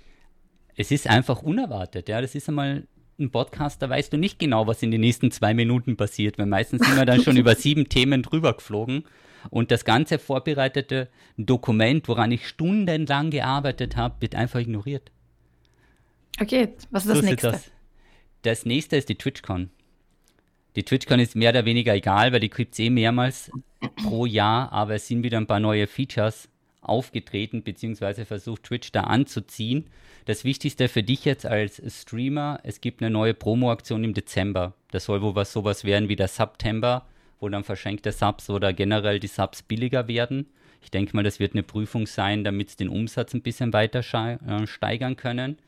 Es 0.75 0.91
ist 0.91 1.07
einfach 1.07 1.43
unerwartet. 1.43 2.09
Ja, 2.09 2.21
das 2.21 2.35
ist 2.35 2.49
einmal 2.49 2.87
ein 3.19 3.31
Podcast, 3.31 3.81
da 3.81 3.89
weißt 3.89 4.13
du 4.13 4.17
nicht 4.19 4.39
genau, 4.39 4.67
was 4.67 4.83
in 4.83 4.91
den 4.91 5.01
nächsten 5.01 5.31
zwei 5.31 5.55
Minuten 5.55 5.97
passiert, 5.97 6.39
weil 6.39 6.47
meistens 6.47 6.87
sind 6.87 6.97
wir 6.97 7.07
dann 7.07 7.23
schon 7.23 7.37
über 7.39 7.55
sieben 7.55 7.89
Themen 7.89 8.23
drüber 8.23 8.55
geflogen 8.55 9.05
und 9.51 9.71
das 9.71 9.85
ganze 9.85 10.19
vorbereitete 10.19 11.09
Dokument, 11.37 12.07
woran 12.09 12.33
ich 12.33 12.47
stundenlang 12.47 13.31
gearbeitet 13.31 13.97
habe, 13.97 14.17
wird 14.21 14.35
einfach 14.35 14.61
ignoriert. 14.61 15.11
Okay, 16.41 16.69
was 16.91 17.05
ist 17.05 17.11
das 17.11 17.19
so 17.19 17.25
nächste? 17.25 17.51
Das. 17.51 17.71
das 18.43 18.67
nächste 18.67 18.97
ist 18.97 19.09
die 19.09 19.17
TwitchCon. 19.17 19.71
Die 20.77 20.85
TwitchCon 20.85 21.21
ist 21.21 21.37
mehr 21.37 21.51
oder 21.51 21.65
weniger 21.65 21.95
egal, 21.95 22.33
weil 22.33 22.41
die 22.41 22.49
gibt 22.49 22.73
es 22.73 22.79
eh 22.79 22.89
mehrmals 22.89 23.51
pro 23.97 24.25
Jahr, 24.25 24.73
aber 24.73 24.95
es 24.95 25.07
sind 25.07 25.23
wieder 25.23 25.39
ein 25.39 25.47
paar 25.47 25.61
neue 25.61 25.87
Features 25.87 26.49
aufgetreten, 26.81 27.63
beziehungsweise 27.63 28.25
versucht 28.25 28.65
Twitch 28.65 28.91
da 28.93 29.03
anzuziehen. 29.03 29.91
Das 30.25 30.45
Wichtigste 30.45 30.89
für 30.89 31.03
dich 31.03 31.25
jetzt 31.25 31.47
als 31.47 31.83
Streamer, 31.87 32.61
es 32.65 32.81
gibt 32.81 33.03
eine 33.03 33.11
neue 33.11 33.35
Promo-Aktion 33.35 34.05
im 34.05 34.15
Dezember. 34.15 34.75
Das 34.91 35.05
soll 35.05 35.23
wohl 35.23 35.35
was 35.35 35.53
sowas 35.53 35.85
werden 35.85 36.09
wie 36.09 36.17
der 36.17 36.29
September, 36.29 37.07
wo 37.43 37.49
dann 37.51 37.65
verschenkte 37.65 38.13
Subs 38.13 38.49
oder 38.49 38.73
generell 38.73 39.21
die 39.21 39.27
Subs 39.27 39.63
billiger 39.63 40.09
werden. 40.09 40.47
Ich 40.81 40.91
denke 40.91 41.15
mal, 41.15 41.23
das 41.23 41.39
wird 41.39 41.53
eine 41.53 41.63
Prüfung 41.63 42.07
sein, 42.07 42.45
damit 42.45 42.71
sie 42.71 42.77
den 42.79 42.89
Umsatz 42.89 43.35
ein 43.35 43.43
bisschen 43.43 43.73
weiter 43.73 44.01
äh, 44.01 44.67
steigern 44.67 45.17
können 45.17 45.59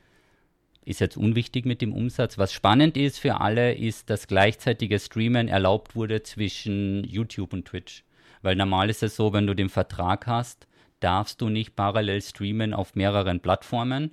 ist 0.84 1.00
jetzt 1.00 1.16
unwichtig 1.16 1.64
mit 1.64 1.80
dem 1.80 1.92
Umsatz. 1.92 2.38
Was 2.38 2.52
spannend 2.52 2.96
ist 2.96 3.18
für 3.18 3.40
alle, 3.40 3.74
ist, 3.74 4.10
dass 4.10 4.26
gleichzeitige 4.26 4.98
Streamen 4.98 5.48
erlaubt 5.48 5.96
wurde 5.96 6.22
zwischen 6.22 7.04
YouTube 7.04 7.52
und 7.52 7.66
Twitch. 7.66 8.04
Weil 8.42 8.56
normal 8.56 8.90
ist 8.90 9.02
es 9.02 9.16
so, 9.16 9.32
wenn 9.32 9.46
du 9.46 9.54
den 9.54 9.70
Vertrag 9.70 10.26
hast, 10.26 10.66
darfst 11.00 11.40
du 11.40 11.48
nicht 11.48 11.76
parallel 11.76 12.20
streamen 12.20 12.74
auf 12.74 12.94
mehreren 12.94 13.40
Plattformen. 13.40 14.10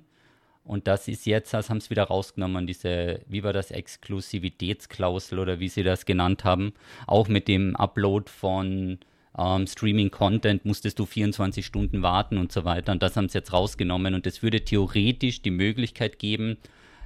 Und 0.64 0.86
das 0.86 1.08
ist 1.08 1.26
jetzt, 1.26 1.52
das 1.52 1.70
haben 1.70 1.80
sie 1.80 1.90
wieder 1.90 2.04
rausgenommen, 2.04 2.66
diese, 2.66 3.20
wie 3.26 3.42
war 3.42 3.52
das, 3.52 3.70
Exklusivitätsklausel 3.70 5.38
oder 5.38 5.58
wie 5.58 5.68
sie 5.68 5.82
das 5.82 6.06
genannt 6.06 6.44
haben, 6.44 6.72
auch 7.06 7.28
mit 7.28 7.48
dem 7.48 7.74
Upload 7.74 8.30
von 8.30 8.98
ähm, 9.36 9.66
Streaming-Content 9.66 10.64
musstest 10.64 10.98
du 10.98 11.06
24 11.06 11.64
Stunden 11.64 12.02
warten 12.02 12.38
und 12.38 12.52
so 12.52 12.64
weiter. 12.64 12.92
Und 12.92 13.02
das 13.02 13.16
haben 13.16 13.28
sie 13.28 13.38
jetzt 13.38 13.52
rausgenommen. 13.52 14.14
Und 14.14 14.26
es 14.26 14.42
würde 14.42 14.64
theoretisch 14.64 15.42
die 15.42 15.50
Möglichkeit 15.50 16.18
geben, 16.18 16.58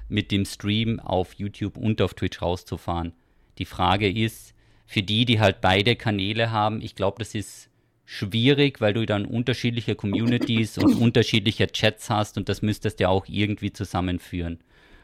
mit 0.09 0.31
dem 0.31 0.45
Stream 0.45 1.01
auf 1.01 1.35
YouTube 1.35 1.77
und 1.77 2.01
auf 2.01 2.15
Twitch 2.15 2.41
rauszufahren. 2.41 3.13
Die 3.59 3.65
Frage 3.65 4.11
ist, 4.11 4.55
für 4.87 5.03
die, 5.03 5.25
die 5.25 5.41
halt 5.41 5.61
beide 5.61 5.97
Kanäle 5.97 6.53
haben, 6.53 6.81
ich 6.81 6.95
glaube, 6.95 7.19
das 7.19 7.35
ist 7.35 7.71
schwierig, 8.07 8.81
weil 8.81 8.95
du 8.95 9.05
dann 9.05 9.27
unterschiedliche 9.27 9.97
Communities 9.97 10.79
und 10.79 10.95
unterschiedliche 11.01 11.67
Chats 11.67 12.09
hast 12.09 12.39
und 12.39 12.49
das 12.49 12.63
müsstest 12.63 13.01
du 13.01 13.05
ja 13.05 13.09
auch 13.11 13.27
irgendwie 13.29 13.73
zusammenführen. 13.73 14.61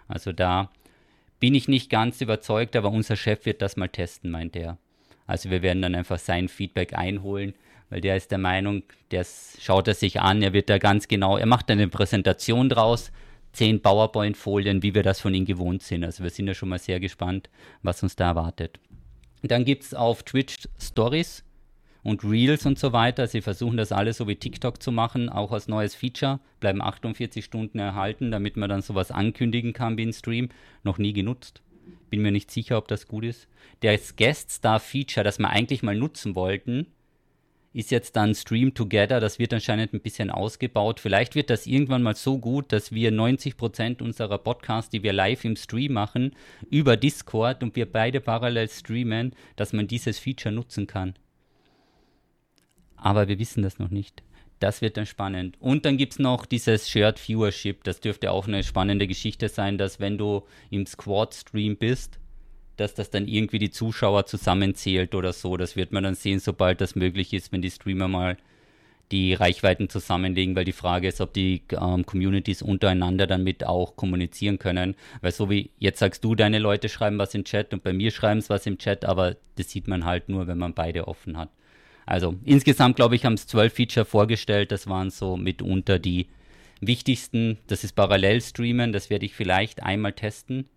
Also 0.08 0.32
da 0.32 0.70
bin 1.40 1.54
ich 1.54 1.68
nicht 1.68 1.90
ganz 1.90 2.20
überzeugt, 2.20 2.76
aber 2.76 2.90
unser 2.90 3.16
Chef 3.16 3.44
wird 3.44 3.60
das 3.60 3.76
mal 3.76 3.88
testen, 3.88 4.30
meint 4.30 4.56
er. 4.56 4.78
Also 5.26 5.50
wir 5.50 5.62
werden 5.62 5.82
dann 5.82 5.94
einfach 5.94 6.18
sein 6.18 6.48
Feedback 6.48 6.96
einholen, 6.96 7.54
weil 7.90 8.00
der 8.00 8.16
ist 8.16 8.30
der 8.30 8.38
Meinung, 8.38 8.84
der 9.10 9.26
schaut 9.60 9.88
er 9.88 9.94
sich 9.94 10.20
an, 10.20 10.40
er 10.40 10.52
wird 10.52 10.70
da 10.70 10.78
ganz 10.78 11.08
genau, 11.08 11.36
er 11.36 11.46
macht 11.46 11.70
eine 11.70 11.88
Präsentation 11.88 12.68
draus, 12.68 13.10
zehn 13.52 13.82
PowerPoint-Folien, 13.82 14.82
wie 14.82 14.94
wir 14.94 15.02
das 15.02 15.20
von 15.20 15.34
ihm 15.34 15.44
gewohnt 15.44 15.82
sind. 15.82 16.04
Also 16.04 16.22
wir 16.22 16.30
sind 16.30 16.46
ja 16.46 16.54
schon 16.54 16.68
mal 16.68 16.78
sehr 16.78 17.00
gespannt, 17.00 17.50
was 17.82 18.02
uns 18.02 18.14
da 18.14 18.28
erwartet. 18.28 18.78
Dann 19.42 19.64
gibt 19.64 19.82
es 19.82 19.94
auf 19.94 20.22
Twitch 20.22 20.68
Stories 20.80 21.44
und 22.02 22.24
Reels 22.24 22.66
und 22.66 22.78
so 22.78 22.92
weiter. 22.92 23.26
Sie 23.26 23.42
versuchen 23.42 23.76
das 23.76 23.92
alles 23.92 24.16
so 24.16 24.28
wie 24.28 24.36
TikTok 24.36 24.82
zu 24.82 24.92
machen, 24.92 25.28
auch 25.28 25.52
als 25.52 25.68
neues 25.68 25.94
Feature. 25.94 26.40
Bleiben 26.60 26.82
48 26.82 27.44
Stunden 27.44 27.78
erhalten, 27.78 28.30
damit 28.30 28.56
man 28.56 28.68
dann 28.68 28.82
sowas 28.82 29.10
ankündigen 29.10 29.72
kann 29.72 29.96
wie 29.96 30.06
ein 30.06 30.12
Stream. 30.12 30.48
Noch 30.82 30.98
nie 30.98 31.12
genutzt. 31.12 31.62
Bin 32.10 32.22
mir 32.22 32.32
nicht 32.32 32.50
sicher, 32.50 32.78
ob 32.78 32.88
das 32.88 33.08
gut 33.08 33.24
ist. 33.24 33.48
Das 33.80 34.16
Guest 34.16 34.50
Star 34.50 34.80
Feature, 34.80 35.24
das 35.24 35.38
wir 35.38 35.50
eigentlich 35.50 35.82
mal 35.82 35.96
nutzen 35.96 36.34
wollten, 36.34 36.86
ist 37.74 37.90
jetzt 37.90 38.16
dann 38.16 38.34
Stream 38.34 38.74
Together. 38.74 39.18
Das 39.18 39.38
wird 39.38 39.54
anscheinend 39.54 39.94
ein 39.94 40.00
bisschen 40.00 40.30
ausgebaut. 40.30 41.00
Vielleicht 41.00 41.34
wird 41.34 41.50
das 41.50 41.66
irgendwann 41.66 42.02
mal 42.02 42.14
so 42.14 42.38
gut, 42.38 42.70
dass 42.72 42.92
wir 42.92 43.10
90% 43.12 44.02
unserer 44.02 44.38
Podcasts, 44.38 44.90
die 44.90 45.02
wir 45.02 45.12
live 45.12 45.44
im 45.44 45.56
Stream 45.56 45.94
machen, 45.94 46.36
über 46.70 46.96
Discord 46.96 47.62
und 47.62 47.74
wir 47.76 47.90
beide 47.90 48.20
parallel 48.20 48.68
streamen, 48.68 49.34
dass 49.56 49.72
man 49.72 49.86
dieses 49.86 50.18
Feature 50.18 50.54
nutzen 50.54 50.86
kann. 50.86 51.14
Aber 53.02 53.26
wir 53.26 53.38
wissen 53.38 53.64
das 53.64 53.80
noch 53.80 53.90
nicht. 53.90 54.22
Das 54.60 54.80
wird 54.80 54.96
dann 54.96 55.06
spannend. 55.06 55.56
Und 55.60 55.84
dann 55.84 55.96
gibt 55.96 56.12
es 56.12 56.18
noch 56.20 56.46
dieses 56.46 56.88
Shared 56.88 57.18
Viewership. 57.18 57.82
Das 57.82 58.00
dürfte 58.00 58.30
auch 58.30 58.46
eine 58.46 58.62
spannende 58.62 59.08
Geschichte 59.08 59.48
sein, 59.48 59.76
dass 59.76 59.98
wenn 59.98 60.18
du 60.18 60.44
im 60.70 60.86
Squad-Stream 60.86 61.76
bist, 61.76 62.20
dass 62.76 62.94
das 62.94 63.10
dann 63.10 63.26
irgendwie 63.26 63.58
die 63.58 63.70
Zuschauer 63.70 64.26
zusammenzählt 64.26 65.16
oder 65.16 65.32
so. 65.32 65.56
Das 65.56 65.74
wird 65.74 65.92
man 65.92 66.04
dann 66.04 66.14
sehen, 66.14 66.38
sobald 66.38 66.80
das 66.80 66.94
möglich 66.94 67.32
ist, 67.32 67.50
wenn 67.50 67.60
die 67.60 67.72
Streamer 67.72 68.06
mal 68.06 68.36
die 69.10 69.34
Reichweiten 69.34 69.88
zusammenlegen, 69.88 70.54
weil 70.54 70.64
die 70.64 70.72
Frage 70.72 71.08
ist, 71.08 71.20
ob 71.20 71.32
die 71.32 71.62
ähm, 71.72 72.06
Communities 72.06 72.62
untereinander 72.62 73.26
dann 73.26 73.42
mit 73.42 73.66
auch 73.66 73.96
kommunizieren 73.96 74.60
können. 74.60 74.94
Weil 75.20 75.32
so 75.32 75.50
wie 75.50 75.70
jetzt 75.80 75.98
sagst 75.98 76.24
du, 76.24 76.36
deine 76.36 76.60
Leute 76.60 76.88
schreiben 76.88 77.18
was 77.18 77.34
im 77.34 77.44
Chat 77.44 77.74
und 77.74 77.82
bei 77.82 77.92
mir 77.92 78.12
schreiben 78.12 78.38
es 78.38 78.48
was 78.48 78.64
im 78.64 78.78
Chat, 78.78 79.04
aber 79.04 79.36
das 79.56 79.70
sieht 79.70 79.88
man 79.88 80.04
halt 80.04 80.28
nur, 80.28 80.46
wenn 80.46 80.56
man 80.56 80.72
beide 80.72 81.08
offen 81.08 81.36
hat. 81.36 81.50
Also 82.06 82.34
insgesamt, 82.44 82.96
glaube 82.96 83.14
ich, 83.14 83.24
haben 83.24 83.34
es 83.34 83.46
zwölf 83.46 83.74
Feature 83.74 84.04
vorgestellt. 84.04 84.72
Das 84.72 84.86
waren 84.86 85.10
so 85.10 85.36
mitunter 85.36 85.98
die 85.98 86.26
wichtigsten. 86.80 87.58
Das 87.66 87.84
ist 87.84 87.92
Parallel-Streamen, 87.92 88.92
das 88.92 89.10
werde 89.10 89.26
ich 89.26 89.34
vielleicht 89.34 89.82
einmal 89.82 90.12
testen. 90.12 90.68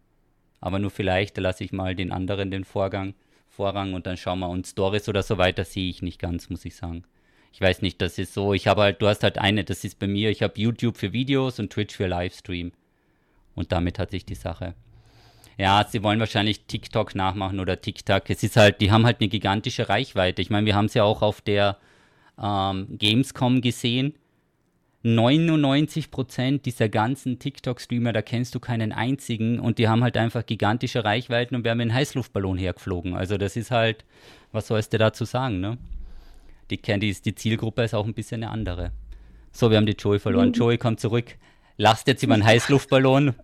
Aber 0.62 0.80
nur 0.80 0.92
vielleicht, 0.92 1.38
da 1.38 1.42
lasse 1.42 1.64
ich 1.64 1.72
mal 1.72 1.96
den 1.96 2.12
anderen 2.12 2.52
den 2.52 2.64
Vorgang, 2.64 3.14
Vorrang 3.48 3.94
und 3.94 4.06
dann 4.08 4.18
schauen 4.18 4.40
wir. 4.40 4.50
Und 4.50 4.68
Stories 4.68 5.10
oder 5.10 5.24
so 5.24 5.38
weiter 5.38 5.66
sehe 5.66 5.90
ich 5.90 6.02
nicht 6.02 6.20
ganz, 6.20 6.50
muss 6.50 6.66
ich 6.66 6.76
sagen 6.76 7.04
ich 7.56 7.62
weiß 7.62 7.82
nicht, 7.84 8.02
das 8.02 8.18
ist 8.18 8.34
so, 8.34 8.54
ich 8.54 8.68
habe 8.68 8.82
halt, 8.82 9.02
du 9.02 9.08
hast 9.08 9.24
halt 9.24 9.38
eine, 9.38 9.64
das 9.64 9.86
ist 9.86 9.98
bei 9.98 10.08
mir, 10.08 10.30
ich 10.30 10.44
habe 10.44 10.60
YouTube 10.60 10.98
für 10.98 11.14
Videos 11.14 11.58
und 11.58 11.72
Twitch 11.72 11.96
für 11.96 12.06
Livestream. 12.06 12.74
Und 13.56 13.72
damit 13.72 13.98
hat 13.98 14.12
sich 14.12 14.26
die 14.26 14.36
Sache. 14.36 14.76
Ja, 15.58 15.86
sie 15.90 16.04
wollen 16.04 16.20
wahrscheinlich 16.20 16.66
TikTok 16.66 17.16
nachmachen 17.16 17.60
oder 17.60 17.80
TikTok. 17.80 18.30
Es 18.30 18.44
ist 18.44 18.58
halt, 18.58 18.82
die 18.82 18.92
haben 18.92 19.06
halt 19.06 19.22
eine 19.22 19.30
gigantische 19.30 19.88
Reichweite. 19.90 20.42
Ich 20.42 20.50
meine, 20.50 20.66
wir 20.66 20.76
haben 20.76 20.86
es 20.86 20.94
ja 20.94 21.04
auch 21.04 21.22
auf 21.22 21.42
der 21.42 21.78
ähm, 22.42 22.88
Gamescom 22.98 23.62
gesehen. 23.62 24.16
99% 25.04 26.64
dieser 26.64 26.90
ganzen 26.90 27.38
TikTok-Streamer, 27.38 28.12
da 28.12 28.24
kennst 28.24 28.56
du 28.56 28.60
keinen 28.60 28.92
einzigen 28.92 29.60
und 29.60 29.78
die 29.78 29.88
haben 29.88 30.04
halt 30.04 30.18
einfach 30.18 30.46
gigantische 30.46 31.06
Reichweiten 31.06 31.56
und 31.56 31.64
wir 31.64 31.72
haben 31.72 31.80
einen 31.80 31.94
Heißluftballon 31.94 32.58
hergeflogen. 32.58 33.14
Also 33.14 33.38
das 33.38 33.56
ist 33.56 33.70
halt, 33.70 34.04
was 34.52 34.68
sollst 34.68 34.94
du 34.94 34.98
dazu 34.98 35.24
sagen, 35.26 35.60
ne? 35.60 35.78
die, 36.72 36.82
die, 36.82 37.14
die 37.14 37.36
Zielgruppe 37.36 37.84
ist 37.84 37.94
auch 37.94 38.06
ein 38.06 38.14
bisschen 38.14 38.44
eine 38.44 38.52
andere. 38.52 38.92
So, 39.52 39.70
wir 39.70 39.78
haben 39.78 39.86
die 39.86 39.94
Joey 39.94 40.20
verloren. 40.20 40.50
Mhm. 40.50 40.54
Joey 40.54 40.78
kommt 40.78 41.00
zurück. 41.00 41.38
Lasst 41.78 42.08
jetzt 42.08 42.24
über 42.24 42.34
einen 42.34 42.46
Heißluftballon. 42.46 43.36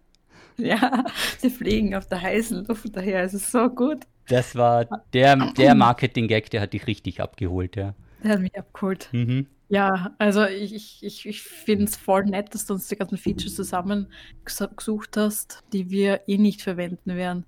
Ja, 0.57 1.05
sie 1.39 1.49
fliegen 1.49 1.95
auf 1.95 2.07
der 2.07 2.21
heißen 2.21 2.65
Luft 2.65 2.95
daher. 2.95 3.23
Es 3.23 3.33
ist 3.33 3.51
so 3.51 3.69
gut. 3.69 4.05
Das 4.27 4.55
war 4.55 4.85
der, 5.13 5.35
der 5.53 5.75
Marketing-Gag, 5.75 6.49
der 6.51 6.61
hat 6.61 6.73
dich 6.73 6.87
richtig 6.87 7.19
abgeholt, 7.19 7.75
ja. 7.75 7.95
Der 8.23 8.33
hat 8.33 8.39
mich 8.41 8.57
abgeholt. 8.57 9.09
Mhm. 9.11 9.47
Ja, 9.69 10.13
also 10.17 10.45
ich, 10.45 11.01
ich, 11.01 11.25
ich 11.25 11.41
finde 11.41 11.85
es 11.85 11.95
voll 11.95 12.25
nett, 12.25 12.53
dass 12.53 12.65
du 12.65 12.73
uns 12.73 12.87
die 12.89 12.97
ganzen 12.97 13.17
Features 13.17 13.55
zusammengesucht 13.55 15.15
hast, 15.15 15.63
die 15.71 15.89
wir 15.89 16.21
eh 16.27 16.37
nicht 16.37 16.61
verwenden 16.61 17.15
werden. 17.15 17.45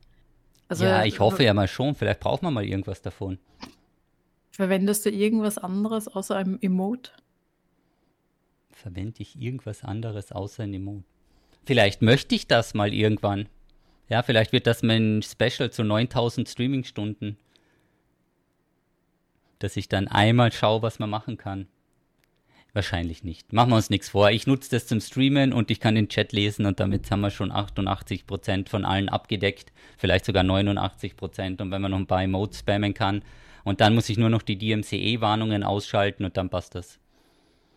Also, 0.70 0.86
ja, 0.86 1.04
ich 1.04 1.20
hoffe 1.20 1.44
ja 1.44 1.54
mal 1.54 1.68
schon. 1.68 1.96
Vielleicht 1.96 2.22
brauchen 2.22 2.46
wir 2.46 2.52
mal 2.52 2.64
irgendwas 2.64 3.02
davon. 3.02 3.40
Verwendest 4.52 5.06
du 5.06 5.10
irgendwas 5.10 5.58
anderes 5.58 6.08
außer 6.08 6.36
einem 6.36 6.58
Emote? 6.62 7.12
Verwende 8.72 9.22
ich 9.22 9.40
irgendwas 9.40 9.84
anderes 9.84 10.32
außer 10.32 10.64
ein 10.64 10.74
Emote? 10.74 11.12
Vielleicht 11.66 12.02
möchte 12.02 12.36
ich 12.36 12.48
das 12.48 12.74
mal 12.74 12.94
irgendwann. 12.94 13.48
Ja, 14.10 14.22
vielleicht 14.22 14.52
wird 14.52 14.68
das 14.68 14.84
mein 14.84 15.22
Special 15.22 15.72
zu 15.72 15.84
9000 15.84 16.48
Streaming-Stunden. 16.48 17.38
Dass 19.60 19.78
ich 19.78 19.88
dann 19.88 20.08
einmal 20.08 20.52
schaue, 20.52 20.82
was 20.82 21.00
man 21.00 21.10
machen 21.10 21.38
kann. 21.38 21.68
Wahrscheinlich 22.74 23.24
nicht. 23.24 23.54
Machen 23.54 23.70
wir 23.70 23.76
uns 23.76 23.92
nichts 23.92 24.10
vor. 24.10 24.32
Ich 24.32 24.48
nutze 24.48 24.72
das 24.72 24.88
zum 24.88 25.00
Streamen 25.00 25.54
und 25.54 25.70
ich 25.70 25.80
kann 25.80 25.96
den 25.96 26.10
Chat 26.10 26.34
lesen 26.34 26.66
und 26.66 26.80
damit 26.80 27.10
haben 27.12 27.22
wir 27.22 27.30
schon 27.30 27.52
88% 27.52 28.68
von 28.68 28.84
allen 28.84 29.10
abgedeckt. 29.10 29.72
Vielleicht 29.98 30.26
sogar 30.26 30.44
89%. 30.44 31.62
Und 31.62 31.72
wenn 31.72 31.82
man 31.82 31.92
noch 31.92 32.00
ein 32.00 32.08
paar 32.08 32.24
Emotes 32.24 32.60
spammen 32.60 32.94
kann, 32.94 33.24
und 33.64 33.80
dann 33.82 33.96
muss 33.96 34.10
ich 34.10 34.18
nur 34.18 34.30
noch 34.30 34.42
die 34.42 34.58
DMCE-Warnungen 34.58 35.64
ausschalten 35.64 36.26
und 36.26 36.36
dann 36.38 36.50
passt 36.50 36.76
das. 36.76 37.00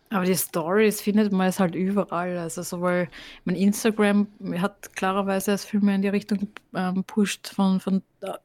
Aber 0.09 0.25
die 0.25 0.35
Stories 0.35 1.01
findet 1.01 1.31
man 1.31 1.47
es 1.47 1.59
halt 1.59 1.75
überall. 1.75 2.37
Also 2.37 2.61
sowohl 2.61 3.09
mein 3.43 3.55
Instagram 3.55 4.27
hat 4.57 4.95
klarerweise 4.95 5.51
erst 5.51 5.65
viel 5.65 5.81
mehr 5.81 5.95
in 5.95 6.01
die 6.01 6.07
Richtung 6.07 6.47
ähm, 6.73 7.03
pusht, 7.03 7.49
von, 7.49 7.79
von, 7.79 8.01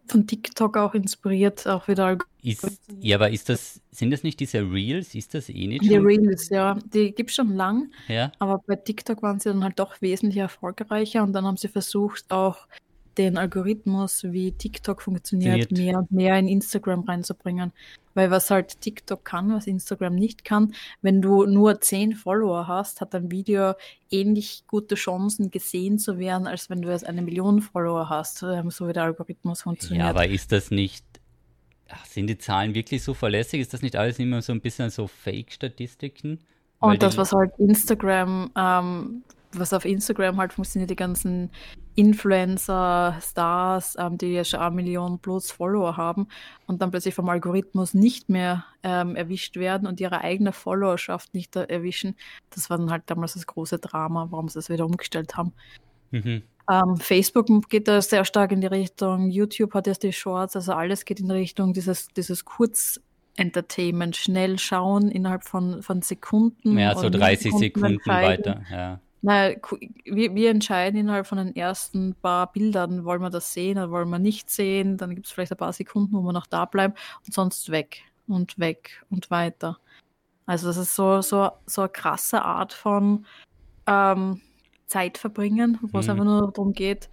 von 0.07 0.27
TikTok 0.27 0.77
auch 0.77 0.95
inspiriert, 0.95 1.67
auch 1.69 1.87
wieder. 1.87 2.19
Ist, 2.43 2.67
ja, 3.01 3.17
aber 3.17 3.31
ist 3.31 3.49
das, 3.49 3.81
sind 3.93 4.11
das 4.11 4.25
nicht 4.25 4.41
diese 4.41 4.59
Reels? 4.61 5.15
Ist 5.15 5.35
das 5.35 5.49
eh 5.49 5.69
nicht 5.69 5.83
Die 5.83 5.91
schon? 5.91 6.07
Reels, 6.07 6.49
ja. 6.49 6.77
Die 6.93 7.13
gibt 7.15 7.31
es 7.31 7.37
schon 7.37 7.55
lang. 7.55 7.93
Ja. 8.09 8.33
Aber 8.41 8.59
bei 8.67 8.75
TikTok 8.75 9.23
waren 9.23 9.39
sie 9.39 9.51
dann 9.51 9.63
halt 9.63 9.79
doch 9.79 10.01
wesentlich 10.03 10.39
erfolgreicher 10.39 11.23
und 11.23 11.33
dann 11.33 11.45
haben 11.45 11.57
sie 11.57 11.69
versucht, 11.69 12.31
auch 12.33 12.67
den 13.19 13.37
Algorithmus, 13.37 14.25
wie 14.25 14.53
TikTok 14.53 15.03
funktioniert, 15.03 15.71
Wird. 15.71 15.73
mehr 15.73 15.99
und 15.99 16.11
mehr 16.11 16.39
in 16.39 16.49
Instagram 16.49 17.01
reinzubringen. 17.01 17.73
Weil 18.15 18.31
was 18.31 18.51
halt 18.51 18.81
TikTok 18.81 19.25
kann, 19.25 19.53
was 19.55 19.67
Instagram 19.67 20.15
nicht 20.15 20.45
kann, 20.45 20.75
wenn 21.01 21.23
du 21.23 21.47
nur 21.47 21.81
zehn 21.81 22.15
Follower 22.15 22.69
hast, 22.69 23.01
hat 23.01 23.15
dein 23.15 23.31
Video 23.31 23.75
ähnlich 24.11 24.65
gute 24.67 24.97
Chancen 24.97 25.51
gesehen 25.51 25.99
zu 25.99 26.19
werden, 26.19 26.47
als 26.47 26.69
wenn 26.69 26.83
du 26.83 26.91
jetzt 26.91 27.07
eine 27.07 27.23
Million 27.23 27.63
Follower 27.63 28.11
hast, 28.11 28.43
ähm, 28.43 28.71
so 28.71 28.87
wie 28.87 28.93
der 28.93 29.05
Algorithmus 29.05 29.63
funktioniert. 29.63 30.05
Ja, 30.05 30.11
aber 30.11 30.29
ist 30.29 30.53
das 30.53 30.71
nicht, 30.71 31.05
ach, 31.89 32.05
sind 32.05 32.27
die 32.27 32.37
Zahlen 32.37 32.75
wirklich 32.75 33.03
so 33.03 33.15
verlässlich? 33.15 33.63
Ist 33.63 33.73
das 33.73 33.81
nicht 33.81 33.97
alles 33.97 34.19
immer 34.19 34.43
so 34.43 34.53
ein 34.53 34.61
bisschen 34.61 34.91
so 34.91 35.07
Fake-Statistiken? 35.07 36.39
Und 36.81 37.03
das, 37.03 37.17
was 37.17 37.33
halt 37.33 37.53
Instagram 37.59 38.51
ähm, 38.57 39.23
was 39.59 39.73
auf 39.73 39.85
Instagram 39.85 40.39
halt 40.39 40.53
funktioniert, 40.53 40.91
die 40.91 40.97
ganzen 40.97 41.51
Influencer, 41.95 43.19
Stars, 43.21 43.97
ähm, 43.99 44.19
die 44.19 44.33
ja 44.33 44.45
schon 44.45 44.61
eine 44.61 44.75
Million 44.75 45.19
plus 45.19 45.51
Follower 45.51 45.97
haben 45.97 46.29
und 46.67 46.81
dann 46.81 46.91
plötzlich 46.91 47.15
vom 47.15 47.29
Algorithmus 47.29 47.95
nicht 47.95 48.29
mehr 48.29 48.65
ähm, 48.83 49.17
erwischt 49.17 49.57
werden 49.57 49.87
und 49.87 50.01
ihre 50.01 50.23
eigene 50.23 50.53
Followerschaft 50.53 51.35
nicht 51.35 51.55
erwischen. 51.57 52.17
Das 52.51 52.71
war 52.71 52.79
dann 52.79 52.91
halt 52.91 53.05
damals 53.07 53.35
das 53.35 53.47
große 53.47 53.79
Drama, 53.79 54.29
warum 54.31 54.49
sie 54.49 54.55
das 54.55 54.71
wieder 54.71 54.87
umgestellt 54.87 55.37
haben. 55.37 55.53
Mhm. 56.11 56.43
Ähm, 56.71 56.97
Facebook 56.97 57.69
geht 57.69 57.89
da 57.89 58.01
sehr 58.01 58.25
stark 58.25 58.53
in 58.53 58.61
die 58.61 58.69
Richtung, 58.69 59.31
YouTube 59.31 59.75
hat 59.75 59.87
erst 59.87 60.03
die 60.03 60.13
Shorts, 60.13 60.57
also 60.57 60.73
alles 60.73 61.05
geht 61.05 61.21
in 61.21 61.31
Richtung 61.31 61.73
dieses, 61.73 62.09
dieses 62.09 62.45
Kurz- 62.45 63.01
Entertainment, 63.37 64.15
schnell 64.17 64.59
schauen 64.59 65.11
innerhalb 65.11 65.45
von, 65.45 65.83
von 65.83 66.03
Sekunden. 66.03 66.79
Ja, 66.79 66.95
so 66.95 67.09
30 67.09 67.55
Sekunden 67.55 67.99
weiter, 68.05 68.63
ja. 68.71 69.01
Na, 69.25 69.51
wir, 70.05 70.35
wir 70.35 70.51
entscheiden 70.51 70.99
innerhalb 70.99 71.29
von 71.29 71.39
den 71.39 71.55
ersten 71.55 72.15
paar 72.17 72.53
Bildern, 72.53 73.05
wollen 73.05 73.23
wir 73.23 73.31
das 73.31 73.53
sehen 73.53 73.79
oder 73.79 73.91
wollen 73.93 74.11
wir 74.11 74.19
nicht 74.19 74.51
sehen. 74.51 74.97
Dann 74.97 75.15
gibt 75.15 75.27
es 75.27 75.33
vielleicht 75.33 75.53
ein 75.53 75.59
paar 75.59 75.73
Sekunden, 75.73 76.13
wo 76.13 76.23
wir 76.23 76.33
noch 76.33 76.49
da 76.49 76.65
bleiben 76.65 76.95
und 77.25 77.33
sonst 77.33 77.71
weg 77.71 78.03
und 78.27 78.59
weg 78.59 79.05
und 79.11 79.31
weiter. 79.31 79.79
Also 80.45 80.67
das 80.67 80.77
ist 80.77 80.97
so, 80.97 81.21
so, 81.21 81.51
so 81.67 81.83
eine 81.83 81.91
krasse 81.91 82.43
Art 82.43 82.73
von 82.73 83.25
ähm, 83.87 84.41
Zeit 84.87 85.19
verbringen, 85.19 85.79
wo 85.81 86.01
es 86.01 86.07
hm. 86.07 86.11
einfach 86.11 86.25
nur 86.25 86.53
darum 86.53 86.73
geht, 86.73 87.09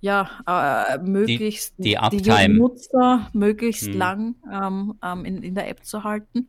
ja, 0.00 0.28
äh, 0.46 0.98
möglichst 0.98 1.74
die, 1.78 1.96
die, 2.10 2.22
die 2.22 2.48
Nutzer 2.48 3.28
möglichst 3.32 3.86
hm. 3.86 3.98
lang 3.98 4.34
ähm, 4.52 4.94
ähm, 5.02 5.24
in, 5.24 5.42
in 5.42 5.54
der 5.54 5.68
App 5.68 5.84
zu 5.84 6.04
halten. 6.04 6.48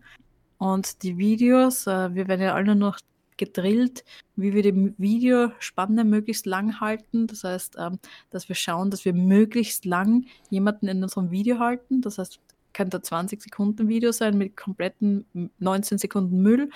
Und 0.58 1.02
die 1.04 1.18
Videos, 1.18 1.88
äh, 1.88 2.14
wir 2.14 2.28
werden 2.28 2.42
ja 2.42 2.54
alle 2.54 2.66
nur 2.66 2.76
noch 2.76 3.00
gedrillt, 3.38 4.04
wie 4.36 4.54
wir 4.54 4.64
die 4.64 4.94
Videospanne 4.98 6.04
möglichst 6.04 6.46
lang 6.46 6.80
halten. 6.80 7.28
Das 7.28 7.44
heißt, 7.44 7.76
ähm, 7.80 8.00
dass 8.30 8.50
wir 8.50 8.56
schauen, 8.56 8.92
dass 8.92 9.06
wir 9.06 9.14
möglichst 9.14 9.86
lang 9.86 10.26
jemanden 10.50 10.88
in 10.88 11.04
unserem 11.04 11.32
Video 11.32 11.60
halten. 11.60 12.02
Das 12.02 12.18
heißt, 12.18 12.40
könnte 12.74 12.98
ein 12.98 13.04
20 13.04 13.42
Sekunden 13.42 13.88
Video 13.88 14.12
sein 14.12 14.38
mit 14.38 14.56
kompletten 14.56 15.26
19 15.60 15.98
Sekunden 15.98 16.42
Müll. 16.42 16.70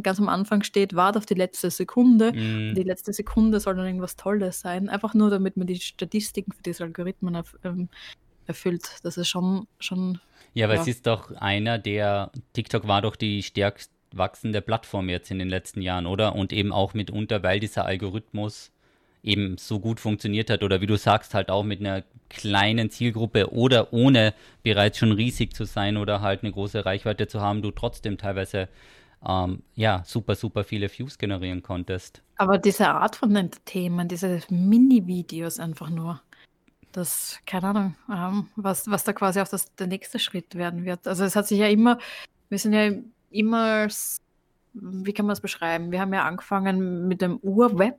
Ganz 0.00 0.20
am 0.20 0.28
Anfang 0.28 0.62
steht, 0.62 0.94
warte 0.94 1.18
auf 1.18 1.26
die 1.26 1.34
letzte 1.34 1.70
Sekunde. 1.70 2.32
Mm. 2.32 2.76
Die 2.76 2.84
letzte 2.84 3.12
Sekunde 3.12 3.58
soll 3.58 3.74
dann 3.74 3.86
irgendwas 3.86 4.14
Tolles 4.14 4.60
sein. 4.60 4.88
Einfach 4.88 5.14
nur, 5.14 5.30
damit 5.30 5.56
man 5.56 5.66
die 5.66 5.80
Statistiken 5.80 6.52
für 6.52 6.62
diese 6.62 6.84
Algorithmen 6.84 7.34
erf 7.34 7.56
ähm, 7.64 7.88
erfüllt. 8.46 9.00
Das 9.02 9.16
ist 9.16 9.28
schon, 9.28 9.66
schon 9.78 10.20
ja, 10.54 10.66
aber 10.66 10.76
ja. 10.76 10.82
es 10.82 10.88
ist 10.88 11.06
doch 11.06 11.30
einer 11.32 11.78
der, 11.78 12.32
TikTok 12.52 12.88
war 12.88 13.02
doch 13.02 13.16
die 13.16 13.42
stärkste 13.42 13.92
wachsende 14.12 14.60
Plattform 14.60 15.08
jetzt 15.08 15.30
in 15.30 15.38
den 15.38 15.48
letzten 15.48 15.82
Jahren, 15.82 16.06
oder? 16.06 16.34
Und 16.34 16.52
eben 16.52 16.72
auch 16.72 16.94
mitunter, 16.94 17.42
weil 17.42 17.60
dieser 17.60 17.84
Algorithmus 17.84 18.72
eben 19.22 19.58
so 19.58 19.80
gut 19.80 20.00
funktioniert 20.00 20.50
hat 20.50 20.62
oder 20.62 20.80
wie 20.80 20.86
du 20.86 20.96
sagst, 20.96 21.34
halt 21.34 21.50
auch 21.50 21.64
mit 21.64 21.80
einer 21.80 22.04
kleinen 22.28 22.90
Zielgruppe 22.90 23.52
oder 23.52 23.92
ohne 23.92 24.34
bereits 24.62 24.98
schon 24.98 25.12
riesig 25.12 25.54
zu 25.54 25.64
sein 25.64 25.96
oder 25.96 26.20
halt 26.20 26.42
eine 26.42 26.52
große 26.52 26.84
Reichweite 26.84 27.26
zu 27.26 27.40
haben, 27.40 27.62
du 27.62 27.70
trotzdem 27.70 28.18
teilweise 28.18 28.68
ähm, 29.26 29.62
ja 29.74 30.02
super, 30.04 30.34
super 30.34 30.64
viele 30.64 30.88
Views 30.90 31.18
generieren 31.18 31.62
konntest. 31.62 32.22
Aber 32.36 32.58
diese 32.58 32.88
Art 32.88 33.16
von 33.16 33.34
Entertainment, 33.34 34.12
diese 34.12 34.40
Mini-Videos 34.50 35.58
einfach 35.58 35.90
nur, 35.90 36.20
das, 36.92 37.38
keine 37.46 37.68
Ahnung, 37.68 37.94
ähm, 38.10 38.48
was, 38.56 38.88
was 38.88 39.04
da 39.04 39.12
quasi 39.12 39.40
auch 39.40 39.48
das, 39.48 39.74
der 39.74 39.86
nächste 39.86 40.18
Schritt 40.18 40.54
werden 40.54 40.84
wird. 40.84 41.06
Also 41.06 41.24
es 41.24 41.36
hat 41.36 41.46
sich 41.46 41.58
ja 41.58 41.68
immer, 41.68 41.98
wir 42.48 42.58
sind 42.58 42.72
ja 42.72 42.90
immer, 43.30 43.88
wie 44.72 45.12
kann 45.12 45.26
man 45.26 45.32
es 45.32 45.40
beschreiben? 45.40 45.90
Wir 45.90 46.00
haben 46.00 46.12
ja 46.12 46.24
angefangen 46.24 47.08
mit 47.08 47.20
dem 47.22 47.38
Urweb. 47.38 47.96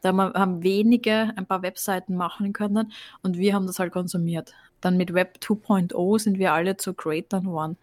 Da 0.00 0.16
haben 0.16 0.62
wenige 0.62 1.32
ein 1.36 1.46
paar 1.46 1.62
Webseiten 1.62 2.14
machen 2.14 2.52
können 2.52 2.92
und 3.22 3.36
wir 3.36 3.54
haben 3.54 3.66
das 3.66 3.80
halt 3.80 3.92
konsumiert. 3.92 4.54
Dann 4.80 4.96
mit 4.96 5.12
Web 5.12 5.38
2.0 5.42 6.18
sind 6.20 6.38
wir 6.38 6.52
alle 6.52 6.76
zu 6.76 6.94
Creatern 6.94 7.44
geworden. 7.44 7.76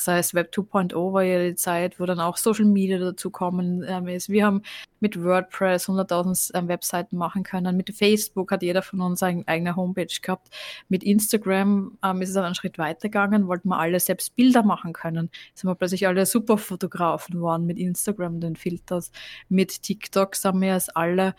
Das 0.00 0.08
heißt, 0.08 0.34
Web 0.34 0.50
2.0 0.54 1.12
war 1.12 1.22
ja 1.22 1.44
die 1.44 1.54
Zeit, 1.56 2.00
wo 2.00 2.06
dann 2.06 2.20
auch 2.20 2.38
Social 2.38 2.64
Media 2.64 2.98
dazukommen 2.98 3.84
ähm, 3.86 4.08
ist. 4.08 4.30
Wir 4.30 4.46
haben 4.46 4.62
mit 5.00 5.22
WordPress 5.22 5.90
100.000 5.90 6.56
ähm, 6.56 6.68
Webseiten 6.68 7.18
machen 7.18 7.42
können. 7.42 7.76
Mit 7.76 7.94
Facebook 7.94 8.50
hat 8.50 8.62
jeder 8.62 8.80
von 8.80 9.02
uns 9.02 9.22
eine 9.22 9.46
eigene 9.46 9.76
Homepage 9.76 10.06
gehabt. 10.22 10.48
Mit 10.88 11.04
Instagram 11.04 11.98
ähm, 12.02 12.22
ist 12.22 12.30
es 12.30 12.34
dann 12.34 12.46
einen 12.46 12.54
Schritt 12.54 12.78
weitergegangen, 12.78 13.46
wollten 13.46 13.68
wir 13.68 13.78
alle 13.78 14.00
selbst 14.00 14.34
Bilder 14.36 14.62
machen 14.62 14.94
können. 14.94 15.28
Sind 15.52 15.68
wir 15.68 15.74
plötzlich 15.74 16.06
alle 16.06 16.24
Superfotografen 16.24 17.34
geworden 17.34 17.66
mit 17.66 17.78
Instagram, 17.78 18.40
den 18.40 18.56
Filters. 18.56 19.12
Mit 19.50 19.82
TikTok 19.82 20.34
sind 20.34 20.62
wir 20.62 20.68
jetzt 20.68 20.96
alle, 20.96 21.34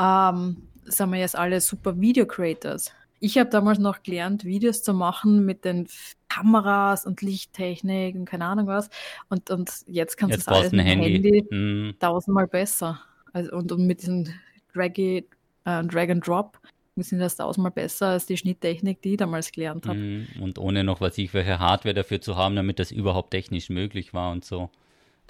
ähm, 0.00 0.62
sind 0.86 1.12
wir 1.12 1.20
jetzt 1.20 1.36
alle 1.36 1.60
super 1.60 2.00
Video 2.00 2.24
Creators. 2.24 2.90
Ich 3.20 3.38
habe 3.38 3.50
damals 3.50 3.78
noch 3.78 4.02
gelernt, 4.02 4.44
Videos 4.44 4.82
zu 4.82 4.94
machen 4.94 5.44
mit 5.44 5.64
den 5.64 5.88
Kameras 6.28 7.06
und 7.06 7.22
Lichttechnik 7.22 8.14
und 8.14 8.24
keine 8.24 8.44
Ahnung 8.44 8.66
was. 8.66 8.90
Und, 9.28 9.50
und 9.50 9.70
jetzt 9.86 10.16
kannst 10.16 10.34
du 10.34 10.38
das 10.38 10.48
alles 10.48 10.72
mit 10.72 10.80
dem 10.80 10.86
Handy, 10.86 11.12
Handy 11.12 11.54
mm. 11.54 11.98
tausendmal 11.98 12.46
besser. 12.46 13.00
Also, 13.32 13.52
und, 13.56 13.72
und 13.72 13.86
mit 13.86 14.02
diesem 14.02 14.26
Draggy, 14.74 15.26
äh, 15.64 15.84
Drag 15.84 16.10
and 16.10 16.26
Drop 16.26 16.58
sind 16.96 17.20
das 17.20 17.36
tausendmal 17.36 17.70
besser 17.70 18.08
als 18.08 18.26
die 18.26 18.36
Schnitttechnik, 18.36 19.00
die 19.02 19.12
ich 19.12 19.16
damals 19.18 19.52
gelernt 19.52 19.86
habe. 19.86 19.98
Mm. 19.98 20.26
Und 20.40 20.58
ohne 20.58 20.84
noch, 20.84 21.00
was 21.00 21.16
ich, 21.18 21.32
welche 21.34 21.58
Hardware 21.58 21.94
dafür 21.94 22.20
zu 22.20 22.36
haben, 22.36 22.56
damit 22.56 22.78
das 22.78 22.90
überhaupt 22.90 23.30
technisch 23.30 23.68
möglich 23.68 24.14
war 24.14 24.32
und 24.32 24.44
so. 24.44 24.70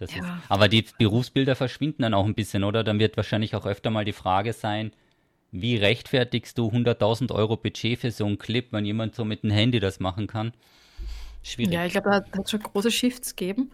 Ja. 0.01 0.07
Ist, 0.07 0.17
aber 0.49 0.69
die 0.69 0.85
Berufsbilder 0.99 1.57
verschwinden 1.57 2.03
dann 2.03 2.15
auch 2.15 2.25
ein 2.25 2.35
bisschen, 2.35 2.63
oder? 2.65 2.85
Dann 2.85 3.01
wird 3.01 3.17
wahrscheinlich 3.17 3.57
auch 3.57 3.67
öfter 3.67 3.91
mal 3.91 4.05
die 4.05 4.13
Frage 4.13 4.53
sein, 4.53 4.93
wie 5.51 5.77
rechtfertigst 5.77 6.59
du 6.59 6.69
100.000 6.69 7.33
Euro 7.33 7.57
Budget 7.57 7.99
für 7.99 8.11
so 8.11 8.27
einen 8.27 8.39
Clip, 8.39 8.73
wenn 8.73 8.85
jemand 8.85 9.15
so 9.15 9.25
mit 9.25 9.43
dem 9.43 9.51
Handy 9.51 9.81
das 9.81 10.01
machen 10.01 10.27
kann? 10.27 10.53
Schwierig. 11.43 11.73
Ja, 11.73 11.87
ich 11.87 11.93
glaube, 11.93 12.11
da 12.11 12.17
hat 12.17 12.45
es 12.45 12.51
schon 12.51 12.61
große 12.61 12.91
Shifts 12.91 13.35
gegeben. 13.35 13.71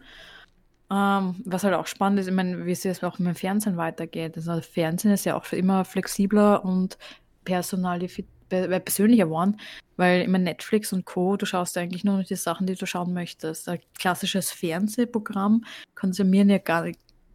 Ähm, 0.91 1.37
was 1.45 1.65
halt 1.65 1.75
auch 1.75 1.87
spannend 1.87 2.21
ist, 2.21 2.29
ich 2.29 2.33
meine, 2.35 2.67
wie 2.67 2.73
es 2.73 2.85
jetzt 2.85 3.03
auch 3.03 3.19
mit 3.19 3.29
dem 3.29 3.35
Fernsehen 3.35 3.77
weitergeht. 3.77 4.37
Also 4.37 4.61
Fernsehen 4.61 5.13
ist 5.13 5.25
ja 5.25 5.37
auch 5.37 5.51
immer 5.53 5.85
flexibler 5.85 6.65
und 6.65 6.99
äh, 7.47 8.81
persönlicher 8.81 9.25
geworden, 9.25 9.59
weil 9.97 10.23
immer 10.23 10.39
Netflix 10.39 10.93
und 10.93 11.07
Co., 11.07 11.37
du 11.37 11.47
schaust 11.47 11.77
eigentlich 11.79 12.05
nur 12.05 12.19
noch 12.19 12.25
die 12.25 12.37
Sachen, 12.37 12.67
die 12.67 12.75
du 12.75 12.87
schauen 12.87 13.13
möchtest. 13.15 13.69
Ein 13.69 13.81
klassisches 13.99 14.53
Fernsehprogramm 14.53 15.65
konsumieren 15.95 16.51
ja 16.51 16.59
gar, 16.59 16.87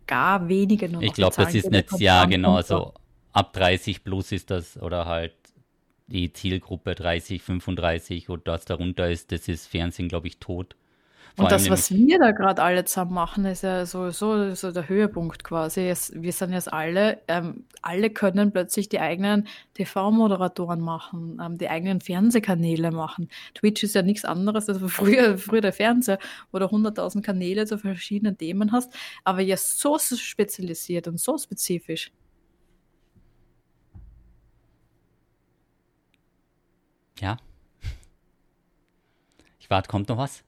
gar 0.08 0.48
wenige 0.48 0.88
nur 0.88 1.02
noch. 1.02 1.08
Ich 1.08 1.14
glaube, 1.14 1.36
das 1.36 1.54
ist 1.54 1.70
nicht, 1.72 2.00
ja 2.00 2.26
genau, 2.26 2.56
also 2.56 2.94
ab 3.32 3.54
30 3.54 4.04
plus 4.04 4.32
ist 4.32 4.50
das 4.52 4.82
oder 4.82 5.06
halt 5.06 5.34
die 6.08 6.34
Zielgruppe 6.34 6.96
30, 6.96 7.42
35 7.42 8.30
und 8.30 8.48
das 8.48 8.66
darunter 8.66 9.10
ist, 9.10 9.32
das 9.32 9.48
ist 9.48 9.68
Fernsehen, 9.68 10.10
glaube 10.10 10.28
ich, 10.28 10.40
tot. 10.40 10.76
Vor 11.36 11.46
und 11.46 11.52
das, 11.52 11.70
was 11.70 11.92
wir 11.92 12.20
da 12.20 12.32
gerade 12.32 12.62
alle 12.62 12.86
zusammen 12.86 13.14
machen, 13.14 13.46
ist 13.46 13.62
ja 13.62 13.86
sowieso 13.86 14.56
so 14.56 14.72
der 14.72 14.90
Höhepunkt 14.90 15.44
quasi. 15.44 15.88
Es, 15.88 16.12
wir 16.16 16.34
sind 16.34 16.52
jetzt 16.54 16.74
alle, 16.74 17.22
ähm, 17.28 17.66
alle 17.82 18.10
können 18.10 18.52
plötzlich 18.52 18.90
die 18.90 19.00
eigenen 19.00 19.48
TV-Moderatoren 19.76 20.82
machen, 20.82 21.40
ähm, 21.42 21.58
die 21.58 21.70
eigenen 21.70 22.02
Fernsehkanäle 22.02 22.92
machen. 22.92 23.30
Twitch 23.54 23.84
ist 23.84 23.96
ja 23.96 24.02
nichts 24.02 24.26
anderes 24.26 24.68
als 24.68 24.80
früher, 24.88 25.38
früher 25.38 25.62
der 25.62 25.74
Fernseher, 25.74 26.20
wo 26.52 26.60
du 26.60 26.66
100.000 26.66 27.22
Kanäle 27.22 27.66
zu 27.66 27.78
verschiedenen 27.78 28.38
Themen 28.38 28.72
hast, 28.72 28.92
aber 29.24 29.42
ja 29.42 29.56
so 29.56 29.98
spezialisiert 30.00 31.08
und 31.08 31.20
so 31.20 31.38
spezifisch. 31.38 32.12
Ja. 37.20 37.38
Ich 39.60 39.70
warte, 39.70 39.90
kommt 39.90 40.10
noch 40.10 40.18
was? 40.18 40.44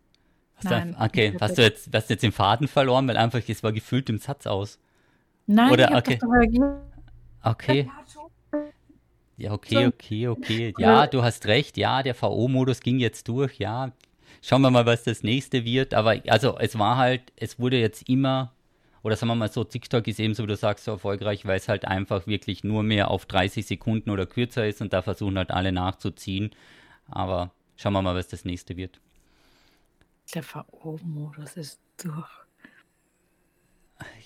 Hast 0.55 0.65
Nein, 0.65 0.95
du, 0.97 1.03
okay, 1.03 1.35
hast 1.39 1.57
du, 1.57 1.61
jetzt, 1.63 1.89
hast 1.93 2.09
du 2.09 2.13
jetzt 2.13 2.21
den 2.21 2.31
Faden 2.31 2.67
verloren, 2.67 3.07
weil 3.07 3.17
einfach, 3.17 3.41
es 3.47 3.63
war 3.63 3.71
gefühlt 3.71 4.09
im 4.09 4.19
Satz 4.19 4.45
aus. 4.45 4.79
Nein, 5.47 5.71
Oder, 5.71 5.97
okay. 5.97 6.19
Okay. 7.43 7.89
Ja, 9.37 9.53
okay, 9.53 9.87
okay, 9.87 10.27
okay. 10.27 10.73
Ja, 10.77 11.07
du 11.07 11.23
hast 11.23 11.47
recht. 11.47 11.77
Ja, 11.77 12.03
der 12.03 12.13
VO-Modus 12.13 12.81
ging 12.81 12.99
jetzt 12.99 13.27
durch. 13.27 13.57
Ja, 13.57 13.91
schauen 14.41 14.61
wir 14.61 14.69
mal, 14.69 14.85
was 14.85 15.03
das 15.03 15.23
nächste 15.23 15.65
wird. 15.65 15.95
Aber 15.95 16.21
also, 16.27 16.57
es 16.59 16.77
war 16.77 16.97
halt, 16.97 17.23
es 17.35 17.59
wurde 17.59 17.79
jetzt 17.79 18.07
immer, 18.07 18.53
oder 19.03 19.15
sagen 19.15 19.29
wir 19.29 19.35
mal 19.35 19.51
so, 19.51 19.63
TikTok 19.63 20.07
ist 20.07 20.19
eben 20.19 20.33
so, 20.33 20.43
wie 20.43 20.47
du 20.47 20.55
sagst, 20.55 20.85
so 20.85 20.91
erfolgreich, 20.91 21.45
weil 21.45 21.57
es 21.57 21.67
halt 21.67 21.85
einfach 21.85 22.27
wirklich 22.27 22.63
nur 22.63 22.83
mehr 22.83 23.09
auf 23.09 23.25
30 23.25 23.65
Sekunden 23.65 24.09
oder 24.09 24.25
kürzer 24.25 24.67
ist 24.67 24.81
und 24.81 24.93
da 24.93 25.01
versuchen 25.01 25.37
halt 25.37 25.51
alle 25.51 25.71
nachzuziehen. 25.71 26.51
Aber 27.07 27.51
schauen 27.77 27.93
wir 27.93 28.01
mal, 28.01 28.15
was 28.15 28.27
das 28.27 28.45
nächste 28.45 28.77
wird. 28.77 28.99
Der 30.33 30.43
VO-Modus 30.43 31.57
ist 31.57 31.81
durch. 31.97 32.29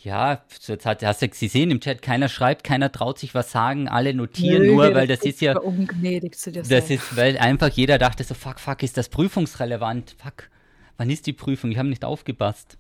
Ja, 0.03 0.43
jetzt 0.67 0.86
hat, 0.86 1.03
hast 1.03 1.21
du 1.21 1.28
gesehen 1.28 1.71
im 1.71 1.80
Chat, 1.80 2.01
keiner 2.01 2.30
schreibt, 2.30 2.63
keiner 2.63 2.91
traut 2.91 3.17
sich 3.17 3.34
was 3.34 3.51
sagen, 3.51 3.88
alle 3.88 4.13
notieren 4.13 4.63
Nö, 4.63 4.73
nur, 4.73 4.93
weil 4.93 5.07
das, 5.07 5.19
das 5.19 5.30
ist 5.30 5.41
ja. 5.41 5.57
Ungnädig 5.57 6.38
zu 6.38 6.51
dir 6.51 6.61
das 6.61 6.88
sein. 6.88 6.97
ist, 6.97 7.17
weil 7.17 7.38
einfach 7.38 7.69
jeder 7.69 7.97
dachte 7.97 8.23
so, 8.23 8.36
fuck, 8.36 8.59
fuck, 8.59 8.84
ist 8.84 8.97
das 8.97 9.09
prüfungsrelevant? 9.09 10.15
Fuck, 10.21 10.49
wann 10.97 11.09
ist 11.09 11.26
die 11.28 11.34
Prüfung? 11.34 11.71
Ich 11.71 11.78
habe 11.78 11.89
nicht 11.89 12.05
aufgepasst. 12.05 12.78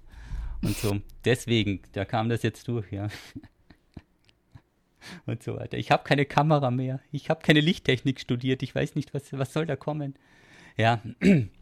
Und 0.65 0.77
so, 0.77 0.99
deswegen, 1.23 1.81
da 1.93 2.05
kam 2.05 2.29
das 2.29 2.43
jetzt 2.43 2.67
durch, 2.67 2.91
ja. 2.91 3.07
Und 5.27 5.43
so 5.43 5.55
weiter. 5.55 5.77
Ich 5.77 5.91
habe 5.91 6.03
keine 6.03 6.25
Kamera 6.25 6.71
mehr. 6.71 6.99
Ich 7.11 7.29
habe 7.29 7.41
keine 7.43 7.59
Lichttechnik 7.59 8.19
studiert. 8.19 8.63
Ich 8.63 8.73
weiß 8.73 8.95
nicht, 8.95 9.13
was, 9.13 9.31
was 9.33 9.53
soll 9.53 9.67
da 9.67 9.75
kommen. 9.75 10.15
Ja, 10.77 11.01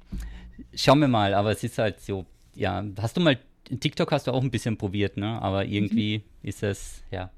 Schauen 0.76 1.00
wir 1.00 1.08
mal, 1.08 1.34
aber 1.34 1.52
es 1.52 1.64
ist 1.64 1.78
halt 1.78 2.00
so, 2.00 2.26
ja, 2.56 2.84
hast 3.00 3.18
du 3.18 3.22
mal, 3.22 3.38
TikTok 3.80 4.12
hast 4.12 4.28
du 4.28 4.32
auch 4.32 4.42
ein 4.42 4.52
bisschen 4.52 4.78
probiert, 4.78 5.18
ne? 5.18 5.42
Aber 5.42 5.66
irgendwie 5.66 6.20
mhm. 6.20 6.24
ist 6.48 6.64
es, 6.64 7.04
ja. 7.12 7.32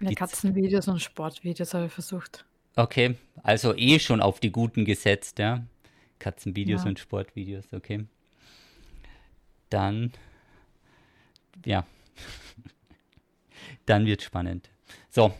Ja, 0.00 0.12
Katzenvideos 0.12 0.88
und 0.88 1.00
Sportvideos 1.00 1.74
habe 1.74 1.86
ich 1.86 1.92
versucht. 1.92 2.44
Okay, 2.74 3.16
also 3.42 3.74
eh 3.76 3.98
schon 3.98 4.20
auf 4.20 4.40
die 4.40 4.50
guten 4.50 4.84
gesetzt, 4.84 5.38
ja. 5.38 5.64
Katzenvideos 6.18 6.82
ja. 6.84 6.88
und 6.88 6.98
Sportvideos, 6.98 7.72
okay. 7.72 8.06
Dann, 9.70 10.12
ja. 11.66 11.86
Dann 13.86 14.06
wird 14.06 14.22
spannend. 14.22 14.70
So, 15.08 15.32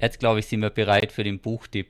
jetzt 0.00 0.18
glaube 0.18 0.40
ich, 0.40 0.46
sind 0.46 0.60
wir 0.60 0.70
bereit 0.70 1.12
für 1.12 1.24
den 1.24 1.38
Buchtipp. 1.38 1.88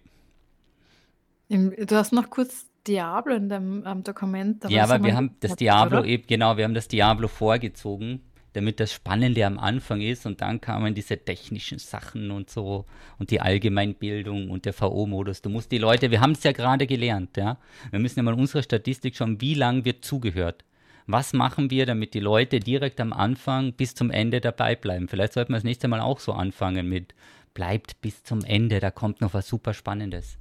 Du 1.49 1.97
hast 1.97 2.13
noch 2.13 2.31
kurz 2.31 2.67
Diablo 2.87 3.35
in 3.35 3.49
dem 3.49 3.85
ähm, 3.87 4.03
Dokument. 4.03 4.65
Ja, 4.69 4.85
aber 4.85 5.03
wir 5.03 5.15
haben 5.15 5.37
das 5.41 5.57
Diablo 5.57 6.01
oder? 6.01 6.09
eben, 6.09 6.27
genau, 6.27 6.57
wir 6.57 6.65
haben 6.65 6.75
das 6.75 6.89
Diablo 6.89 7.29
vorgezogen, 7.29 8.21
damit 8.55 8.81
das 8.81 8.93
Spannende 8.93 9.47
am 9.47 9.59
Anfang 9.59 10.01
ist 10.01 10.27
und 10.27 10.41
dann 10.41 10.61
kamen 10.61 10.95
diese 10.95 11.17
technischen 11.17 11.79
Sachen 11.79 12.31
und 12.31 12.51
so 12.51 12.87
und 13.19 13.31
die 13.31 13.41
Allgemeinbildung 13.41 14.51
und 14.51 14.65
der 14.65 14.75
VO-Modus. 14.79 15.43
Du 15.43 15.51
musst 15.51 15.71
die 15.73 15.79
Leute, 15.79 16.11
wir 16.11 16.21
haben 16.21 16.33
es 16.33 16.43
ja 16.43 16.53
gerade 16.53 16.87
gelernt, 16.87 17.37
ja. 17.37 17.59
Wir 17.91 18.01
müssen 18.01 18.19
ja 18.19 18.23
mal 18.23 18.35
in 18.35 18.41
unserer 18.41 18.63
Statistik 18.63 19.17
schauen, 19.17 19.41
wie 19.41 19.55
lange 19.55 19.85
wird 19.85 20.05
zugehört. 20.05 20.65
Was 21.13 21.33
machen 21.33 21.71
wir, 21.71 21.87
damit 21.87 22.15
die 22.15 22.21
Leute 22.21 22.59
direkt 22.59 23.01
am 23.01 23.13
Anfang 23.13 23.75
bis 23.75 23.95
zum 23.95 24.11
Ende 24.11 24.41
dabei 24.41 24.75
bleiben? 24.75 25.09
Vielleicht 25.09 25.35
sollten 25.35 25.53
wir 25.53 25.57
das 25.57 25.65
nächste 25.65 25.89
Mal 25.89 26.01
auch 26.01 26.19
so 26.19 26.33
anfangen 26.33 26.89
mit 26.89 27.15
bleibt 27.55 28.01
bis 28.01 28.25
zum 28.25 28.43
Ende, 28.45 28.81
da 28.81 28.91
kommt 28.91 29.21
noch 29.21 29.35
was 29.35 29.47
super 29.47 29.75
Spannendes 29.75 30.39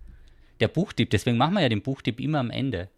der 0.61 0.67
Buchtipp, 0.67 1.09
deswegen 1.09 1.37
machen 1.37 1.55
wir 1.55 1.61
ja 1.61 1.69
den 1.69 1.81
Buchtipp 1.81 2.19
immer 2.19 2.39
am 2.39 2.51
Ende. 2.51 2.89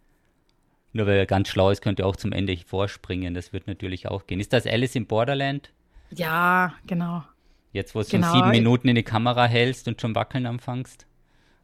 Nur 0.92 1.06
weil 1.06 1.16
er 1.16 1.26
ganz 1.26 1.48
schlau 1.48 1.70
ist, 1.70 1.82
könnt 1.82 1.98
ihr 1.98 2.06
auch 2.06 2.14
zum 2.14 2.30
Ende 2.30 2.56
vorspringen. 2.56 3.34
Das 3.34 3.52
wird 3.52 3.66
natürlich 3.66 4.06
auch 4.06 4.26
gehen. 4.26 4.38
Ist 4.38 4.52
das 4.52 4.66
Alice 4.66 4.94
in 4.94 5.06
Borderland? 5.06 5.72
Ja, 6.10 6.74
genau. 6.86 7.24
Jetzt, 7.72 7.96
wo 7.96 8.02
du 8.02 8.08
genau. 8.08 8.32
sieben 8.32 8.50
Minuten 8.50 8.86
in 8.86 8.94
die 8.94 9.02
Kamera 9.02 9.46
hältst 9.46 9.88
und 9.88 10.00
schon 10.00 10.14
wackeln 10.14 10.46
anfängst? 10.46 11.06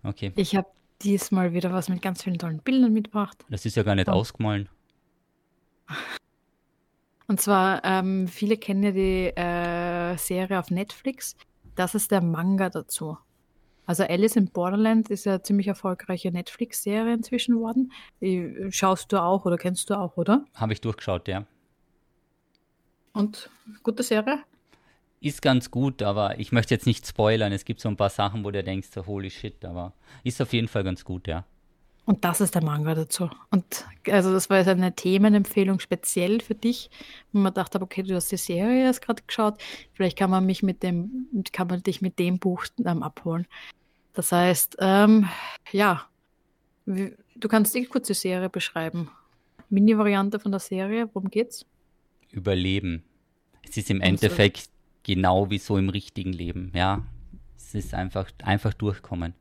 Okay. 0.03 0.33
Ich 0.35 0.57
habe 0.57 0.67
diesmal 1.03 1.53
wieder 1.53 1.73
was 1.73 1.89
mit 1.89 2.03
ganz 2.03 2.25
vielen 2.25 2.39
tollen 2.39 2.59
Bildern 2.59 2.93
mitgebracht. 2.93 3.45
Das 3.49 3.65
ist 3.65 3.77
ja 3.77 3.85
gar 3.85 3.95
nicht 3.95 4.09
oh. 4.09 4.13
ausgemahlen. 4.13 4.69
Und 7.27 7.41
zwar, 7.41 7.85
ähm, 7.85 8.27
viele 8.27 8.57
kennen 8.57 8.83
ja 8.83 8.91
die 8.91 9.27
äh, 9.37 10.17
Serie 10.17 10.59
auf 10.59 10.71
Netflix. 10.71 11.37
Das 11.77 11.95
ist 11.95 12.11
der 12.11 12.21
Manga 12.21 12.71
dazu. 12.71 13.19
Also 13.87 14.05
Alice 14.05 14.37
in 14.37 14.51
Borderland 14.51 15.11
ist 15.11 15.27
ja 15.27 15.33
eine 15.33 15.43
ziemlich 15.43 15.67
erfolgreiche 15.67 16.31
Netflix-Serie 16.31 17.15
inzwischen 17.15 17.57
geworden. 17.57 17.93
Die 18.21 18.69
schaust 18.71 19.13
du 19.13 19.21
auch 19.23 19.47
oder 19.47 19.57
kennst 19.57 19.91
du 19.91 19.95
auch, 19.99 20.17
oder? 20.17 20.45
Habe 20.55 20.73
ich 20.73 20.81
durchgeschaut, 20.81 21.29
ja. 21.29 21.45
Und 23.13 23.51
gute 23.83 24.03
Serie? 24.03 24.41
Ist 25.21 25.43
ganz 25.43 25.71
gut, 25.71 26.03
aber 26.03 26.39
ich 26.39 26.53
möchte 26.53 26.73
jetzt 26.73 26.87
nicht 26.87 27.07
spoilern. 27.07 27.53
Es 27.53 27.65
gibt 27.65 27.81
so 27.81 27.89
ein 27.89 27.97
paar 27.97 28.11
Sachen, 28.11 28.45
wo 28.45 28.51
du 28.51 28.63
denkst, 28.63 28.89
so, 28.93 29.07
holy 29.07 29.31
shit, 29.31 29.65
aber 29.65 29.93
ist 30.25 30.41
auf 30.41 30.53
jeden 30.53 30.69
Fall 30.69 30.85
ganz 30.85 31.05
gut, 31.05 31.27
ja. 31.27 31.45
Und 32.11 32.25
das 32.25 32.41
ist 32.41 32.57
der 32.57 32.65
Manga 32.65 32.93
dazu. 32.97 33.31
Und 33.51 33.87
also 34.11 34.33
das 34.33 34.51
war 34.51 34.59
jetzt 34.59 34.67
eine 34.67 34.93
Themenempfehlung 34.93 35.79
speziell 35.79 36.41
für 36.41 36.57
dich, 36.57 36.91
wo 37.31 37.39
man 37.39 37.55
dachte, 37.55 37.81
okay, 37.81 38.03
du 38.03 38.17
hast 38.17 38.33
die 38.33 38.37
Serie 38.37 38.83
erst 38.83 39.01
gerade 39.01 39.23
geschaut, 39.25 39.63
vielleicht 39.93 40.19
kann 40.19 40.29
man 40.29 40.45
mich 40.45 40.65
mit 40.65 40.83
dem, 40.83 41.29
kann 41.53 41.69
man 41.69 41.85
dich 41.85 42.03
mit 42.03 42.19
dem 42.19 42.41
Buch 42.41 42.65
ähm, 42.85 43.05
abholen. 43.05 43.47
Das 44.13 44.33
heißt, 44.33 44.79
ähm, 44.81 45.29
ja, 45.71 46.05
du 46.85 47.49
kannst 47.49 47.77
die 47.77 47.85
kurze 47.85 48.15
Serie 48.15 48.49
beschreiben. 48.49 49.09
Mini-Variante 49.69 50.41
von 50.41 50.51
der 50.51 50.59
Serie, 50.59 51.09
worum 51.13 51.31
geht's? 51.31 51.65
Überleben. 52.33 53.05
Es 53.63 53.77
ist 53.77 53.89
im 53.89 54.01
Endeffekt 54.01 54.69
genau 55.05 55.49
wie 55.49 55.59
so 55.59 55.79
im 55.79 55.91
richtigen 55.91 56.33
Leben, 56.33 56.73
ja. 56.75 57.07
Es 57.57 57.73
ist 57.73 57.95
einfach, 57.95 58.33
einfach 58.43 58.75
durchkommen. 58.75 59.33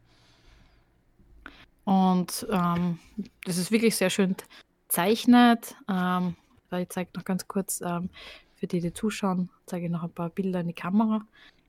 Und 1.90 2.46
ähm, 2.52 3.00
das 3.46 3.58
ist 3.58 3.72
wirklich 3.72 3.96
sehr 3.96 4.12
schön 4.12 4.36
zeichnet. 4.90 5.76
Ähm, 5.90 6.36
ich 6.72 6.90
zeige 6.90 7.10
noch 7.16 7.26
ganz 7.26 7.48
kurz, 7.48 7.82
ähm, 7.82 8.12
für 8.54 8.68
die, 8.68 8.80
die 8.80 8.94
zuschauen, 8.94 9.50
zeige 9.66 9.88
ich 9.88 9.92
noch 9.92 10.04
ein 10.04 10.12
paar 10.12 10.30
Bilder 10.30 10.60
in 10.60 10.68
die 10.68 10.74
Kamera. 10.74 11.26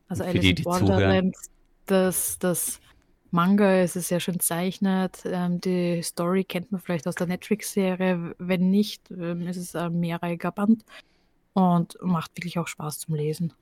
Also 0.09 0.25
Alice 0.25 0.43
die, 0.43 0.51
in 1.19 1.33
das, 1.87 2.39
das 2.39 2.81
Manga 3.31 3.81
ist 3.81 3.95
sehr 3.95 4.21
schön 4.21 4.41
zeichnet. 4.41 5.23
Ähm, 5.25 5.59
die 5.59 6.03
Story 6.03 6.45
kennt 6.45 6.71
man 6.71 6.83
vielleicht 6.83 7.09
aus 7.09 7.15
der 7.15 7.27
Netflix-Serie. 7.27 8.35
Wenn 8.37 8.69
nicht, 8.69 9.11
ähm, 9.11 9.49
ist 9.49 9.57
es 9.57 9.75
ein 9.75 9.99
mehrreiger 10.01 10.53
Band 10.53 10.85
und 11.55 11.97
macht 12.03 12.37
wirklich 12.37 12.59
auch 12.59 12.69
Spaß 12.69 12.99
zum 12.99 13.15
Lesen. 13.15 13.55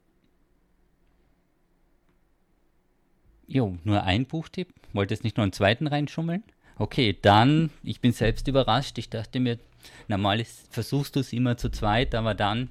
Jo, 3.48 3.76
nur 3.84 4.04
ein 4.04 4.26
Buchtipp. 4.26 4.68
Wolltest 4.92 5.24
nicht 5.24 5.36
noch 5.38 5.42
einen 5.42 5.52
zweiten 5.52 5.86
reinschummeln? 5.86 6.44
Okay, 6.76 7.16
dann, 7.20 7.70
ich 7.82 8.00
bin 8.00 8.12
selbst 8.12 8.46
überrascht. 8.46 8.98
Ich 8.98 9.08
dachte 9.10 9.40
mir, 9.40 9.58
normal 10.06 10.38
ist, 10.38 10.72
versuchst 10.72 11.16
du 11.16 11.20
es 11.20 11.32
immer 11.32 11.56
zu 11.56 11.70
zweit, 11.70 12.14
aber 12.14 12.34
dann 12.34 12.68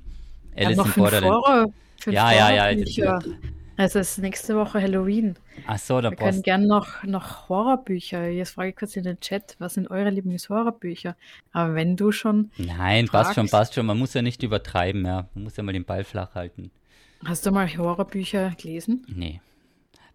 Alice 0.55 0.77
in 0.77 0.93
Borderland. 0.93 1.33
Horror, 1.33 1.73
ja, 2.05 2.31
ja, 2.31 2.71
ja. 2.71 3.19
Also 3.75 3.99
es 3.99 4.11
ist 4.11 4.19
nächste 4.19 4.55
Woche 4.55 4.81
Halloween. 4.81 5.35
Ach 5.67 5.77
so, 5.77 5.99
da 5.99 6.09
Wir 6.09 6.17
können 6.17 6.41
gerne 6.41 6.65
noch, 6.65 7.03
noch 7.03 7.49
Horrorbücher. 7.49 8.27
Jetzt 8.27 8.51
frage 8.51 8.69
ich 8.69 8.75
kurz 8.75 8.95
in 8.95 9.03
den 9.03 9.19
Chat, 9.19 9.55
was 9.59 9.75
sind 9.75 9.91
eure 9.91 10.09
Lieblings-Horrorbücher? 10.09 11.15
Aber 11.51 11.75
wenn 11.75 11.95
du 11.95 12.11
schon. 12.11 12.51
Nein, 12.57 13.07
fragst, 13.07 13.11
passt 13.11 13.35
schon, 13.35 13.49
passt 13.49 13.73
schon. 13.75 13.85
Man 13.85 13.99
muss 13.99 14.13
ja 14.15 14.23
nicht 14.23 14.41
übertreiben, 14.41 15.05
ja. 15.05 15.27
Man 15.35 15.43
muss 15.43 15.57
ja 15.57 15.63
mal 15.63 15.73
den 15.73 15.85
Ball 15.85 16.03
flach 16.03 16.33
halten. 16.33 16.71
Hast 17.25 17.45
du 17.45 17.51
mal 17.51 17.67
Horrorbücher 17.67 18.51
gelesen? 18.59 19.05
Nee. 19.07 19.41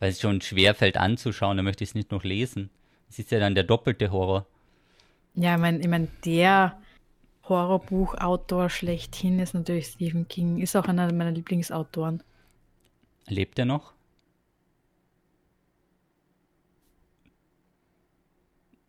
Weil 0.02 0.10
es 0.10 0.20
schon 0.20 0.40
schwer 0.40 0.74
fällt 0.74 0.96
anzuschauen, 0.96 1.58
da 1.58 1.62
möchte 1.62 1.84
ich 1.84 1.90
es 1.90 1.94
nicht 1.94 2.10
noch 2.10 2.24
lesen. 2.24 2.70
Es 3.08 3.20
ist 3.20 3.30
ja 3.30 3.38
dann 3.38 3.54
der 3.54 3.62
doppelte 3.62 4.10
Horror. 4.10 4.48
Ja, 5.36 5.54
ich 5.54 5.60
meine, 5.60 5.78
ich 5.78 5.86
mein, 5.86 6.08
der 6.24 6.76
Horrorbuchautor 7.48 8.68
schlechthin 8.68 9.38
ist 9.38 9.54
natürlich 9.54 9.86
Stephen 9.86 10.26
King. 10.26 10.58
Ist 10.58 10.74
auch 10.74 10.86
einer 10.86 11.12
meiner 11.12 11.30
Lieblingsautoren. 11.30 12.20
Lebt 13.28 13.60
er 13.60 13.64
noch? 13.64 13.92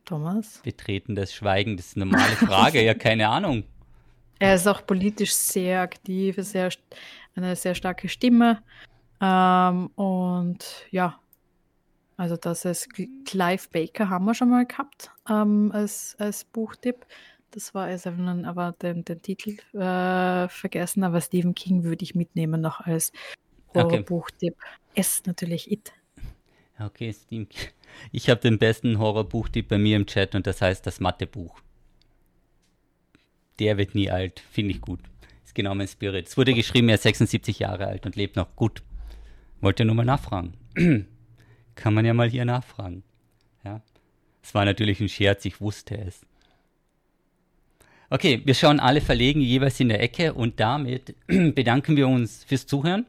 Thomas? 0.06 0.62
Betreten 0.64 1.14
das 1.14 1.32
Schweigen, 1.32 1.78
das 1.78 1.90
ist 1.90 1.96
eine 1.96 2.08
normale 2.08 2.36
Frage, 2.38 2.84
ja, 2.84 2.96
keine 2.96 3.30
Ahnung. 3.30 3.66
Er 4.40 4.56
ist 4.56 4.68
auch 4.68 4.84
politisch 4.84 5.36
sehr 5.36 5.82
aktiv, 5.82 6.38
sehr, 6.40 6.70
eine 7.36 7.56
sehr 7.56 7.76
starke 7.76 8.10
Stimme. 8.10 8.64
Ähm, 9.22 9.88
und 9.96 10.86
ja, 10.92 11.20
also 12.18 12.38
das 12.38 12.66
ist 12.66 12.90
Clive 13.26 13.68
Baker 13.72 14.10
haben 14.10 14.26
wir 14.26 14.34
schon 14.34 14.50
mal 14.50 14.66
gehabt 14.66 15.12
ähm, 15.30 15.72
als, 15.74 16.16
als 16.20 16.44
Buchtipp. 16.46 17.06
Das 17.52 17.74
war 17.74 17.90
es 17.90 18.08
aber 18.08 18.72
den, 18.82 19.06
den 19.06 19.22
Titel 19.22 19.58
äh, 19.78 20.48
vergessen, 20.48 21.04
aber 21.04 21.22
Stephen 21.22 21.54
King 21.54 21.84
würde 21.84 22.04
ich 22.04 22.16
mitnehmen 22.16 22.62
noch 22.62 22.82
als 22.82 23.12
Horrorbuchtipp. 23.76 24.56
Okay. 24.56 24.80
Es 24.96 25.26
natürlich 25.26 25.72
It. 25.72 25.94
Okay, 26.80 27.14
Stephen 27.14 27.50
King. 27.50 27.70
Ich 28.12 28.30
habe 28.30 28.42
den 28.42 28.58
besten 28.58 28.98
Horrorbuchtipp 28.98 29.68
bei 29.68 29.78
mir 29.78 29.98
im 29.98 30.08
Chat 30.08 30.34
und 30.34 30.48
das 30.48 30.62
heißt 30.62 30.86
das 30.88 31.00
Mathebuch. 31.00 31.60
Der 33.60 33.78
wird 33.78 33.94
nie 33.94 34.10
alt, 34.10 34.40
finde 34.40 34.72
ich 34.72 34.82
gut. 34.82 35.00
Ist 35.46 35.54
genau 35.54 35.76
mein 35.76 35.88
Spirit. 35.88 36.28
Es 36.28 36.38
wurde 36.38 36.54
geschrieben, 36.56 36.90
er 36.90 36.96
ist 36.96 37.04
76 37.04 37.60
Jahre 37.60 37.86
alt 37.86 38.06
und 38.08 38.16
lebt 38.16 38.36
noch 38.36 38.56
gut. 38.56 38.82
Wollte 39.64 39.86
nur 39.86 39.96
mal 39.96 40.04
nachfragen. 40.04 40.56
Kann 41.76 41.94
man 41.94 42.04
ja 42.04 42.14
mal 42.14 42.30
hier 42.30 42.44
nachfragen. 42.44 43.02
Ja. 43.64 43.82
Es 44.44 44.54
war 44.54 44.66
natürlich 44.66 45.00
ein 45.00 45.08
Scherz, 45.08 45.46
ich 45.46 45.62
wusste 45.62 45.98
es. 45.98 46.26
Okay, 48.10 48.42
wir 48.44 48.56
schauen 48.56 48.82
alle 48.82 49.00
verlegen 49.00 49.40
jeweils 49.40 49.80
in 49.80 49.88
der 49.88 50.04
Ecke 50.04 50.34
und 50.34 50.60
damit 50.60 51.16
bedanken 51.28 51.96
wir 51.96 52.10
uns 52.10 52.44
fürs 52.44 52.68
Zuhören. 52.68 53.06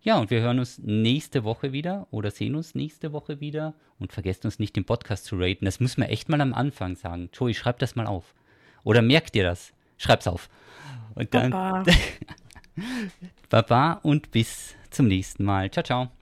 Ja, 0.00 0.18
und 0.18 0.30
wir 0.30 0.40
hören 0.40 0.58
uns 0.58 0.78
nächste 0.78 1.44
Woche 1.44 1.70
wieder 1.72 2.06
oder 2.10 2.30
sehen 2.30 2.54
uns 2.54 2.74
nächste 2.74 3.12
Woche 3.12 3.40
wieder. 3.40 3.74
Und 3.98 4.14
vergesst 4.14 4.46
uns 4.46 4.58
nicht, 4.58 4.74
den 4.74 4.86
Podcast 4.86 5.26
zu 5.26 5.36
raten. 5.36 5.66
Das 5.66 5.80
müssen 5.80 6.00
wir 6.00 6.08
echt 6.08 6.30
mal 6.30 6.40
am 6.40 6.54
Anfang 6.54 6.96
sagen. 6.96 7.28
Joey, 7.34 7.52
schreib 7.52 7.78
das 7.78 7.94
mal 7.94 8.06
auf. 8.06 8.32
Oder 8.84 9.02
merkt 9.02 9.36
ihr 9.36 9.44
das? 9.44 9.74
Schreib's 9.98 10.28
auf. 10.28 10.48
Und 11.14 11.34
dann. 11.34 11.50
Baba. 11.50 11.84
Baba 13.50 13.92
und 14.02 14.30
bis 14.30 14.77
zum 14.90 15.08
nächsten 15.08 15.44
Mal. 15.44 15.70
Ciao, 15.70 15.82
ciao. 15.84 16.17